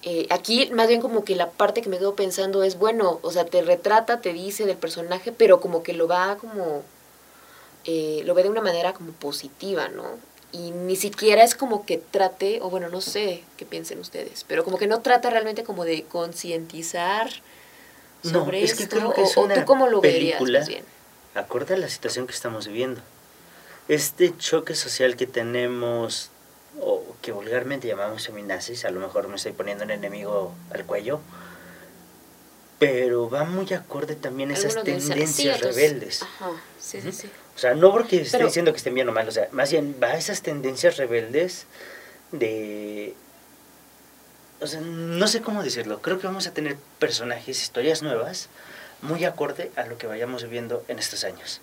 Eh, 0.02 0.26
aquí 0.30 0.70
más 0.72 0.88
bien 0.88 1.00
como 1.00 1.24
que 1.24 1.34
la 1.34 1.50
parte 1.50 1.82
que 1.82 1.88
me 1.88 1.98
quedo 1.98 2.14
pensando 2.14 2.62
es, 2.62 2.78
bueno, 2.78 3.18
o 3.22 3.30
sea, 3.32 3.44
te 3.44 3.62
retrata, 3.62 4.20
te 4.20 4.32
dice 4.32 4.64
del 4.64 4.76
personaje, 4.76 5.32
pero 5.32 5.60
como 5.60 5.82
que 5.82 5.92
lo 5.94 6.06
va 6.06 6.36
como, 6.36 6.84
eh, 7.84 8.22
lo 8.24 8.34
ve 8.34 8.42
de 8.44 8.50
una 8.50 8.60
manera 8.60 8.92
como 8.92 9.12
positiva, 9.12 9.88
¿no? 9.88 10.04
Y 10.52 10.70
ni 10.70 10.96
siquiera 10.96 11.42
es 11.42 11.54
como 11.54 11.84
que 11.84 11.98
trate, 11.98 12.60
o 12.62 12.70
bueno, 12.70 12.88
no 12.88 13.00
sé 13.00 13.44
qué 13.56 13.66
piensen 13.66 13.98
ustedes, 13.98 14.44
pero 14.44 14.64
como 14.64 14.78
que 14.78 14.86
no 14.86 15.00
trata 15.02 15.28
realmente 15.30 15.64
como 15.64 15.84
de 15.84 16.04
concientizar 16.04 17.28
No, 18.22 18.30
sobre 18.32 18.62
es 18.62 18.74
que 18.74 18.84
esto, 18.84 18.88
creo 18.88 19.12
que 19.12 19.22
es 19.22 19.36
o, 19.36 19.42
o 19.42 19.44
una 19.44 19.54
tú 19.54 19.64
cómo 19.64 19.86
lo 19.88 20.00
verías 20.00 20.44
película 20.44 20.58
más 20.58 20.66
bien. 20.68 20.84
acorde 21.34 21.74
a 21.74 21.78
la 21.78 21.88
situación 21.88 22.26
que 22.26 22.32
estamos 22.34 22.66
viviendo. 22.66 23.02
Este 23.88 24.36
choque 24.36 24.74
social 24.74 25.16
que 25.16 25.26
tenemos, 25.26 26.30
o 26.80 27.04
que 27.22 27.32
vulgarmente 27.32 27.86
llamamos 27.86 28.26
feminazis, 28.26 28.84
a 28.84 28.90
lo 28.90 29.00
mejor 29.00 29.28
me 29.28 29.36
estoy 29.36 29.52
poniendo 29.52 29.84
un 29.84 29.90
enemigo 29.92 30.52
al 30.72 30.84
cuello, 30.84 31.20
pero 32.78 33.30
va 33.30 33.44
muy 33.44 33.72
acorde 33.72 34.16
también 34.16 34.50
a 34.50 34.54
esas 34.54 34.82
tendencias 34.82 35.60
rebeldes. 35.60 36.22
Ajá, 36.22 36.50
sí, 36.78 37.00
sí, 37.00 37.12
sí. 37.12 37.30
O 37.54 37.58
sea, 37.58 37.74
no 37.74 37.90
porque 37.92 38.20
esté 38.20 38.36
Pero- 38.38 38.48
diciendo 38.48 38.72
que 38.72 38.76
estén 38.78 38.94
bien 38.94 39.08
o 39.08 39.12
mal, 39.12 39.26
o 39.28 39.30
sea, 39.32 39.48
más 39.52 39.70
bien 39.70 39.96
va 40.02 40.08
a 40.08 40.16
esas 40.18 40.42
tendencias 40.42 40.96
rebeldes 40.96 41.66
de... 42.32 43.14
O 44.60 44.66
sea, 44.66 44.80
no 44.80 45.26
sé 45.28 45.42
cómo 45.42 45.62
decirlo, 45.62 46.02
creo 46.02 46.18
que 46.18 46.26
vamos 46.26 46.46
a 46.46 46.52
tener 46.52 46.76
personajes, 46.98 47.62
historias 47.62 48.02
nuevas, 48.02 48.48
muy 49.00 49.24
acorde 49.24 49.70
a 49.76 49.84
lo 49.86 49.96
que 49.96 50.06
vayamos 50.06 50.42
viviendo 50.42 50.84
en 50.88 50.98
estos 50.98 51.24
años. 51.24 51.60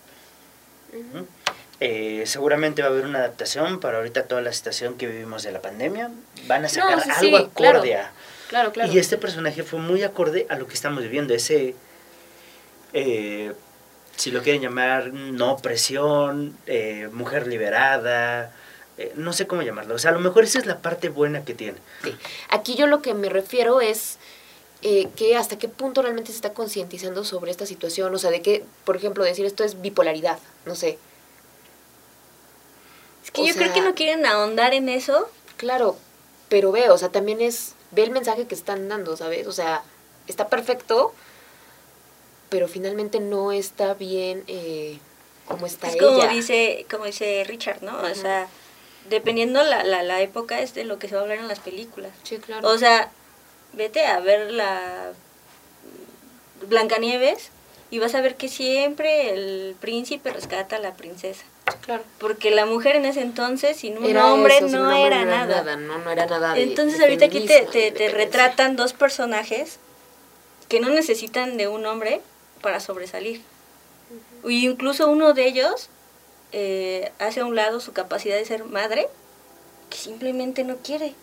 Ujú. 0.93 1.27
Eh, 1.79 2.23
seguramente 2.25 2.81
va 2.81 2.87
a 2.89 2.91
haber 2.91 3.05
una 3.05 3.19
adaptación 3.19 3.79
para 3.79 3.97
ahorita 3.97 4.23
toda 4.27 4.41
la 4.41 4.53
situación 4.53 4.95
que 4.97 5.07
vivimos 5.07 5.43
de 5.43 5.51
la 5.51 5.61
pandemia. 5.61 6.11
Van 6.47 6.59
a 6.59 6.67
No, 6.67 6.69
sacar 6.69 7.01
sí, 7.03 7.09
algo 7.27 7.37
sí, 7.39 7.49
claro. 7.55 7.77
acorde 7.79 7.95
a... 7.95 8.11
Claro, 8.47 8.71
claro. 8.71 8.91
Y 8.91 8.99
este 8.99 9.17
personaje 9.17 9.63
fue 9.63 9.79
muy 9.79 10.03
acorde 10.03 10.45
a 10.49 10.55
lo 10.55 10.67
que 10.67 10.75
estamos 10.75 11.01
viviendo, 11.01 11.33
ese, 11.33 11.73
eh, 12.93 13.51
si 14.15 14.31
lo 14.31 14.43
quieren 14.43 14.61
llamar, 14.61 15.11
no 15.11 15.57
presión, 15.57 16.55
eh, 16.67 17.09
mujer 17.11 17.47
liberada, 17.47 18.51
eh, 18.99 19.11
no 19.15 19.33
sé 19.33 19.47
cómo 19.47 19.63
llamarlo. 19.63 19.95
O 19.95 19.99
sea, 19.99 20.11
a 20.11 20.13
lo 20.13 20.19
mejor 20.19 20.43
esa 20.43 20.59
es 20.59 20.67
la 20.67 20.77
parte 20.79 21.09
buena 21.09 21.43
que 21.43 21.55
tiene. 21.55 21.79
Sí. 22.03 22.15
Aquí 22.49 22.75
yo 22.75 22.85
lo 22.85 23.01
que 23.01 23.15
me 23.15 23.29
refiero 23.29 23.81
es 23.81 24.19
eh, 24.83 25.07
que 25.15 25.35
hasta 25.35 25.57
qué 25.57 25.67
punto 25.67 26.03
realmente 26.03 26.29
se 26.31 26.35
está 26.35 26.53
concientizando 26.53 27.23
sobre 27.23 27.49
esta 27.49 27.65
situación, 27.65 28.13
o 28.13 28.19
sea, 28.19 28.29
de 28.29 28.41
que, 28.43 28.63
por 28.85 28.95
ejemplo, 28.95 29.23
decir 29.23 29.45
esto 29.47 29.63
es 29.63 29.81
bipolaridad, 29.81 30.37
no 30.65 30.75
sé. 30.75 30.99
Que 33.33 33.41
O 33.41 33.45
yo 33.45 33.55
creo 33.55 33.73
que 33.73 33.81
no 33.81 33.95
quieren 33.95 34.25
ahondar 34.25 34.73
en 34.73 34.89
eso. 34.89 35.29
Claro, 35.57 35.97
pero 36.49 36.71
ve, 36.71 36.89
o 36.89 36.97
sea, 36.97 37.09
también 37.09 37.41
es, 37.41 37.73
ve 37.91 38.03
el 38.03 38.11
mensaje 38.11 38.45
que 38.47 38.55
están 38.55 38.87
dando, 38.89 39.17
¿sabes? 39.17 39.47
O 39.47 39.51
sea, 39.51 39.83
está 40.27 40.47
perfecto, 40.49 41.13
pero 42.49 42.67
finalmente 42.67 43.19
no 43.19 43.51
está 43.51 43.93
bien 43.95 44.43
eh, 44.47 44.99
como 45.47 45.65
está 45.65 45.87
Es 45.87 45.95
ella. 45.95 46.05
como 46.05 46.27
dice, 46.27 46.85
como 46.89 47.05
dice 47.05 47.43
Richard, 47.47 47.81
¿no? 47.81 47.99
O 48.01 48.15
sea, 48.15 48.47
dependiendo 49.09 49.63
la, 49.63 49.83
la, 49.83 50.03
la 50.03 50.21
época 50.21 50.59
es 50.61 50.73
de 50.73 50.83
lo 50.83 50.99
que 50.99 51.07
se 51.09 51.15
va 51.15 51.21
a 51.21 51.23
hablar 51.23 51.39
en 51.39 51.47
las 51.47 51.59
películas. 51.59 52.11
Sí, 52.23 52.37
claro. 52.37 52.67
O 52.69 52.77
sea, 52.77 53.11
vete 53.73 54.05
a 54.05 54.19
ver 54.19 54.51
la 54.51 55.13
Blancanieves 56.67 57.49
y 57.89 57.99
vas 57.99 58.15
a 58.15 58.21
ver 58.21 58.35
que 58.35 58.47
siempre 58.47 59.33
el 59.33 59.75
príncipe 59.79 60.31
rescata 60.31 60.77
a 60.77 60.79
la 60.79 60.93
princesa. 60.93 61.43
Claro. 61.81 62.03
Porque 62.19 62.51
la 62.51 62.65
mujer 62.65 62.95
en 62.97 63.05
ese 63.05 63.21
entonces, 63.21 63.77
sin 63.77 63.97
un 63.97 64.05
Era 64.05 64.33
hombre, 64.33 64.57
eso, 64.57 64.67
sin 64.67 64.75
no, 64.77 64.83
un 64.83 64.87
hombre 64.93 65.07
era 65.07 65.25
nada. 65.25 65.75
no, 65.77 65.97
no 65.97 66.11
era 66.11 66.25
nada 66.25 66.53
de- 66.53 66.63
Entonces 66.63 66.97
de 66.97 67.05
ahorita 67.05 67.25
aquí 67.25 67.45
te, 67.45 67.61
te, 67.65 67.91
te 67.91 68.09
retratan 68.09 68.75
dos 68.75 68.93
personajes 68.93 69.79
que 70.69 70.79
no 70.79 70.89
necesitan 70.89 71.57
de 71.57 71.67
un 71.67 71.85
hombre 71.85 72.21
para 72.61 72.79
sobresalir. 72.79 73.41
Y 74.43 74.67
incluso 74.67 75.09
uno 75.09 75.33
de 75.33 75.45
ellos 75.47 75.89
eh, 76.51 77.11
hace 77.19 77.39
a 77.41 77.45
un 77.45 77.55
lado 77.55 77.79
su 77.79 77.93
capacidad 77.93 78.35
de 78.35 78.45
ser 78.45 78.65
madre, 78.65 79.07
que 79.89 79.97
simplemente 79.97 80.63
no 80.65 80.77
quiere. 80.77 81.13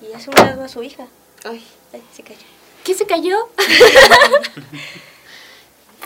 Y 0.00 0.12
hace 0.14 0.30
a 0.30 0.40
un 0.40 0.46
lado 0.46 0.64
a 0.64 0.68
su 0.68 0.82
hija. 0.82 1.06
Ay, 1.44 1.64
Ay, 1.92 2.02
se 2.14 2.22
cayó. 2.22 2.38
¿qué 2.84 2.94
se 2.94 3.06
cayó? 3.06 3.36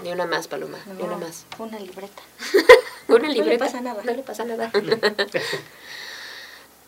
Ni 0.03 0.13
una 0.13 0.27
más, 0.27 0.47
Paloma, 0.47 0.79
ni 0.97 1.03
una 1.03 1.17
más. 1.17 1.47
Fue 1.57 1.69
una 3.15 3.29
libreta. 3.29 3.43
Una 3.43 3.53
le 3.53 3.59
pasa 3.59 3.81
nada. 3.81 4.03
No 4.05 4.13
le 4.13 4.23
pasa 4.23 4.45
nada. 4.45 4.71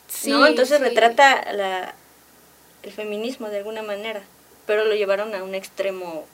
Sí, 0.08 0.30
¿no? 0.30 0.46
Entonces 0.46 0.78
sí. 0.78 0.84
retrata 0.84 1.52
la, 1.52 1.94
el 2.82 2.92
feminismo 2.92 3.48
de 3.50 3.58
alguna 3.58 3.82
manera, 3.82 4.22
pero 4.66 4.84
lo 4.84 4.94
llevaron 4.94 5.34
a 5.34 5.44
un 5.44 5.54
extremo 5.54 6.26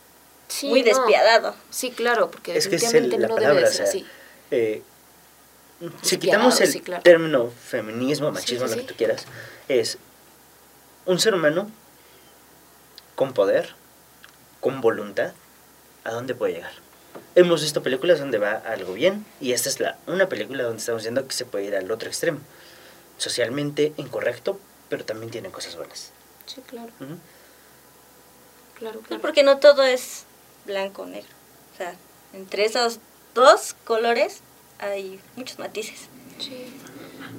Sí, 0.48 0.68
muy 0.68 0.80
no. 0.82 0.86
despiadado. 0.86 1.54
Sí, 1.70 1.90
claro, 1.90 2.30
porque 2.30 2.56
Es 2.56 2.68
que 2.68 2.76
es 2.76 2.94
el- 2.94 3.08
no 3.10 3.28
palabra, 3.28 3.48
debe 3.48 3.60
de 3.62 3.66
ser 3.66 3.74
sea, 3.76 3.84
así. 3.86 4.06
Eh, 4.50 4.82
si 6.02 6.18
quitamos 6.18 6.60
el 6.60 6.68
sí, 6.68 6.80
claro. 6.80 7.02
término 7.02 7.50
feminismo, 7.50 8.30
machismo, 8.30 8.68
sí, 8.68 8.74
lo 8.74 8.80
sí. 8.80 8.86
que 8.86 8.92
tú 8.92 8.96
quieras, 8.96 9.26
es 9.68 9.98
un 11.06 11.18
ser 11.18 11.34
humano 11.34 11.70
con 13.16 13.32
poder, 13.34 13.74
con 14.60 14.80
voluntad, 14.80 15.32
¿a 16.04 16.10
dónde 16.12 16.34
puede 16.34 16.54
llegar? 16.54 16.72
Hemos 17.36 17.62
visto 17.62 17.82
películas 17.82 18.20
donde 18.20 18.38
va 18.38 18.52
algo 18.52 18.92
bien 18.94 19.24
y 19.40 19.52
esta 19.52 19.68
es 19.68 19.80
la 19.80 19.98
una 20.06 20.28
película 20.28 20.62
donde 20.62 20.78
estamos 20.78 21.02
viendo 21.02 21.26
que 21.26 21.34
se 21.34 21.44
puede 21.44 21.64
ir 21.64 21.74
al 21.74 21.90
otro 21.90 22.08
extremo. 22.08 22.38
Socialmente 23.18 23.92
incorrecto, 23.96 24.60
pero 24.88 25.04
también 25.04 25.30
tiene 25.32 25.50
cosas 25.50 25.76
buenas. 25.76 26.10
Sí, 26.46 26.60
claro, 26.66 26.90
Ujú. 27.00 27.16
claro, 28.78 28.98
Sí, 29.00 29.04
claro. 29.08 29.22
porque 29.22 29.42
no 29.42 29.58
todo 29.58 29.82
es 29.82 30.24
blanco 30.66 31.02
o 31.02 31.06
negro. 31.06 31.28
O 31.74 31.76
sea, 31.76 31.94
entre 32.32 32.64
esos 32.66 32.98
dos 33.34 33.74
colores 33.84 34.40
hay 34.78 35.18
muchos 35.36 35.58
matices. 35.58 36.02
Sí, 36.38 36.66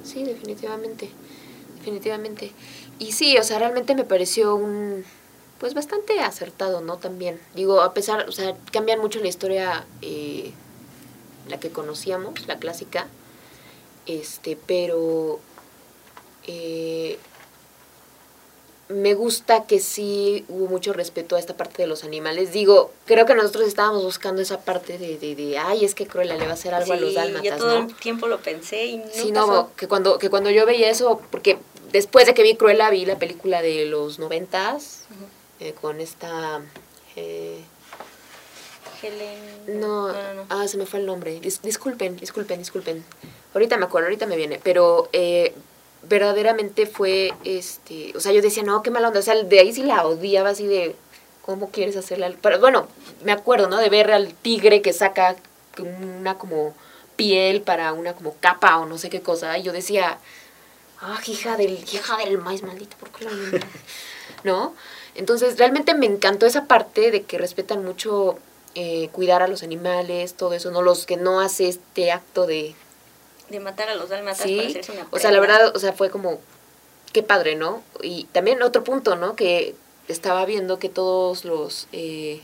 sí, 0.04 0.24
definitivamente, 0.24 1.10
definitivamente. 1.78 2.52
Y 2.98 3.12
sí, 3.12 3.38
o 3.38 3.42
sea, 3.42 3.58
realmente 3.58 3.94
me 3.94 4.04
pareció 4.04 4.56
un, 4.56 5.04
pues 5.58 5.74
bastante 5.74 6.20
acertado, 6.20 6.80
¿no? 6.80 6.98
También, 6.98 7.40
digo, 7.54 7.80
a 7.80 7.94
pesar, 7.94 8.28
o 8.28 8.32
sea, 8.32 8.54
cambian 8.72 9.00
mucho 9.00 9.20
la 9.20 9.28
historia, 9.28 9.84
eh, 10.02 10.52
la 11.48 11.58
que 11.58 11.70
conocíamos, 11.70 12.46
la 12.46 12.58
clásica, 12.58 13.06
este, 14.06 14.58
pero 14.66 15.40
eh, 16.46 17.18
me 18.88 19.14
gusta 19.14 19.64
que 19.64 19.80
sí 19.80 20.44
hubo 20.48 20.66
mucho 20.66 20.92
respeto 20.92 21.34
a 21.34 21.40
esta 21.40 21.56
parte 21.56 21.82
de 21.82 21.88
los 21.88 22.04
animales. 22.04 22.52
Digo, 22.52 22.92
creo 23.04 23.26
que 23.26 23.34
nosotros 23.34 23.66
estábamos 23.66 24.04
buscando 24.04 24.40
esa 24.42 24.60
parte 24.60 24.96
de, 24.98 25.18
de, 25.18 25.34
de 25.34 25.58
ay, 25.58 25.84
es 25.84 25.94
que 25.96 26.06
Cruella 26.06 26.36
le 26.36 26.44
va 26.44 26.52
a 26.52 26.54
hacer 26.54 26.72
algo 26.74 26.92
a 26.92 26.96
los 26.96 27.14
dálmatas, 27.14 27.42
yo 27.44 27.56
todo 27.56 27.80
¿no? 27.82 27.88
el 27.88 27.94
tiempo 27.96 28.28
lo 28.28 28.38
pensé 28.38 28.84
y 28.86 28.96
no 28.98 29.04
Sí, 29.12 29.32
pasó. 29.32 29.46
no, 29.46 29.70
que 29.74 29.88
cuando, 29.88 30.18
que 30.18 30.30
cuando 30.30 30.50
yo 30.50 30.66
veía 30.66 30.88
eso, 30.88 31.20
porque 31.32 31.58
después 31.90 32.26
de 32.26 32.34
que 32.34 32.44
vi 32.44 32.54
Cruella 32.56 32.90
vi 32.90 33.06
la 33.06 33.18
película 33.18 33.60
de 33.60 33.86
los 33.86 34.20
noventas 34.20 35.06
eh, 35.60 35.74
con 35.80 36.00
esta... 36.00 36.60
eh, 37.16 37.60
Helen... 39.02 39.80
no, 39.80 40.08
no, 40.12 40.34
no. 40.34 40.46
ah, 40.48 40.66
se 40.68 40.76
me 40.78 40.86
fue 40.86 41.00
el 41.00 41.06
nombre. 41.06 41.40
Dis- 41.40 41.60
disculpen, 41.62 42.16
disculpen, 42.16 42.58
disculpen. 42.58 43.04
Ahorita 43.54 43.76
me 43.76 43.84
acuerdo, 43.84 44.06
ahorita 44.06 44.26
me 44.26 44.36
viene. 44.36 44.60
Pero 44.62 45.08
eh, 45.12 45.54
verdaderamente 46.02 46.86
fue, 46.86 47.32
este, 47.44 48.12
o 48.16 48.20
sea, 48.20 48.32
yo 48.32 48.40
decía, 48.42 48.62
no, 48.62 48.82
qué 48.82 48.90
mala 48.90 49.08
onda. 49.08 49.20
O 49.20 49.22
sea, 49.22 49.34
de 49.42 49.60
ahí 49.60 49.72
sí 49.72 49.82
la 49.82 50.06
odiaba 50.06 50.50
así 50.50 50.66
de, 50.66 50.96
¿cómo 51.42 51.70
quieres 51.70 51.96
hacerla? 51.96 52.32
Pero 52.40 52.58
bueno, 52.60 52.88
me 53.22 53.32
acuerdo, 53.32 53.68
¿no? 53.68 53.76
De 53.78 53.88
ver 53.90 54.10
al 54.12 54.32
tigre 54.34 54.82
que 54.82 54.92
saca 54.92 55.36
una 55.78 56.38
como 56.38 56.74
piel 57.16 57.62
para 57.62 57.92
una 57.92 58.14
como 58.14 58.34
capa 58.40 58.78
o 58.78 58.86
no 58.86 58.96
sé 58.98 59.10
qué 59.10 59.20
cosa. 59.20 59.58
Y 59.58 59.62
yo 59.62 59.72
decía, 59.72 60.18
ah, 61.00 61.20
hija 61.26 61.56
del, 61.56 61.72
hija 61.92 62.16
del 62.18 62.38
maíz 62.38 62.62
maldito, 62.62 62.96
¿por 62.96 63.10
qué 63.10 63.24
lo 63.24 63.30
¿No? 64.44 64.74
Entonces, 65.16 65.58
realmente 65.58 65.94
me 65.94 66.06
encantó 66.06 66.46
esa 66.46 66.66
parte 66.66 67.10
de 67.10 67.22
que 67.22 67.38
respetan 67.38 67.84
mucho 67.84 68.38
eh, 68.74 69.08
cuidar 69.12 69.42
a 69.42 69.48
los 69.48 69.62
animales, 69.62 70.34
todo 70.34 70.52
eso, 70.52 70.70
¿no? 70.70 70.82
Los 70.82 71.06
que 71.06 71.16
no 71.16 71.40
hace 71.40 71.68
este 71.68 72.12
acto 72.12 72.46
de... 72.46 72.74
De 73.48 73.60
matar 73.60 73.88
a 73.88 73.94
los 73.94 74.08
dálmatas 74.10 74.40
para 74.40 74.50
Sí, 74.50 74.60
hacerse 74.60 74.92
una 74.92 75.06
o 75.10 75.18
sea, 75.18 75.30
la 75.30 75.40
verdad, 75.40 75.74
o 75.74 75.78
sea, 75.78 75.92
fue 75.92 76.10
como, 76.10 76.40
qué 77.12 77.22
padre, 77.22 77.54
¿no? 77.54 77.82
Y 78.02 78.24
también 78.32 78.62
otro 78.62 78.84
punto, 78.84 79.16
¿no? 79.16 79.36
Que 79.36 79.74
estaba 80.08 80.44
viendo 80.44 80.78
que 80.78 80.88
todos 80.88 81.44
los 81.44 81.88
eh, 81.92 82.42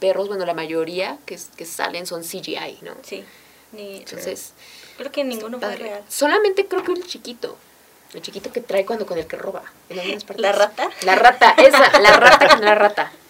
perros, 0.00 0.28
bueno, 0.28 0.46
la 0.46 0.54
mayoría 0.54 1.18
que, 1.26 1.38
que 1.56 1.64
salen 1.66 2.06
son 2.06 2.22
CGI, 2.22 2.78
¿no? 2.82 2.94
Sí. 3.02 3.24
Ni, 3.72 3.98
Entonces, 3.98 4.54
creo 4.96 5.12
que 5.12 5.24
ninguno 5.24 5.58
fue 5.58 5.76
real. 5.76 6.02
Solamente 6.08 6.66
creo 6.66 6.84
que 6.84 6.92
el 6.92 7.06
chiquito. 7.06 7.56
El 8.14 8.22
chiquito 8.22 8.50
que 8.52 8.60
trae 8.60 8.84
cuando 8.86 9.04
con 9.06 9.18
el 9.18 9.26
que 9.26 9.36
roba. 9.36 9.62
En 9.90 9.98
algunas 9.98 10.24
partes. 10.24 10.42
¿La 10.42 10.52
rata? 10.52 10.88
La 11.02 11.14
rata, 11.14 11.54
esa, 11.58 11.98
la 12.00 12.12
rata 12.14 12.48
que 12.48 12.56
no 12.56 12.62
era 12.62 12.74
rata. 12.74 13.12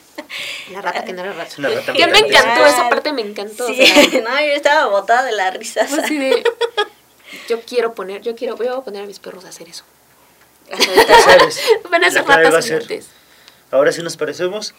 La 0.72 0.82
rata 0.82 1.04
que 1.04 1.12
no 1.12 1.22
era 1.22 1.32
rata. 1.32 1.54
Una 1.58 1.68
rata 1.70 1.92
Que 1.94 2.06
me 2.08 2.18
encantó, 2.18 2.66
esa 2.66 2.88
parte 2.90 3.12
me 3.12 3.22
encantó. 3.22 3.64
o 3.64 3.68
Sí, 3.68 3.86
sea, 3.86 4.20
no, 4.22 4.30
yo 4.40 4.52
estaba 4.52 4.86
botada 4.86 5.22
de 5.22 5.32
la 5.32 5.50
risa. 5.52 5.82
así 5.82 6.18
de, 6.18 6.42
yo 7.48 7.60
quiero 7.62 7.94
poner, 7.94 8.20
yo 8.20 8.34
quiero, 8.36 8.56
voy 8.56 8.66
a 8.66 8.80
poner 8.80 9.04
a 9.04 9.06
mis 9.06 9.20
perros 9.20 9.44
a 9.44 9.48
hacer 9.48 9.68
eso. 9.68 9.84
Sabes, 11.24 11.60
Van 11.90 12.02
a 12.04 12.08
la 12.08 12.12
ser 12.12 12.24
clave 12.24 12.42
va 12.42 12.48
a 12.48 12.50
ratas 12.50 12.64
ser, 12.66 13.02
ahora 13.70 13.90
sí 13.92 14.02
nos 14.02 14.16
parecemos. 14.18 14.74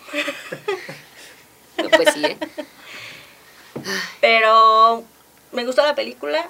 No, 1.78 1.90
pues 1.90 2.14
sí, 2.14 2.24
¿eh? 2.26 2.38
Pero 4.22 5.04
me 5.52 5.66
gustó 5.66 5.84
la 5.84 5.96
película. 5.96 6.48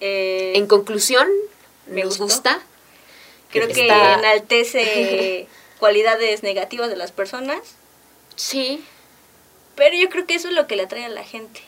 eh, 0.00 0.52
En 0.54 0.66
conclusión, 0.66 1.26
Me 1.86 2.04
nos 2.04 2.18
gusta. 2.18 2.60
creo 3.50 3.68
que 3.68 3.82
está- 3.82 4.14
enaltece 4.14 5.48
cualidades 5.78 6.42
negativas 6.42 6.88
de 6.88 6.96
las 6.96 7.12
personas. 7.12 7.60
Sí, 8.36 8.84
Pero 9.74 9.96
yo 9.96 10.08
creo 10.10 10.26
que 10.26 10.34
eso 10.34 10.48
es 10.48 10.54
lo 10.54 10.66
que 10.66 10.76
le 10.76 10.84
atrae 10.84 11.04
a 11.04 11.08
la 11.08 11.24
gente. 11.24 11.60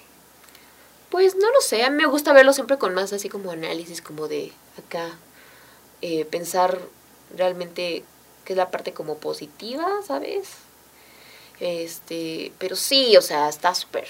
Pues 1.11 1.37
no 1.37 1.51
lo 1.53 1.61
sé, 1.61 1.83
a 1.85 1.91
mí 1.91 1.97
me 1.97 2.07
gusta 2.09 2.33
verlo 2.33 2.53
siempre 2.53 2.77
con 2.79 2.95
más 2.95 3.13
así 3.13 3.29
como 3.29 3.51
análisis, 3.51 4.03
como 4.03 4.27
de 4.29 4.53
acá, 4.79 5.17
eh, 6.03 6.25
pensar 6.25 6.79
realmente 7.37 8.05
qué 8.45 8.53
es 8.53 8.57
la 8.57 8.71
parte 8.71 8.93
como 8.93 9.19
positiva, 9.19 9.87
¿sabes? 10.07 10.49
Este, 11.61 12.53
pero 12.59 12.77
sí, 12.77 13.17
o 13.17 13.23
sea, 13.23 13.49
está 13.49 13.75
súper, 13.75 14.09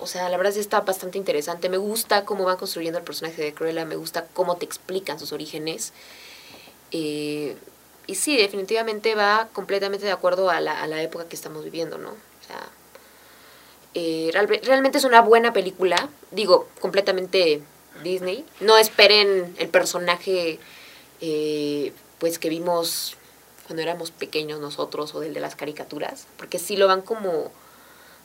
o 0.00 0.06
sea, 0.06 0.28
la 0.28 0.36
verdad 0.36 0.52
sí 0.52 0.60
está 0.60 0.80
bastante 0.80 1.18
interesante, 1.18 1.68
me 1.68 1.76
gusta 1.76 2.24
cómo 2.24 2.44
van 2.44 2.56
construyendo 2.56 2.98
el 2.98 3.04
personaje 3.04 3.42
de 3.42 3.54
Cruella, 3.54 3.84
me 3.84 3.96
gusta 3.96 4.26
cómo 4.34 4.56
te 4.56 4.64
explican 4.64 5.18
sus 5.18 5.32
orígenes, 5.32 5.92
eh, 6.92 7.56
y 8.06 8.14
sí, 8.16 8.36
definitivamente 8.36 9.14
va 9.14 9.48
completamente 9.52 10.04
de 10.06 10.12
acuerdo 10.12 10.50
a 10.50 10.60
la, 10.60 10.82
a 10.82 10.86
la 10.86 11.02
época 11.02 11.26
que 11.28 11.36
estamos 11.36 11.62
viviendo, 11.64 11.98
¿no? 11.98 12.10
O 12.10 12.46
sea, 12.46 12.66
eh, 13.94 14.30
real- 14.32 14.48
realmente 14.62 14.98
es 14.98 15.04
una 15.04 15.20
buena 15.20 15.52
película, 15.52 16.08
digo, 16.30 16.68
completamente 16.80 17.62
Disney. 18.02 18.44
No 18.60 18.78
esperen 18.78 19.54
el 19.58 19.68
personaje 19.68 20.58
eh, 21.20 21.92
pues 22.18 22.38
que 22.38 22.48
vimos 22.48 23.16
cuando 23.66 23.82
éramos 23.82 24.10
pequeños 24.10 24.58
nosotros 24.60 25.14
o 25.14 25.20
del 25.20 25.34
de 25.34 25.40
las 25.40 25.54
caricaturas, 25.54 26.26
porque 26.36 26.58
sí 26.58 26.76
lo 26.76 26.86
van 26.88 27.02
como 27.02 27.52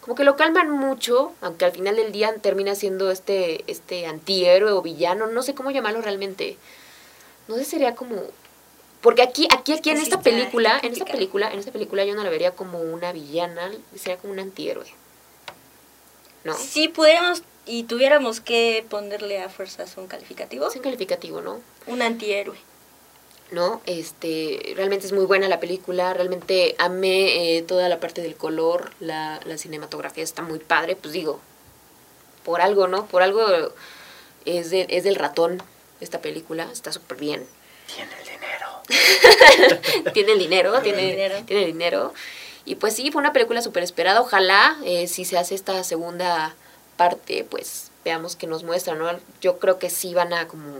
como 0.06 0.14
que 0.14 0.24
lo 0.24 0.36
calman 0.36 0.70
mucho, 0.70 1.34
aunque 1.42 1.66
al 1.66 1.72
final 1.72 1.96
del 1.96 2.12
día 2.12 2.32
termina 2.36 2.76
siendo 2.76 3.10
este 3.10 3.64
este 3.66 4.06
antihéroe 4.06 4.72
o 4.72 4.84
villano, 4.84 5.26
no 5.26 5.42
sé 5.42 5.56
cómo 5.56 5.72
llamarlo 5.72 6.00
realmente. 6.00 6.58
No 7.48 7.56
sé, 7.56 7.66
sería 7.66 7.96
como 7.96 8.22
porque 9.02 9.24
aquí 9.24 9.48
aquí 9.52 9.74
aquí 9.74 9.90
en 9.90 9.98
Sí 9.98 10.04
esta 10.04 10.22
película, 10.22 10.80
en 10.84 10.94
esta 10.94 11.06
película, 11.06 11.52
en 11.52 11.58
esta 11.58 11.72
película 11.72 12.06
yo 12.06 12.14
no 12.14 12.24
la 12.24 12.30
vería 12.30 12.52
como 12.52 12.80
una 12.82 13.14
villana, 13.14 13.72
sería 13.96 14.18
como 14.18 14.34
un 14.34 14.40
antihéroe. 14.40 14.86
¿No? 16.44 16.56
Si 16.56 16.88
pudiéramos 16.88 17.42
y 17.66 17.86
tuviéramos 17.86 18.42
que 18.42 18.86
ponerle 18.88 19.42
a 19.42 19.50
fuerzas 19.50 19.98
un 19.98 20.06
calificativo, 20.06 20.68
Es 20.68 20.76
un 20.76 20.84
calificativo, 20.84 21.42
¿no? 21.42 21.62
un 21.88 22.04
antihéroe. 22.04 22.58
¿No? 23.52 23.82
Este, 23.86 24.74
realmente 24.76 25.06
es 25.06 25.12
muy 25.14 25.26
buena 25.26 25.48
la 25.48 25.60
película, 25.60 26.14
realmente 26.14 26.76
amé 26.80 27.58
eh, 27.58 27.62
toda 27.64 27.88
la 27.90 28.00
parte 28.00 28.22
del 28.22 28.36
color, 28.36 28.92
la, 29.00 29.40
la 29.46 29.58
cinematografía 29.58 30.24
está 30.24 30.42
muy 30.42 30.60
padre, 30.60 30.96
pues 30.96 31.14
digo, 31.14 31.40
por 32.44 32.62
algo, 32.62 32.88
¿no? 32.88 33.06
Por 33.06 33.22
algo 33.24 33.46
es, 34.46 34.70
de- 34.72 34.88
es 34.90 35.04
del 35.04 35.16
ratón 35.16 35.62
esta 36.02 36.22
película, 36.22 36.68
está 36.72 36.92
súper 36.92 37.18
bien. 37.18 37.46
Tiene 37.96 38.12
el 38.20 38.26
dinero. 38.26 40.12
tiene 40.14 40.32
el 40.34 40.40
dinero, 40.40 40.82
Tiene 40.82 40.98
tiene, 40.98 41.12
dinero. 41.12 41.36
tiene 41.46 41.62
el 41.64 41.72
dinero. 41.72 42.14
Y 42.66 42.76
pues 42.76 42.96
sí, 42.96 43.12
fue 43.12 43.20
una 43.22 43.32
película 43.34 43.62
súper 43.62 43.84
esperada. 43.84 44.22
Ojalá, 44.22 44.78
eh, 44.84 45.08
si 45.08 45.24
se 45.26 45.38
hace 45.38 45.54
esta 45.56 45.84
segunda 45.84 46.56
parte, 46.98 47.44
pues 47.50 47.92
veamos 48.04 48.36
que 48.36 48.48
nos 48.48 48.64
muestra, 48.64 48.96
¿no? 48.96 49.08
Yo 49.42 49.60
creo 49.60 49.78
que 49.80 49.90
sí 49.90 50.14
van 50.16 50.34
a 50.34 50.48
como 50.48 50.78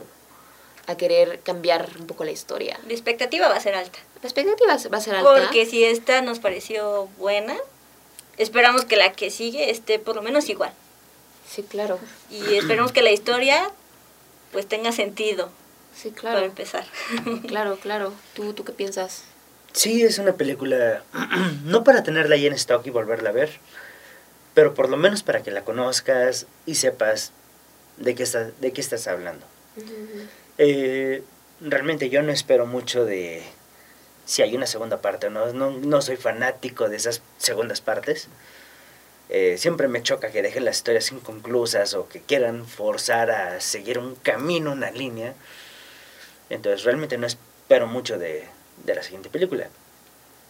a 0.88 0.96
querer 0.98 1.40
cambiar 1.42 1.90
un 2.00 2.08
poco 2.08 2.24
la 2.24 2.32
historia. 2.32 2.80
La 2.88 2.94
expectativa 2.94 3.48
va 3.48 3.56
a 3.56 3.60
ser 3.60 3.76
alta. 3.76 4.00
La 4.22 4.30
expectativa 4.30 4.68
va 4.68 4.98
a 4.98 5.02
ser 5.02 5.16
alta. 5.16 5.42
Porque 5.42 5.66
si 5.66 5.84
esta 5.84 6.22
nos 6.22 6.40
pareció 6.40 7.08
buena, 7.18 7.56
esperamos 8.38 8.86
que 8.86 8.96
la 8.96 9.14
que 9.14 9.32
sigue 9.32 9.70
esté 9.70 10.00
por 10.00 10.16
lo 10.16 10.22
menos 10.22 10.50
igual. 10.50 10.74
Sí, 11.50 11.64
claro. 11.64 12.00
Y 12.30 12.56
esperemos 12.56 12.92
que 12.92 13.02
la 13.02 13.12
historia 13.12 13.70
pues 14.52 14.68
tenga 14.68 14.92
sentido 14.92 15.50
Sí, 15.96 16.10
para 16.10 16.22
claro. 16.22 16.46
empezar. 16.46 16.86
Claro, 17.48 17.78
claro. 17.82 18.14
¿Tú, 18.34 18.54
¿Tú 18.54 18.64
qué 18.64 18.74
piensas? 18.74 19.24
Sí, 19.72 20.04
es 20.04 20.20
una 20.20 20.34
película, 20.34 21.04
no 21.66 21.84
para 21.84 22.04
tenerla 22.04 22.36
ahí 22.36 22.46
en 22.48 22.54
stock 22.54 22.86
y 22.86 22.90
volverla 22.90 23.30
a 23.30 23.34
ver, 23.34 23.60
pero 24.54 24.74
por 24.74 24.90
lo 24.90 24.98
menos 24.98 25.24
para 25.24 25.44
que 25.44 25.52
la 25.52 25.64
conozcas 25.64 26.48
y 26.66 26.76
sepas 26.76 27.32
de 27.98 28.16
qué, 28.16 28.24
está, 28.24 28.52
de 28.60 28.72
qué 28.72 28.82
estás 28.82 29.08
hablando. 29.08 29.46
Eh, 30.58 31.24
realmente 31.62 32.10
yo 32.10 32.22
no 32.22 32.32
espero 32.32 32.66
mucho 32.66 33.06
de 33.06 33.44
si 34.26 34.42
hay 34.42 34.56
una 34.56 34.66
segunda 34.66 35.02
parte, 35.02 35.30
no, 35.30 35.54
no, 35.54 35.72
no 35.72 36.02
soy 36.02 36.18
fanático 36.18 36.90
de 36.90 36.98
esas 36.98 37.22
segundas 37.38 37.82
partes. 37.82 38.28
Eh, 39.30 39.58
siempre 39.58 39.88
me 39.88 40.04
choca 40.04 40.32
que 40.32 40.42
dejen 40.42 40.66
las 40.66 40.78
historias 40.78 41.12
inconclusas 41.12 41.94
o 41.96 42.08
que 42.08 42.22
quieran 42.22 42.66
forzar 42.66 43.32
a 43.32 43.60
seguir 43.60 44.00
un 44.00 44.16
camino, 44.16 44.72
una 44.72 44.92
línea. 44.92 45.34
Entonces 46.50 46.84
realmente 46.84 47.18
no 47.18 47.26
espero 47.26 47.88
mucho 47.88 48.20
de, 48.20 48.46
de 48.84 48.96
la 48.96 49.04
siguiente 49.04 49.30
película. 49.30 49.70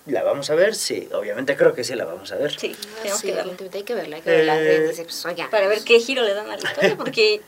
¿La 0.08 0.22
vamos 0.24 0.50
a 0.52 0.56
ver? 0.56 0.76
Sí, 0.76 1.10
obviamente 1.14 1.58
creo 1.58 1.74
que 1.74 1.84
sí 1.84 1.96
la 1.96 2.06
vamos 2.06 2.32
a 2.32 2.36
ver. 2.36 2.58
Sí, 2.60 2.76
tenemos 3.02 3.20
sí, 3.20 3.28
que 3.28 3.34
verla. 3.34 3.54
Hay 3.74 3.84
que 3.84 3.96
verla, 3.96 4.16
hay 4.18 4.22
que 4.22 4.30
verla. 4.30 4.62
Eh, 4.62 4.92
pues. 4.96 5.26
Para 5.50 5.68
ver 5.68 5.84
qué 5.84 6.00
giro 6.00 6.22
le 6.22 6.34
dan 6.34 6.50
a 6.50 6.58
la 6.58 6.64
historia, 6.64 6.96
porque 6.96 7.42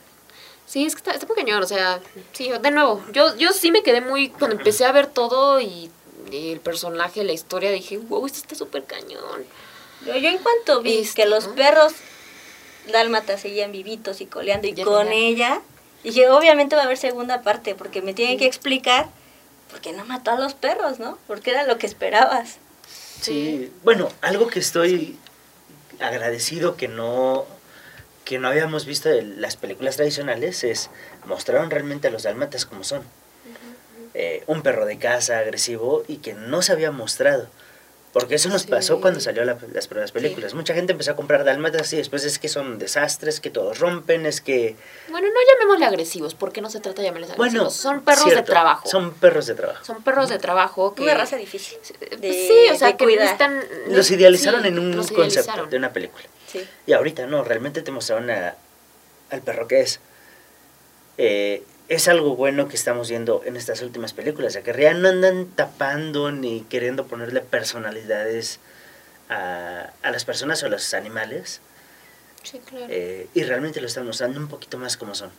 Sí, 0.68 0.86
es 0.86 0.93
que 0.95 0.99
está, 0.99 1.11
está 1.11 1.26
muy 1.26 1.36
cañón, 1.38 1.63
o 1.63 1.68
sea, 1.68 2.01
sí, 2.34 2.49
de 2.61 2.72
nuevo, 2.72 3.01
yo, 3.13 3.36
yo 3.38 3.53
sí 3.53 3.72
me 3.72 3.84
quedé 3.84 4.01
muy, 4.01 4.30
cuando 4.30 4.57
empecé 4.57 4.84
a 4.86 4.91
ver 4.91 5.07
todo 5.07 5.61
y, 5.61 5.89
y 6.30 6.51
el 6.51 6.59
personaje, 6.59 7.24
la 7.24 7.32
historia, 7.32 7.72
dije, 7.72 7.97
wow, 7.97 8.26
esto 8.26 8.39
está 8.39 8.53
súper 8.55 8.84
cañón. 8.84 9.45
yo, 10.05 10.15
yo 10.18 10.28
en 10.30 10.39
cuanto 10.39 10.82
vi 10.82 10.97
Este, 10.99 11.24
que 11.24 11.30
los 11.30 11.47
¿no? 11.47 11.55
perros 11.55 11.93
dálmatas 12.91 13.41
seguían 13.41 13.72
vivitos 13.72 14.20
y 14.22 14.26
coleando 14.26 14.68
y 14.68 14.74
Ya 14.74 14.84
con 14.84 15.07
tenía- 15.07 15.28
ella. 15.30 15.61
Dije, 16.03 16.30
obviamente 16.30 16.76
va 16.76 16.84
a 16.84 16.86
haber 16.86 16.97
segunda 16.97 17.41
parte 17.41 17.74
porque 17.74 18.01
me 18.01 18.13
tienen 18.13 18.38
que 18.38 18.45
explicar 18.45 19.07
por 19.72 19.82
qué 19.82 19.91
no 19.93 20.05
mató 20.05 20.32
a 20.32 20.39
los 20.39 20.53
perros, 20.53 20.99
¿no? 20.99 21.18
Porque 21.28 21.51
era 21.51 21.63
lo 21.65 21.78
que 21.78 21.88
esperabas. 21.88 22.57
Sí, 23.22 23.72
bueno, 23.84 24.09
algo 24.22 24.47
que 24.47 24.59
estoy 24.59 25.18
agradecido 25.99 26.78
que 26.78 26.88
no 26.88 27.45
que 28.28 28.40
no 28.40 28.50
habíamos 28.50 28.86
visto 28.86 29.08
de 29.08 29.22
las 29.22 29.56
películas 29.56 29.96
tradicionales 29.96 30.66
es 30.66 30.90
mostraron 31.26 31.72
realmente 31.72 32.10
a 32.10 32.12
los 32.12 32.24
dálmatas 32.24 32.66
como 32.66 32.84
son. 32.84 33.02
Eh, 34.14 34.44
un 34.48 34.64
perro 34.64 34.86
de 34.86 34.98
casa 34.98 35.40
agresivo 35.40 36.04
y 36.10 36.18
que 36.18 36.34
no 36.34 36.62
se 36.62 36.74
había 36.74 36.92
mostrado. 36.92 37.48
Porque 38.20 38.36
eso 38.36 38.49
nos 38.49 38.63
Sí. 38.63 38.70
pasó 38.70 38.99
cuando 38.99 39.20
salió 39.20 39.43
la- 39.45 39.57
las 39.74 39.88
primeras 39.88 40.11
películas. 40.11 40.53
Mucha 40.53 40.74
gente 40.74 40.91
empezó 40.93 41.11
a 41.11 41.15
comprar 41.15 41.43
dálmatas 41.43 41.91
y 41.93 41.97
después 41.97 42.24
es 42.26 42.39
que 42.39 42.47
son 42.49 42.80
desastres, 42.80 43.39
que 43.39 43.49
todos 43.49 43.78
rompen, 43.80 44.26
es 44.26 44.41
que... 44.41 44.76
Bueno, 45.09 45.28
no 45.28 45.34
llamémosle 45.53 45.86
agresivos, 45.86 46.34
porque 46.34 46.61
no 46.61 46.70
se 46.70 46.80
trata 46.80 47.01
de 47.01 47.07
llamarles 47.09 47.32
agresivos. 47.32 47.53
Bueno, 47.53 47.70
son 47.70 48.01
perros 48.03 48.24
cierto, 48.24 48.41
de 48.41 48.45
trabajo. 48.47 48.89
Son 48.89 49.13
perros 49.13 49.45
de 49.45 49.53
trabajo. 49.55 49.86
Son 49.86 50.01
perros 50.03 50.30
de 50.30 50.39
trabajo 50.39 50.95
que... 50.95 51.03
Una 51.03 51.13
raza 51.13 51.36
difícil. 51.38 51.78
De- 52.20 52.34
sí, 52.34 52.74
o 52.74 52.78
sea, 52.78 52.88
de 52.89 52.97
que 52.97 53.05
necesitan... 53.05 53.63
Los 53.89 54.09
idealizaron 54.09 54.61
sí, 54.63 54.68
en 54.70 54.80
un 54.80 54.93
concepto 54.93 55.22
idealizaron. 55.22 55.70
de 55.70 55.78
una 55.78 55.93
película. 55.93 56.24
Sí. 56.51 56.68
Y 56.88 56.93
ahorita 56.93 57.26
no, 57.28 57.43
realmente 57.43 57.82
te 57.84 57.91
mostraron 57.91 58.30
a- 58.32 58.55
al 59.30 59.41
perro 59.41 59.68
que 59.68 59.82
es. 59.82 59.99
Eh, 61.18 61.63
es 61.90 62.08
algo 62.08 62.36
bueno 62.36 62.68
que 62.68 62.76
estamos 62.76 63.10
viendo 63.10 63.42
en 63.46 63.56
estas 63.56 63.82
últimas 63.82 64.14
películas, 64.14 64.54
ya 64.54 64.62
que 64.62 64.74
ya 64.80 64.94
no 64.94 65.08
andan 65.10 65.48
tapando 65.48 66.32
ni 66.32 66.62
queriendo 66.62 67.06
ponerle 67.08 67.42
personalidades 67.42 68.60
a, 69.30 69.92
a 70.02 70.12
las 70.12 70.26
personas 70.26 70.62
o 70.64 70.66
a 70.66 70.70
los 70.70 70.94
animales, 70.94 71.62
Sí, 72.44 72.60
claro. 72.60 72.86
eh, 72.90 73.28
y 73.34 73.44
realmente 73.44 73.82
lo 73.82 73.88
están 73.88 74.06
mostrando 74.06 74.40
un 74.40 74.48
poquito 74.48 74.78
más 74.78 74.96
como 74.98 75.16
son. 75.16 75.32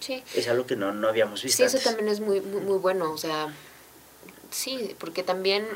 sí. 0.00 0.22
Es 0.34 0.48
algo 0.48 0.66
que 0.66 0.76
no, 0.76 0.92
no 0.92 1.08
habíamos 1.08 1.42
visto 1.42 1.56
Sí, 1.58 1.62
eso 1.76 1.78
también 1.78 2.08
es 2.08 2.20
muy, 2.20 2.40
muy, 2.40 2.60
muy 2.60 2.78
bueno, 2.78 3.10
o 3.12 3.18
sea, 3.18 3.48
sí, 4.50 4.94
porque 4.98 5.22
también 5.22 5.66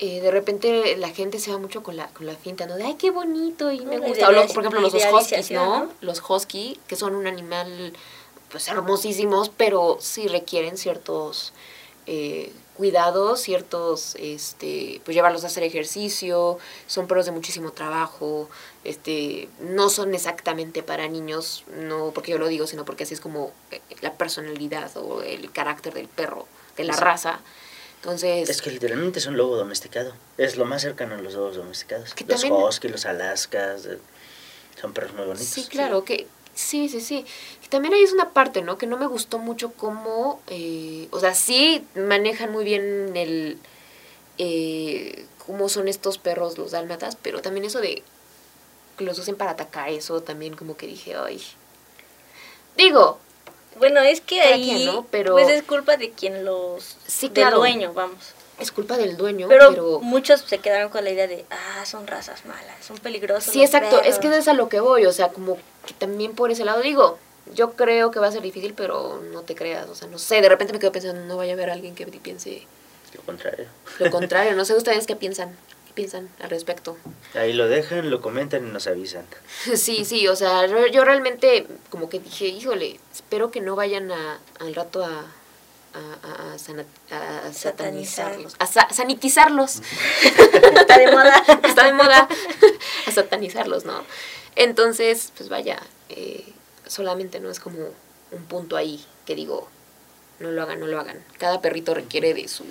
eh, 0.00 0.20
de 0.20 0.30
repente 0.30 0.96
la 0.96 1.10
gente 1.10 1.38
se 1.38 1.50
va 1.52 1.58
mucho 1.58 1.82
con 1.82 1.96
la, 1.96 2.08
con 2.08 2.26
la 2.26 2.34
finta, 2.36 2.66
¿no? 2.66 2.76
De, 2.76 2.84
ay, 2.84 2.94
qué 2.98 3.10
bonito, 3.10 3.70
y 3.72 3.84
me 3.84 3.98
gusta. 3.98 4.30
O 4.30 4.46
por 4.52 4.64
ejemplo, 4.64 4.80
los 4.80 4.94
huskies. 4.94 5.50
¿no? 5.50 5.92
Los 6.00 6.22
husky, 6.28 6.78
que 6.86 6.94
son 6.96 7.14
un 7.16 7.26
animal, 7.26 7.92
pues, 8.50 8.68
hermosísimos, 8.68 9.50
pero 9.56 9.98
sí 10.00 10.28
requieren 10.28 10.76
ciertos 10.76 11.52
eh, 12.06 12.52
cuidados, 12.76 13.40
ciertos, 13.40 14.14
este, 14.18 15.00
pues, 15.04 15.14
llevarlos 15.14 15.44
a 15.44 15.48
hacer 15.48 15.62
ejercicio, 15.64 16.58
son 16.86 17.06
perros 17.08 17.26
de 17.26 17.32
muchísimo 17.32 17.72
trabajo, 17.72 18.48
este, 18.84 19.48
no 19.60 19.90
son 19.90 20.14
exactamente 20.14 20.82
para 20.82 21.08
niños, 21.08 21.64
no 21.76 22.12
porque 22.14 22.30
yo 22.32 22.38
lo 22.38 22.46
digo, 22.48 22.66
sino 22.66 22.84
porque 22.84 23.04
así 23.04 23.14
es 23.14 23.20
como 23.20 23.52
eh, 23.72 23.80
la 24.00 24.14
personalidad 24.14 24.96
o 24.96 25.22
el 25.22 25.50
carácter 25.52 25.92
del 25.92 26.08
perro, 26.08 26.46
de 26.76 26.84
la 26.84 26.94
Sí. 26.94 27.00
raza. 27.00 27.40
Entonces, 27.96 28.48
Es 28.48 28.62
que 28.62 28.70
literalmente 28.70 29.18
es 29.18 29.26
un 29.26 29.36
lobo 29.36 29.56
domesticado. 29.56 30.14
Es 30.38 30.56
lo 30.56 30.64
más 30.64 30.82
cercano 30.82 31.16
a 31.16 31.18
los 31.18 31.34
lobos 31.34 31.56
domesticados. 31.56 32.14
Que 32.14 32.24
los 32.24 32.40
también- 32.42 32.62
husky, 32.62 32.88
los 32.88 33.04
alaskas, 33.06 33.86
eh, 33.86 33.98
son 34.80 34.92
perros 34.92 35.12
muy 35.14 35.26
bonitos. 35.26 35.48
sí, 35.48 35.64
claro, 35.68 36.04
que 36.04 36.28
sí, 36.58 36.88
sí, 36.88 37.00
sí. 37.00 37.24
Y 37.64 37.68
también 37.68 37.94
ahí 37.94 38.02
es 38.02 38.12
una 38.12 38.30
parte, 38.30 38.62
¿no? 38.62 38.78
Que 38.78 38.86
no 38.86 38.96
me 38.98 39.06
gustó 39.06 39.38
mucho 39.38 39.72
cómo, 39.72 40.40
eh, 40.48 41.06
o 41.12 41.20
sea, 41.20 41.34
sí 41.34 41.84
manejan 41.94 42.50
muy 42.52 42.64
bien 42.64 43.16
el, 43.16 43.58
eh, 44.38 45.24
cómo 45.46 45.68
son 45.68 45.88
estos 45.88 46.18
perros, 46.18 46.58
los 46.58 46.72
dálmatas, 46.72 47.16
pero 47.20 47.40
también 47.42 47.64
eso 47.64 47.80
de 47.80 48.02
que 48.96 49.04
los 49.04 49.18
usen 49.18 49.36
para 49.36 49.52
atacar, 49.52 49.90
eso 49.90 50.20
también 50.22 50.56
como 50.56 50.76
que 50.76 50.86
dije, 50.88 51.14
ay. 51.14 51.40
Digo, 52.76 53.18
Bueno, 53.78 54.00
es 54.00 54.20
que 54.20 54.40
ahí 54.40 54.64
quien, 54.64 54.86
¿no? 54.86 55.06
Pero- 55.10 55.32
pues 55.34 55.48
es 55.48 55.62
culpa 55.62 55.96
de 55.96 56.10
quien 56.10 56.44
los... 56.44 56.96
Sí, 57.06 57.26
del 57.28 57.34
claro. 57.34 57.58
dueño, 57.58 57.92
vamos. 57.92 58.34
Es 58.58 58.72
culpa 58.72 58.96
del 58.96 59.16
dueño, 59.16 59.46
Pero, 59.48 59.70
pero... 59.70 60.00
muchos 60.00 60.40
se 60.40 60.58
quedaron 60.58 60.90
con 60.90 61.04
la 61.04 61.10
idea 61.10 61.26
de, 61.26 61.44
ah, 61.50 61.84
son 61.86 62.06
razas 62.06 62.44
malas, 62.44 62.84
son 62.84 62.98
peligrosos. 62.98 63.52
Sí, 63.52 63.62
exacto, 63.62 64.00
es 64.02 64.16
que 64.16 64.22
perros". 64.28 64.38
es 64.38 64.48
a 64.48 64.52
lo 64.54 64.68
que 64.68 64.80
voy, 64.80 65.06
o 65.06 65.12
sea, 65.12 65.28
como 65.28 65.56
que 65.86 65.94
también 65.94 66.34
por 66.34 66.50
ese 66.50 66.64
lado 66.64 66.82
digo, 66.82 67.18
yo 67.54 67.72
creo 67.72 68.10
que 68.10 68.18
va 68.20 68.26
a 68.26 68.32
ser 68.32 68.42
difícil, 68.42 68.74
pero 68.74 69.22
no 69.32 69.42
te 69.42 69.54
creas, 69.54 69.88
o 69.88 69.94
sea, 69.94 70.08
no 70.08 70.18
sé, 70.18 70.40
de 70.40 70.48
repente 70.48 70.72
me 70.72 70.78
quedo 70.78 70.92
pensando, 70.92 71.22
no 71.24 71.36
vaya 71.36 71.52
a 71.52 71.54
haber 71.54 71.70
alguien 71.70 71.94
que 71.94 72.06
piense 72.06 72.66
Lo 73.14 73.22
contrario. 73.22 73.66
lo 73.98 74.10
contrario, 74.10 74.54
no 74.54 74.64
sé 74.64 74.74
ustedes 74.74 75.06
qué 75.06 75.16
piensan, 75.16 75.56
qué 75.86 75.92
piensan 75.94 76.28
al 76.40 76.50
respecto. 76.50 76.96
Ahí 77.34 77.52
lo 77.52 77.68
dejan, 77.68 78.10
lo 78.10 78.20
comentan 78.20 78.66
y 78.66 78.70
nos 78.70 78.86
avisan. 78.86 79.24
Sí, 79.76 80.04
sí, 80.04 80.26
o 80.28 80.36
sea, 80.36 80.66
yo, 80.66 80.86
yo 80.88 81.04
realmente 81.04 81.66
como 81.90 82.08
que 82.08 82.18
dije, 82.18 82.46
híjole, 82.48 82.98
espero 83.12 83.50
que 83.50 83.60
no 83.60 83.76
vayan 83.76 84.10
a, 84.12 84.40
al 84.60 84.74
rato 84.74 85.04
a, 85.04 85.32
a, 85.94 86.26
a- 86.26 86.54
a 86.54 86.58
sana- 86.58 86.84
a 87.10 87.52
satanizarlos, 87.52 88.54
a 88.58 88.66
sa- 88.66 88.88
sanitizarlos. 88.90 89.80
Está 90.22 90.98
de 90.98 91.10
moda. 91.10 91.44
está 91.64 91.84
de 91.84 91.92
moda 91.92 92.28
a 93.06 93.10
satanizarlos, 93.12 93.84
¿no? 93.84 94.04
Entonces, 94.56 95.32
pues 95.36 95.48
vaya, 95.48 95.80
eh, 96.08 96.44
solamente 96.86 97.40
no 97.40 97.50
es 97.50 97.60
como 97.60 97.78
un 98.30 98.44
punto 98.48 98.76
ahí 98.76 99.04
que 99.26 99.34
digo, 99.34 99.68
no 100.40 100.50
lo 100.50 100.62
hagan, 100.62 100.80
no 100.80 100.86
lo 100.86 100.98
hagan. 101.00 101.22
Cada 101.38 101.60
perrito 101.60 101.94
requiere 101.94 102.34
de 102.34 102.48
su, 102.48 102.64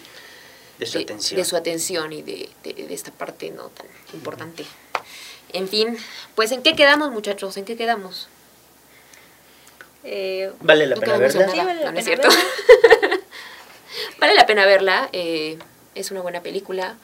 De 0.80 0.86
su 0.86 0.98
de, 1.00 1.04
atención. 1.06 1.40
de 1.40 1.46
su 1.46 1.56
atención 1.56 2.14
y 2.14 2.22
de, 2.22 2.50
de- 2.64 2.74
de 2.74 2.94
esta 2.94 3.12
parte 3.12 3.50
no 3.52 3.70
tan 3.70 3.88
importante. 4.14 4.66
En 5.54 5.68
fin, 5.70 5.98
pues 6.36 6.52
¿en 6.52 6.62
qué 6.62 6.76
quedamos 6.76 7.12
muchachos? 7.12 7.56
¿En 7.58 7.64
qué 7.66 7.78
quedamos? 7.78 8.28
Eh, 10.04 10.52
Vale 10.62 10.88
la 10.88 10.96
No 10.96 11.02
pena 11.02 11.18
verla. 11.18 11.40
nada, 11.48 11.52
Sí, 11.52 11.58
vale 11.60 11.76
la 11.82 11.86
no, 11.88 11.92
no 11.94 12.00
es 12.00 12.06
cierto. 12.06 12.30
Vale 14.20 14.34
la 14.34 14.46
pena 14.46 14.66
verla, 14.66 15.10
eh, 15.14 15.58
es 15.96 16.12
una 16.12 16.22
buena 16.22 16.42
película. 16.42 16.98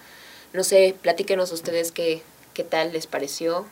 No 0.54 0.64
sé, 0.64 0.96
platíquenos 1.02 1.52
ustedes 1.52 1.92
qué, 1.92 2.22
qué 2.54 2.64
tal 2.64 2.94
les 2.94 3.08
pareció. 3.08 3.66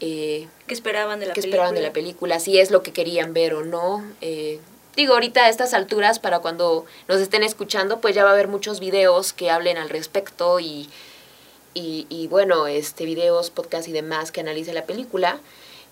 Eh, 0.00 0.48
¿Qué 0.66 0.74
esperaban 0.74 1.20
de 1.20 1.26
la 1.26 1.34
qué 1.34 1.40
película? 1.40 1.62
esperaban 1.62 1.74
de 1.74 1.82
la 1.82 1.92
película, 1.92 2.40
si 2.40 2.58
es 2.58 2.70
lo 2.70 2.82
que 2.82 2.92
querían 2.92 3.32
ver 3.32 3.54
o 3.54 3.64
no. 3.64 4.04
Eh, 4.20 4.58
digo, 4.96 5.14
ahorita 5.14 5.44
a 5.44 5.48
estas 5.48 5.72
alturas, 5.72 6.18
para 6.18 6.40
cuando 6.40 6.84
nos 7.08 7.20
estén 7.20 7.42
escuchando, 7.42 8.00
pues 8.00 8.14
ya 8.14 8.24
va 8.24 8.30
a 8.30 8.32
haber 8.32 8.48
muchos 8.48 8.80
videos 8.80 9.32
que 9.32 9.50
hablen 9.50 9.78
al 9.78 9.88
respecto 9.88 10.58
y, 10.58 10.88
y, 11.74 12.06
y, 12.08 12.26
bueno, 12.26 12.66
este 12.66 13.04
videos, 13.04 13.50
podcast 13.50 13.88
y 13.88 13.92
demás 13.92 14.32
que 14.32 14.40
analicen 14.40 14.74
la 14.74 14.84
película. 14.84 15.38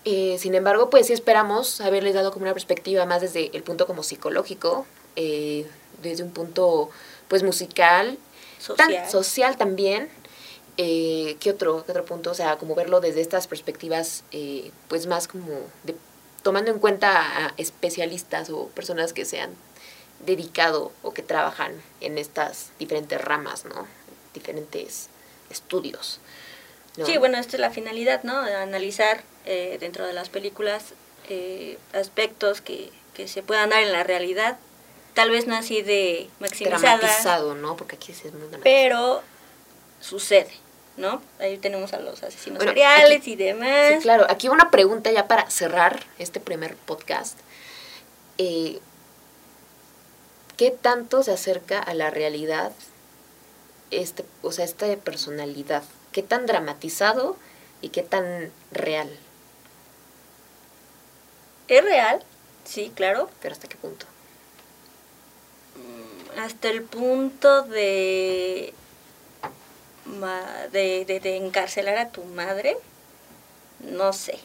Eh, 0.05 0.35
sin 0.37 0.53
embargo, 0.53 0.89
pues 0.89 1.07
sí 1.07 1.13
esperamos 1.13 1.79
haberles 1.79 2.13
dado 2.13 2.31
como 2.31 2.43
una 2.43 2.53
perspectiva 2.53 3.05
más 3.05 3.21
desde 3.21 3.55
el 3.55 3.63
punto 3.63 3.87
como 3.87 4.03
psicológico, 4.03 4.85
eh, 5.15 5.65
desde 6.03 6.23
un 6.23 6.31
punto 6.31 6.89
pues 7.27 7.41
musical, 7.41 8.17
Social. 8.59 8.93
Tan, 8.93 9.11
social 9.11 9.57
también. 9.57 10.09
Eh, 10.77 11.35
¿qué, 11.41 11.51
otro, 11.51 11.83
¿Qué 11.85 11.91
otro 11.91 12.05
punto? 12.05 12.31
O 12.31 12.33
sea, 12.33 12.57
como 12.57 12.75
verlo 12.75 13.01
desde 13.01 13.19
estas 13.19 13.45
perspectivas, 13.47 14.23
eh, 14.31 14.71
pues 14.87 15.05
más 15.05 15.27
como 15.27 15.49
de, 15.83 15.95
tomando 16.43 16.71
en 16.71 16.79
cuenta 16.79 17.47
a 17.47 17.53
especialistas 17.57 18.49
o 18.49 18.67
personas 18.69 19.11
que 19.11 19.25
se 19.25 19.41
han 19.41 19.51
dedicado 20.25 20.93
o 21.01 21.13
que 21.13 21.23
trabajan 21.23 21.73
en 21.99 22.17
estas 22.17 22.71
diferentes 22.79 23.19
ramas, 23.19 23.65
¿no? 23.65 23.85
Diferentes 24.33 25.09
estudios. 25.49 26.19
¿no? 26.95 27.05
Sí, 27.05 27.17
bueno, 27.17 27.37
esta 27.37 27.57
es 27.57 27.59
la 27.59 27.71
finalidad, 27.71 28.23
¿no? 28.23 28.43
De 28.43 28.55
analizar 28.55 29.23
eh, 29.45 29.77
dentro 29.79 30.07
de 30.07 30.13
las 30.13 30.29
películas 30.29 30.93
eh, 31.27 31.77
aspectos 31.91 32.61
que, 32.61 32.91
que 33.13 33.27
se 33.27 33.43
puedan 33.43 33.71
dar 33.71 33.83
en 33.83 33.91
la 33.91 34.03
realidad. 34.03 34.57
Tal 35.13 35.29
vez 35.29 35.45
no 35.47 35.55
así 35.55 35.81
de 35.81 36.29
maximizada, 36.39 36.97
Dramatizado, 36.97 37.55
¿no? 37.55 37.75
Porque 37.77 37.95
aquí 37.97 38.13
sí 38.13 38.27
es 38.27 38.33
muy 38.33 38.47
dramatizado. 38.47 38.63
pero 38.63 39.21
sucede, 40.01 40.51
¿no? 40.97 41.21
Ahí 41.39 41.57
tenemos 41.59 41.93
a 41.93 41.99
los 41.99 42.23
asesinos 42.23 42.57
Bueno, 42.57 42.71
seriales 42.71 43.19
aquí- 43.21 43.33
y 43.33 43.35
demás. 43.35 43.93
Sí, 43.95 43.99
claro. 44.01 44.25
Aquí 44.29 44.49
una 44.49 44.71
pregunta 44.71 45.11
ya 45.11 45.27
para 45.27 45.49
cerrar 45.51 46.03
este 46.17 46.39
primer 46.39 46.75
podcast. 46.75 47.37
Eh, 48.39 48.79
¿Qué 50.57 50.71
tanto 50.71 51.23
se 51.23 51.31
acerca 51.31 51.79
a 51.79 51.93
la 51.93 52.09
realidad 52.09 52.71
este, 53.91 54.25
o 54.41 54.51
sea, 54.51 54.65
esta 54.65 54.87
personalidad? 54.97 55.83
¿Qué 56.11 56.23
tan 56.23 56.45
dramatizado 56.47 57.37
y 57.81 57.89
qué 57.89 58.01
tan 58.03 58.51
real? 58.71 59.09
¿Es 61.67 61.83
real? 61.83 62.23
Sí, 62.65 62.91
claro. 62.95 63.29
Pero 63.41 63.53
hasta 63.53 63.67
qué 63.67 63.75
punto. 63.77 64.05
Hasta 66.37 66.69
el 66.69 66.83
punto 66.83 67.63
de, 67.63 68.73
de, 70.71 71.05
de, 71.05 71.19
de 71.19 71.37
encarcelar 71.37 71.97
a 71.97 72.09
tu 72.09 72.23
madre, 72.23 72.77
no 73.79 74.13
sé. 74.13 74.39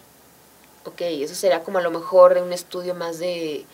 Ok, 0.84 1.00
eso 1.02 1.34
será 1.34 1.62
como 1.62 1.78
a 1.78 1.82
lo 1.82 1.90
mejor 1.90 2.38
un 2.38 2.52
estudio 2.52 2.94
más 2.94 3.18
de, 3.18 3.64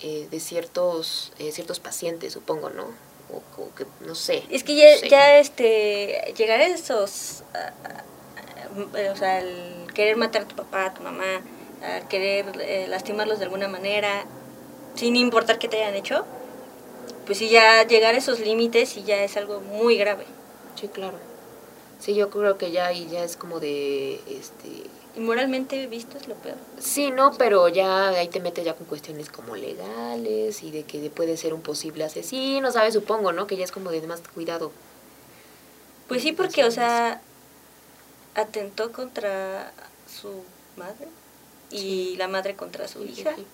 eh, 0.00 0.28
de 0.30 0.40
ciertos, 0.40 1.32
eh, 1.38 1.52
ciertos 1.52 1.80
pacientes, 1.80 2.32
supongo, 2.32 2.70
¿no? 2.70 2.84
O, 3.32 3.42
o 3.60 3.74
que, 3.74 3.86
no 4.00 4.14
sé. 4.14 4.44
Es 4.50 4.62
que 4.64 4.74
ya, 4.76 4.90
no 4.94 5.00
sé. 5.00 5.08
ya 5.08 5.38
este, 5.38 6.34
llegar 6.36 6.60
a 6.60 6.66
esos 6.66 7.42
eh, 8.94 9.08
o 9.10 9.16
sea, 9.16 9.40
el 9.40 9.86
querer 9.94 10.16
matar 10.16 10.42
a 10.42 10.48
tu 10.48 10.56
papá, 10.56 10.86
a 10.86 10.94
tu 10.94 11.02
mamá, 11.02 11.40
a 11.82 12.08
querer 12.08 12.46
eh, 12.60 12.86
lastimarlos 12.88 13.38
de 13.38 13.44
alguna 13.46 13.68
manera, 13.68 14.24
sin 14.94 15.16
importar 15.16 15.58
qué 15.58 15.68
te 15.68 15.82
hayan 15.82 15.94
hecho, 15.94 16.26
pues 17.26 17.38
sí, 17.38 17.48
ya 17.48 17.86
llegar 17.86 18.14
a 18.14 18.18
esos 18.18 18.40
límites 18.40 18.96
y 18.96 19.02
ya 19.02 19.22
es 19.22 19.36
algo 19.36 19.60
muy 19.60 19.98
grave. 19.98 20.24
Sí, 20.80 20.88
claro. 20.88 21.18
Sí, 21.98 22.14
yo 22.14 22.30
creo 22.30 22.56
que 22.56 22.70
ya 22.70 22.86
ahí 22.86 23.08
ya 23.10 23.24
es 23.24 23.36
como 23.36 23.60
de, 23.60 24.20
este... 24.28 24.84
Y 25.16 25.20
moralmente 25.20 25.86
visto 25.86 26.18
es 26.18 26.28
lo 26.28 26.34
peor. 26.34 26.56
Sí, 26.78 27.10
no, 27.10 27.32
pero 27.38 27.68
ya 27.68 28.08
ahí 28.08 28.28
te 28.28 28.38
metes 28.38 28.64
ya 28.64 28.74
con 28.74 28.86
cuestiones 28.86 29.30
como 29.30 29.56
legales 29.56 30.62
y 30.62 30.70
de 30.70 30.84
que 30.84 31.10
puede 31.10 31.38
ser 31.38 31.54
un 31.54 31.62
posible 31.62 32.04
asesino, 32.04 32.70
¿sabes? 32.70 32.92
Supongo, 32.94 33.32
¿no? 33.32 33.46
Que 33.46 33.56
ya 33.56 33.64
es 33.64 33.72
como 33.72 33.90
de 33.90 34.06
más 34.06 34.20
cuidado. 34.34 34.72
Pues 36.06 36.22
sí, 36.22 36.32
porque, 36.32 36.64
o 36.64 36.70
sea, 36.70 37.22
atentó 38.34 38.92
contra 38.92 39.72
su 40.06 40.44
madre 40.76 41.08
y 41.70 42.16
la 42.16 42.28
madre 42.28 42.54
contra 42.54 42.86
su 42.86 43.02
hija. 43.02 43.34
Sí. 43.34 43.46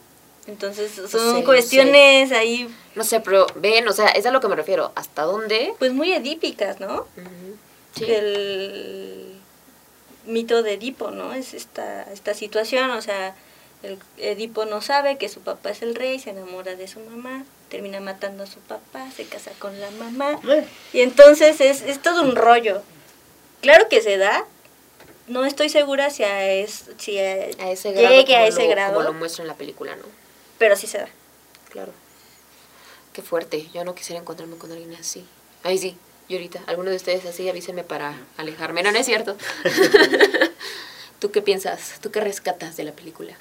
Entonces 0.46 0.98
No 0.98 1.08
son 1.08 1.34
no 1.40 1.44
cuestiones 1.44 2.32
ahí, 2.32 2.68
No 2.94 3.04
sé, 3.04 3.20
pero 3.20 3.46
ven, 3.56 3.86
o 3.88 3.92
sea, 3.92 4.08
es 4.08 4.26
a 4.26 4.30
lo 4.32 4.40
que 4.40 4.48
me 4.48 4.56
refiero. 4.56 4.90
¿Hasta 4.96 5.22
dónde? 5.22 5.74
pues 5.78 5.92
muy 5.92 6.12
edípicas, 6.12 6.80
¿no? 6.80 7.06
Sí. 7.96 8.04
El 8.10 9.34
mito 10.26 10.62
de 10.62 10.74
Edipo, 10.74 11.10
¿no? 11.10 11.32
Es 11.32 11.54
esta, 11.54 12.02
esta 12.12 12.34
situación, 12.34 12.90
o 12.90 13.02
sea, 13.02 13.34
el 13.82 13.98
Edipo 14.18 14.64
no 14.64 14.80
sabe 14.80 15.18
que 15.18 15.28
su 15.28 15.40
papá 15.40 15.70
es 15.70 15.82
el 15.82 15.94
rey, 15.94 16.18
se 16.18 16.30
enamora 16.30 16.74
de 16.76 16.86
su 16.88 17.00
mamá, 17.00 17.44
termina 17.68 18.00
matando 18.00 18.44
a 18.44 18.46
su 18.46 18.60
papá, 18.60 19.08
se 19.16 19.24
casa 19.24 19.50
con 19.58 19.78
la 19.80 19.90
mamá. 19.92 20.40
Y 20.92 21.00
entonces 21.00 21.60
es, 21.60 21.82
es 21.82 22.00
todo 22.00 22.22
un 22.22 22.36
rollo. 22.36 22.82
Claro 23.60 23.88
que 23.88 24.00
se 24.02 24.16
da. 24.16 24.44
No 25.28 25.44
estoy 25.44 25.68
segura 25.68 26.10
si 26.10 26.24
a, 26.24 26.50
es, 26.52 26.86
si 26.98 27.18
a- 27.18 27.22
A 27.60 27.70
ese 27.70 27.92
grado. 27.92 28.08
llegue 28.14 28.34
a 28.36 28.46
ese 28.46 28.64
lo- 28.64 28.68
grado, 28.70 28.94
Como 28.94 29.04
lo 29.04 29.12
muestra 29.14 29.42
en 29.42 29.48
la 29.48 29.54
película, 29.54 29.94
¿no? 29.96 30.02
Pero 30.62 30.76
sí 30.76 30.86
se 30.86 30.98
da. 30.98 31.08
Claro. 31.70 31.92
Qué 33.12 33.20
fuerte. 33.20 33.68
Yo 33.74 33.84
no 33.84 33.96
quisiera 33.96 34.20
encontrarme 34.20 34.56
con 34.58 34.70
alguien 34.70 34.94
así. 34.94 35.26
Ay, 35.64 35.76
sí. 35.76 35.98
Y 36.28 36.34
ahorita, 36.34 36.62
alguno 36.68 36.90
de 36.90 36.94
ustedes 36.94 37.26
así, 37.26 37.48
avísenme 37.48 37.82
para 37.82 38.16
alejarme. 38.36 38.84
No, 38.84 38.92
no 38.92 38.98
es 38.98 39.06
cierto. 39.06 39.36
¿Tú 41.18 41.32
qué 41.32 41.42
piensas? 41.42 41.98
¿Tú 42.00 42.12
qué 42.12 42.20
rescatas 42.20 42.76
de 42.76 42.84
la 42.84 42.92
película? 42.92 43.36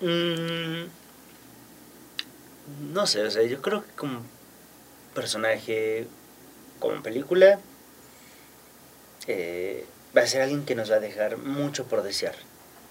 mm, 0.00 0.84
no 2.92 3.06
sé, 3.06 3.22
o 3.22 3.30
sea, 3.30 3.42
yo 3.42 3.62
creo 3.62 3.82
que 3.82 3.92
como 3.92 4.20
personaje, 5.14 6.06
como 6.80 7.02
película, 7.02 7.60
eh, 9.26 9.86
va 10.14 10.20
a 10.20 10.26
ser 10.26 10.42
alguien 10.42 10.66
que 10.66 10.74
nos 10.74 10.90
va 10.90 10.96
a 10.96 11.00
dejar 11.00 11.38
mucho 11.38 11.86
por 11.86 12.02
desear. 12.02 12.34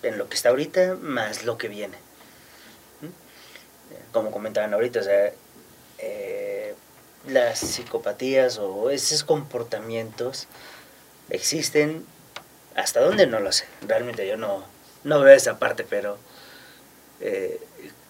En 0.02 0.18
lo 0.18 0.30
que 0.30 0.36
está 0.36 0.50
ahorita, 0.50 0.96
más 1.00 1.46
lo 1.46 1.60
que 1.60 1.68
viene. 1.68 2.09
Como 4.12 4.32
comentaban 4.32 4.74
ahorita, 4.74 5.00
o 5.02 5.04
sea, 5.04 5.32
eh, 6.00 6.74
las 7.28 7.60
psicopatías 7.60 8.58
o 8.58 8.90
esos 8.90 9.24
comportamientos 9.24 10.48
existen. 11.30 12.06
¿Hasta 12.76 13.02
dónde? 13.02 13.28
No 13.28 13.40
lo 13.40 13.52
sé. 13.52 13.66
Realmente 13.88 14.28
yo 14.28 14.38
no, 14.38 14.64
no 15.04 15.20
veo 15.20 15.36
esa 15.36 15.60
parte, 15.60 15.84
pero 15.84 16.18
eh, 17.20 17.60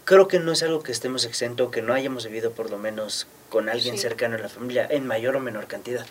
creo 0.05 0.27
que 0.27 0.39
no 0.39 0.51
es 0.51 0.61
algo 0.63 0.83
que 0.83 0.91
estemos 0.91 1.25
exento, 1.25 1.71
que 1.71 1.81
no 1.81 1.93
hayamos 1.93 2.25
vivido 2.25 2.51
por 2.51 2.69
lo 2.69 2.77
menos 2.77 3.27
con 3.49 3.67
alguien 3.69 3.95
Sí. 3.95 4.01
cercano 4.01 4.35
en 4.35 4.43
la 4.43 4.49
familia, 4.49 4.87
en 4.89 5.07
mayor 5.07 5.35
o 5.35 5.39
menor 5.39 5.65
cantidad. 5.67 6.05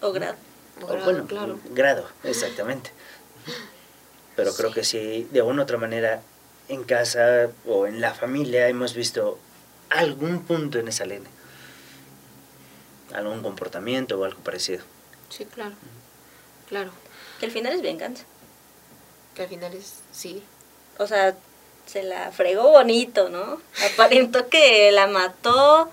O 0.00 0.12
grado. 0.12 0.36
O 0.82 0.86
Grado, 0.86 1.04
bueno, 1.04 1.26
claro. 1.26 1.58
grado, 1.70 2.08
exactamente. 2.24 2.90
Pero 4.34 4.52
creo 4.54 4.70
Sí. 4.70 4.74
que 4.74 4.84
sí, 4.84 5.28
de 5.30 5.42
una 5.42 5.60
u 5.60 5.64
otra 5.64 5.76
manera, 5.76 6.22
en 6.68 6.84
casa 6.84 7.50
o 7.66 7.86
en 7.86 8.00
la 8.00 8.14
familia 8.14 8.68
hemos 8.68 8.94
visto 8.94 9.38
algún 9.90 10.44
punto 10.44 10.78
en 10.78 10.88
esa 10.88 11.04
línea. 11.04 11.30
Algún 13.12 13.42
comportamiento 13.42 14.18
o 14.18 14.24
algo 14.24 14.40
parecido. 14.40 14.84
Sí, 15.28 15.44
claro. 15.44 15.74
Claro. 16.68 16.90
Que 17.38 17.46
al 17.46 17.52
final 17.52 17.72
es 17.74 17.82
venganza. 17.82 18.24
Que 19.34 19.42
al 19.42 19.48
final 19.48 19.74
es, 19.74 20.00
sí. 20.12 20.42
O 20.98 21.06
sea, 21.06 21.36
se 21.86 22.02
la 22.02 22.32
fregó 22.32 22.70
bonito, 22.70 23.28
¿no? 23.28 23.60
Aparentó 23.92 24.48
que 24.48 24.90
la 24.92 25.06
mató, 25.06 25.90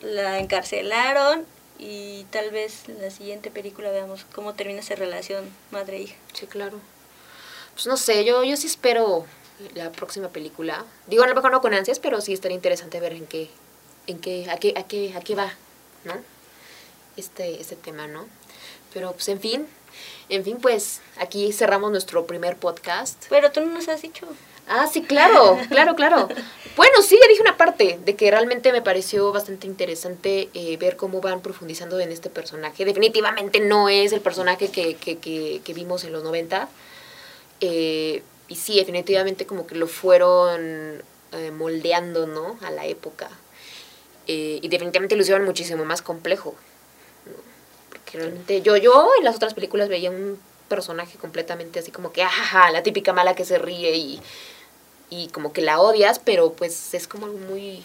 la 0.00 0.38
encarcelaron 0.38 1.44
y 1.78 2.24
tal 2.30 2.50
vez 2.50 2.88
en 2.88 3.00
la 3.00 3.10
siguiente 3.10 3.50
película 3.50 3.90
veamos 3.90 4.24
cómo 4.34 4.54
termina 4.54 4.80
esa 4.80 4.94
relación 4.94 5.48
madre-hija. 5.70 6.16
Sí, 6.32 6.46
claro. 6.46 6.78
Pues 7.74 7.86
no 7.86 7.96
sé, 7.96 8.24
yo, 8.24 8.42
yo 8.44 8.56
sí 8.56 8.66
espero 8.66 9.26
la 9.74 9.92
próxima 9.92 10.28
película. 10.28 10.84
Digo, 11.06 11.24
a 11.24 11.26
lo 11.26 11.34
mejor 11.34 11.50
no 11.50 11.60
con 11.60 11.74
ansias, 11.74 11.98
pero 11.98 12.20
sí 12.20 12.32
estaría 12.32 12.54
interesante 12.54 13.00
ver 13.00 13.12
en 13.12 13.26
qué, 13.26 13.50
en 14.06 14.18
qué, 14.18 14.50
a 14.50 14.58
qué, 14.58 14.74
a 14.76 14.84
qué, 14.84 15.14
a 15.16 15.20
qué 15.20 15.34
va, 15.34 15.52
¿no? 16.04 16.14
Este, 17.16 17.60
este 17.60 17.76
tema, 17.76 18.06
¿no? 18.06 18.26
Pero 18.92 19.12
pues 19.12 19.28
en 19.28 19.40
fin, 19.40 19.66
en 20.28 20.44
fin, 20.44 20.58
pues 20.60 21.00
aquí 21.18 21.52
cerramos 21.52 21.90
nuestro 21.90 22.26
primer 22.26 22.56
podcast. 22.56 23.26
Pero 23.28 23.50
tú 23.50 23.60
no 23.60 23.66
nos 23.66 23.88
has 23.88 24.02
dicho. 24.02 24.26
Ah, 24.68 24.86
sí, 24.86 25.02
claro, 25.02 25.58
claro, 25.68 25.96
claro. 25.96 26.28
Bueno, 26.76 27.02
sí, 27.02 27.18
ya 27.20 27.28
dije 27.28 27.40
una 27.40 27.56
parte 27.56 27.98
de 28.04 28.16
que 28.16 28.30
realmente 28.30 28.70
me 28.70 28.82
pareció 28.82 29.32
bastante 29.32 29.66
interesante 29.66 30.50
eh, 30.52 30.76
ver 30.76 30.96
cómo 30.96 31.20
van 31.20 31.40
profundizando 31.40 31.98
en 32.00 32.12
este 32.12 32.28
personaje. 32.28 32.84
Definitivamente 32.84 33.60
no 33.60 33.88
es 33.88 34.12
el 34.12 34.20
personaje 34.20 34.70
que, 34.70 34.94
que, 34.96 35.18
que, 35.18 35.62
que 35.64 35.74
vimos 35.74 36.04
en 36.04 36.12
los 36.12 36.22
90. 36.22 36.68
Eh, 37.60 38.22
y 38.48 38.56
sí, 38.56 38.76
definitivamente 38.76 39.46
como 39.46 39.66
que 39.66 39.74
lo 39.74 39.86
fueron 39.86 41.02
eh, 41.32 41.50
moldeando, 41.50 42.26
¿no? 42.26 42.58
A 42.62 42.70
la 42.70 42.86
época. 42.86 43.28
Eh, 44.26 44.58
y 44.62 44.68
definitivamente 44.68 45.16
lo 45.16 45.22
hicieron 45.22 45.44
muchísimo 45.44 45.84
más 45.84 46.02
complejo. 46.02 46.54
¿no? 47.26 47.32
Porque 47.90 48.18
realmente 48.18 48.62
yo, 48.62 48.76
yo 48.76 49.10
en 49.18 49.24
las 49.24 49.36
otras 49.36 49.54
películas 49.54 49.88
veía 49.88 50.10
un 50.10 50.40
personaje 50.68 51.18
completamente 51.18 51.78
así 51.78 51.90
como 51.90 52.12
que, 52.12 52.22
ajaja, 52.22 52.70
la 52.70 52.82
típica 52.82 53.12
mala 53.12 53.34
que 53.34 53.44
se 53.44 53.58
ríe 53.58 53.96
y, 53.96 54.20
y 55.10 55.28
como 55.28 55.52
que 55.52 55.60
la 55.60 55.80
odias, 55.80 56.18
pero 56.18 56.52
pues 56.52 56.94
es 56.94 57.08
como 57.08 57.26
algo 57.26 57.38
muy, 57.38 57.82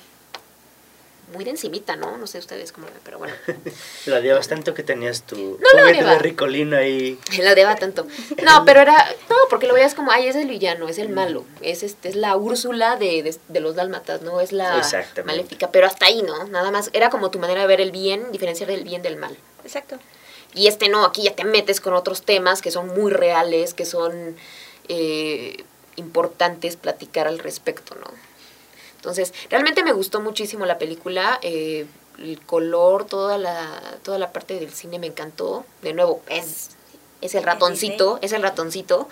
muy 1.32 1.44
de 1.44 1.52
encimita, 1.52 1.96
¿no? 1.96 2.18
No 2.18 2.28
sé 2.28 2.38
ustedes 2.38 2.72
cómo 2.72 2.88
lo 2.88 2.94
ven, 2.94 3.02
pero 3.04 3.18
bueno. 3.18 3.34
Lo 4.06 4.18
odiabas 4.18 4.48
tanto 4.48 4.74
que 4.74 4.84
tenías 4.84 5.24
tu 5.24 5.36
No 5.36 5.68
lo 5.74 5.80
juguete 5.80 6.04
de. 6.04 6.20
Ricolino 6.20 6.78
ahí. 6.78 7.18
La 7.40 7.54
odiaba 7.54 7.76
tanto. 7.76 8.06
No, 8.44 8.64
pero 8.66 8.82
era, 8.82 8.96
no, 9.30 9.36
porque 9.50 9.68
lo 9.68 9.74
veías 9.74 9.96
como, 9.96 10.12
ay, 10.12 10.28
es 10.28 10.36
el 10.36 10.48
villano, 10.48 10.88
es 10.88 10.98
el 10.98 11.10
malo, 11.10 11.46
es 11.62 11.84
este, 11.84 12.10
es 12.10 12.16
la 12.16 12.36
Úrsula 12.36 12.98
de, 12.98 13.24
de, 13.24 13.36
de 13.48 13.60
los 13.60 13.76
dálmatas, 13.76 14.22
¿no? 14.22 14.42
Es 14.42 14.52
la 14.52 14.82
maléfica, 15.26 15.72
pero 15.72 15.88
hasta 15.88 16.06
ahí, 16.06 16.22
¿no? 16.22 16.46
Nada 16.46 16.72
más, 16.72 16.90
era 16.94 17.10
como 17.10 17.32
tu 17.32 17.40
manera 17.40 17.62
de 17.62 17.68
ver 17.68 17.82
el 17.82 17.92
bien, 17.92 18.32
diferenciar 18.32 18.70
el 18.72 18.84
bien 18.84 19.02
del 19.02 19.18
mal. 19.18 19.38
Exacto. 19.64 19.98
Y 20.54 20.68
este 20.68 20.90
no, 20.90 21.06
aquí 21.06 21.24
ya 21.24 21.36
te 21.36 21.46
metes 21.46 21.82
con 21.82 21.94
otros 21.94 22.22
temas 22.24 22.62
que 22.62 22.72
son 22.72 22.88
muy 22.90 23.12
reales, 23.12 23.74
que 23.74 23.86
son 23.86 24.36
eh, 24.88 25.64
importantes 25.96 26.76
platicar 26.76 27.28
al 27.28 27.40
respecto, 27.40 27.96
¿no? 27.96 28.08
Entonces, 29.04 29.34
realmente 29.49 29.84
me 29.84 29.91
gustó 29.91 30.22
muchísimo 30.22 30.66
la 30.66 30.78
película, 30.78 31.38
eh, 31.41 31.86
el 32.20 32.39
color, 32.39 33.04
toda 33.06 33.38
la, 33.38 33.82
toda 34.01 34.18
la 34.18 34.32
parte 34.32 34.58
del 34.58 34.72
cine 34.72 34.97
me 34.97 35.08
encantó. 35.08 35.66
De 35.82 35.91
nuevo, 35.93 36.22
es, 36.30 36.70
es 37.20 37.36
el 37.36 37.43
ratoncito, 37.43 38.18
es 38.22 38.32
el 38.32 38.41
ratoncito. 38.41 39.10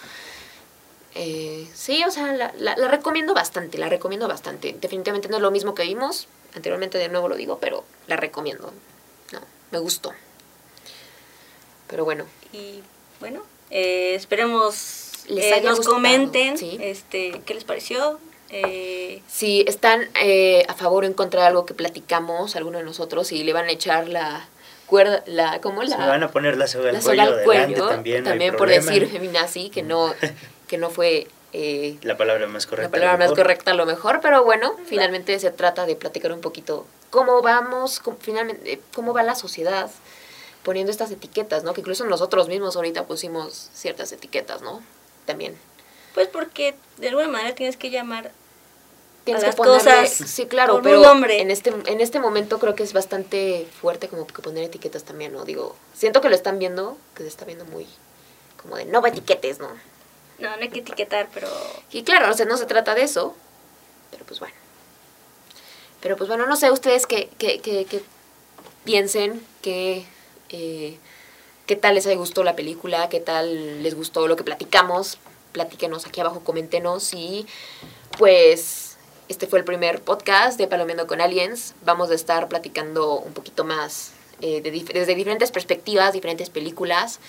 Eh, 1.14 1.68
sí, 1.74 2.06
o 2.06 2.10
sea, 2.12 2.32
la, 2.32 2.54
la- 2.58 2.78
la 2.78 2.88
recomiendo 2.88 3.34
bastante, 3.34 3.78
la 3.78 3.90
recomiendo 3.90 4.30
bastante. 4.30 4.78
Definitivamente 4.80 5.28
no 5.28 5.36
es 5.36 5.42
lo 5.42 5.52
mismo 5.52 5.76
que 5.76 5.84
vimos, 5.84 6.30
anteriormente 6.56 6.98
de 6.98 7.10
nuevo 7.10 7.28
lo 7.28 7.36
digo, 7.36 7.58
pero 7.60 7.84
la 8.08 8.16
recomiendo. 8.16 8.72
No, 9.34 9.42
me 9.72 9.80
gustó. 9.80 10.14
Pero 11.88 12.06
bueno, 12.06 12.24
Y 12.54 12.82
bueno, 13.20 13.44
eh, 13.72 14.16
esperemos 14.16 15.26
Les 15.28 15.44
eh, 15.46 15.62
nos 15.62 15.80
gustado, 15.80 15.96
comenten 15.98 16.58
sí. 16.58 16.78
este, 16.80 17.42
qué 17.46 17.54
les 17.56 17.66
pareció. 17.66 18.20
Eh, 18.52 19.22
si 19.28 19.64
están 19.68 20.10
eh, 20.22 20.66
a 20.68 20.74
favor 20.74 21.04
o 21.04 21.08
en 21.08 21.14
contra 21.14 21.42
de 21.42 21.48
algo 21.48 21.66
que 21.66 21.74
platicamos, 21.74 22.56
alguno 22.56 22.80
de 22.80 22.84
nosotros, 22.84 23.32
y 23.32 23.44
le 23.44 23.54
van 23.54 23.66
a 23.66 23.72
echar 23.72 24.08
la 24.08 24.46
cuerda, 24.88 25.24
la, 25.26 25.62
¿cómo 25.62 25.84
la? 25.84 25.96
Se 25.96 25.98
van 25.98 26.24
a 26.24 26.32
poner 26.32 26.58
la 26.58 26.68
soga 26.68 26.90
al 26.90 26.96
la 26.96 27.02
cuello 27.02 27.24
soga 27.24 27.38
al 27.38 27.44
cuello, 27.46 27.88
también. 27.88 28.24
no 28.26 28.32
hay 28.32 28.50
por 28.50 28.58
problema. 28.58 28.86
decir 28.86 29.08
feminazi, 29.08 29.70
que 29.70 29.84
no, 29.84 30.14
que 30.68 30.78
no 30.78 30.90
fue 30.90 31.28
eh, 31.54 31.98
La 32.02 32.18
palabra 32.18 32.46
más 32.48 32.68
correcta. 32.68 32.88
la 32.90 32.92
palabra 32.92 33.26
más 33.26 33.36
correcta 33.36 33.72
a 33.72 33.74
lo 33.74 33.86
mejor, 33.86 34.20
pero 34.22 34.44
bueno, 34.44 34.76
finalmente 34.86 35.40
se 35.40 35.52
trata 35.52 35.86
de 35.86 35.96
platicar 35.96 36.34
un 36.34 36.42
poquito 36.42 36.86
cómo 37.10 37.42
vamos, 37.42 38.00
cómo, 38.00 38.18
finalmente, 38.20 38.74
eh, 38.74 38.82
cómo 38.94 39.14
va 39.14 39.24
la 39.24 39.36
sociedad 39.36 39.90
poniendo 40.64 40.92
estas 40.92 41.10
etiquetas, 41.12 41.64
¿no? 41.64 41.74
Que 41.74 41.82
incluso 41.82 42.06
nosotros 42.06 42.48
mismos 42.48 42.76
ahorita 42.76 43.06
pusimos 43.06 43.70
ciertas 43.74 44.12
etiquetas, 44.12 44.62
¿no? 44.62 44.82
También. 45.26 45.56
pues 46.14 46.28
porque 46.28 46.76
de 46.98 47.08
alguna 47.10 47.30
manera 47.30 47.56
tienes 47.56 47.78
que 47.78 47.90
llamar 47.90 48.32
Tienes 49.24 49.44
a 49.44 49.46
que 49.46 49.48
las 49.50 49.56
ponerle, 49.56 50.02
cosas 50.04 50.10
sí, 50.10 50.48
claro, 50.48 50.74
con 50.76 50.84
pero 50.84 50.98
un 50.98 51.04
nombre. 51.04 51.42
en 51.42 51.52
este 51.52 51.72
en 51.86 52.02
este 52.02 52.20
momento 52.20 52.58
creo 52.58 52.74
que 52.74 52.84
es 52.84 52.94
bastante 52.94 53.68
fuerte 53.80 54.08
como 54.08 54.26
que 54.26 54.42
poner 54.42 54.64
etiquetas 54.64 55.04
también, 55.04 55.32
¿no? 55.34 55.46
Digo, 55.46 55.76
siento 55.94 56.22
que 56.22 56.30
lo 56.30 56.36
están 56.36 56.58
viendo, 56.58 56.98
que 57.16 57.24
se 57.24 57.30
está 57.30 57.46
viendo 57.46 57.66
muy 57.66 57.88
como 58.62 58.78
de 58.78 58.86
no 58.86 59.06
etiquetes, 59.06 59.60
¿no? 59.60 59.70
No, 60.40 60.56
no 60.56 60.62
hay 60.62 60.70
que 60.70 60.80
etiquetar, 60.80 61.30
pero... 61.34 61.48
Y 61.92 62.02
claro, 62.04 62.32
o 62.32 62.34
sea, 62.34 62.48
no 62.48 62.58
se 62.58 62.66
trata 62.66 62.96
de 62.96 63.04
eso, 63.04 63.36
pero 64.10 64.26
pues 64.26 64.40
bueno. 64.40 64.56
Pero 66.02 66.18
pues 66.18 66.28
bueno, 66.28 66.48
no 66.48 66.56
sé 66.56 66.72
ustedes 66.72 67.06
qué, 67.06 67.30
qué, 67.38 67.60
qué, 67.60 67.86
qué 67.86 68.02
piensen, 68.84 69.46
qué, 69.62 70.04
eh, 70.50 70.98
qué 71.68 71.76
tal 71.76 71.94
les 71.94 72.08
gustó 72.18 72.44
la 72.44 72.56
película, 72.56 73.08
qué 73.10 73.20
tal 73.20 73.84
les 73.84 73.94
gustó 73.94 74.28
lo 74.28 74.36
que 74.36 74.44
platicamos. 74.44 75.20
Platíquenos 75.52 76.08
aquí 76.08 76.22
abajo, 76.22 76.40
coméntenos 76.44 77.14
y 77.14 77.46
pues 78.18 78.81
este 79.32 79.48
fue 79.48 79.60
el 79.60 79.66
primer 79.66 80.02
podcast 80.02 80.58
de 80.58 80.68
Palomeando 80.68 81.08
con 81.08 81.22
Aliens. 81.22 81.74
Vamos 81.86 82.12
a 82.12 82.14
estar 82.16 82.50
platicando 82.50 83.16
un 83.16 83.32
poquito 83.32 83.64
más 83.64 84.12
eh, 84.42 84.60
de 84.60 84.74
dif- 84.74 84.92
desde 84.92 85.16
diferentes 85.16 85.52
perspectivas, 85.52 86.12
diferentes 86.12 86.50
películas. 86.50 87.20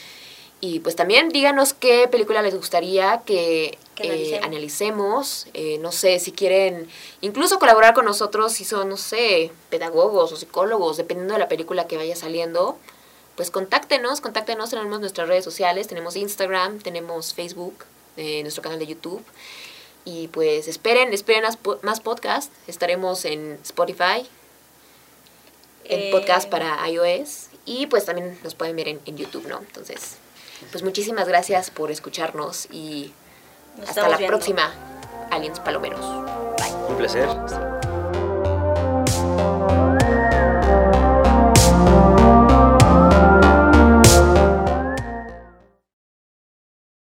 Y 0.61 0.80
pues 0.80 0.96
también 0.96 1.28
díganos 1.28 1.74
qué 1.74 2.09
película 2.09 2.42
les 2.42 2.57
gustaría 2.57 3.22
que, 3.24 3.78
Que 3.94 4.03
eh, 4.03 4.40
analicemos. 4.42 4.44
analicemos. 4.44 5.46
Eh, 5.55 5.78
no 5.78 5.92
sé, 5.92 6.18
si 6.18 6.32
quieren 6.32 6.88
incluso 7.20 7.61
colaborar 7.61 7.94
con 7.94 8.05
nosotros, 8.05 8.53
si 8.53 8.64
son, 8.64 8.88
no 8.88 8.96
sé, 8.96 9.53
pedagogos 9.70 10.32
o 10.32 10.36
psicólogos, 10.36 10.96
dependiendo 10.96 11.34
de 11.34 11.40
la 11.40 11.48
película 11.48 11.86
que 11.86 11.96
vaya 11.96 12.16
saliendo, 12.16 12.78
pues 13.36 13.53
contáctenos, 13.53 14.20
contáctenos, 14.20 14.70
tenemos 14.70 14.98
nuestras 14.98 15.28
redes 15.28 15.44
sociales, 15.44 15.86
tenemos 15.86 16.16
Instagram, 16.16 16.80
tenemos 16.80 17.32
Facebook, 17.32 17.84
eh, 18.16 18.42
nuestro 18.42 18.62
canal 18.62 18.80
de 18.80 18.86
YouTube. 18.88 19.22
Y 20.05 20.28
pues 20.28 20.66
esperen, 20.68 21.12
esperen 21.12 21.42
más, 21.42 21.57
po- 21.57 21.78
más 21.82 22.00
podcasts. 22.00 22.50
Estaremos 22.66 23.24
en 23.24 23.59
Spotify, 23.62 24.28
en 25.84 26.00
Eh, 26.00 26.11
podcast 26.12 26.48
para 26.48 26.88
iOS. 26.88 27.48
Y 27.64 27.86
pues 27.86 28.05
también 28.05 28.38
nos 28.42 28.55
pueden 28.55 28.74
ver 28.76 28.88
en, 28.88 29.00
en 29.05 29.16
YouTube, 29.16 29.46
¿no? 29.46 29.59
Entonces, 29.59 30.16
pues 30.72 30.82
muchísimas 30.82 31.28
gracias 31.28 31.70
por 31.70 31.90
escucharnos 31.92 32.66
y 32.72 33.12
nos 33.78 33.90
hasta 33.90 34.09
la 34.09 34.16
viendo. 34.16 34.36
próxima, 34.36 34.72
Aliens 35.30 35.61
Palomeros. 35.61 36.05
Un 36.88 36.96
placer. 36.96 37.28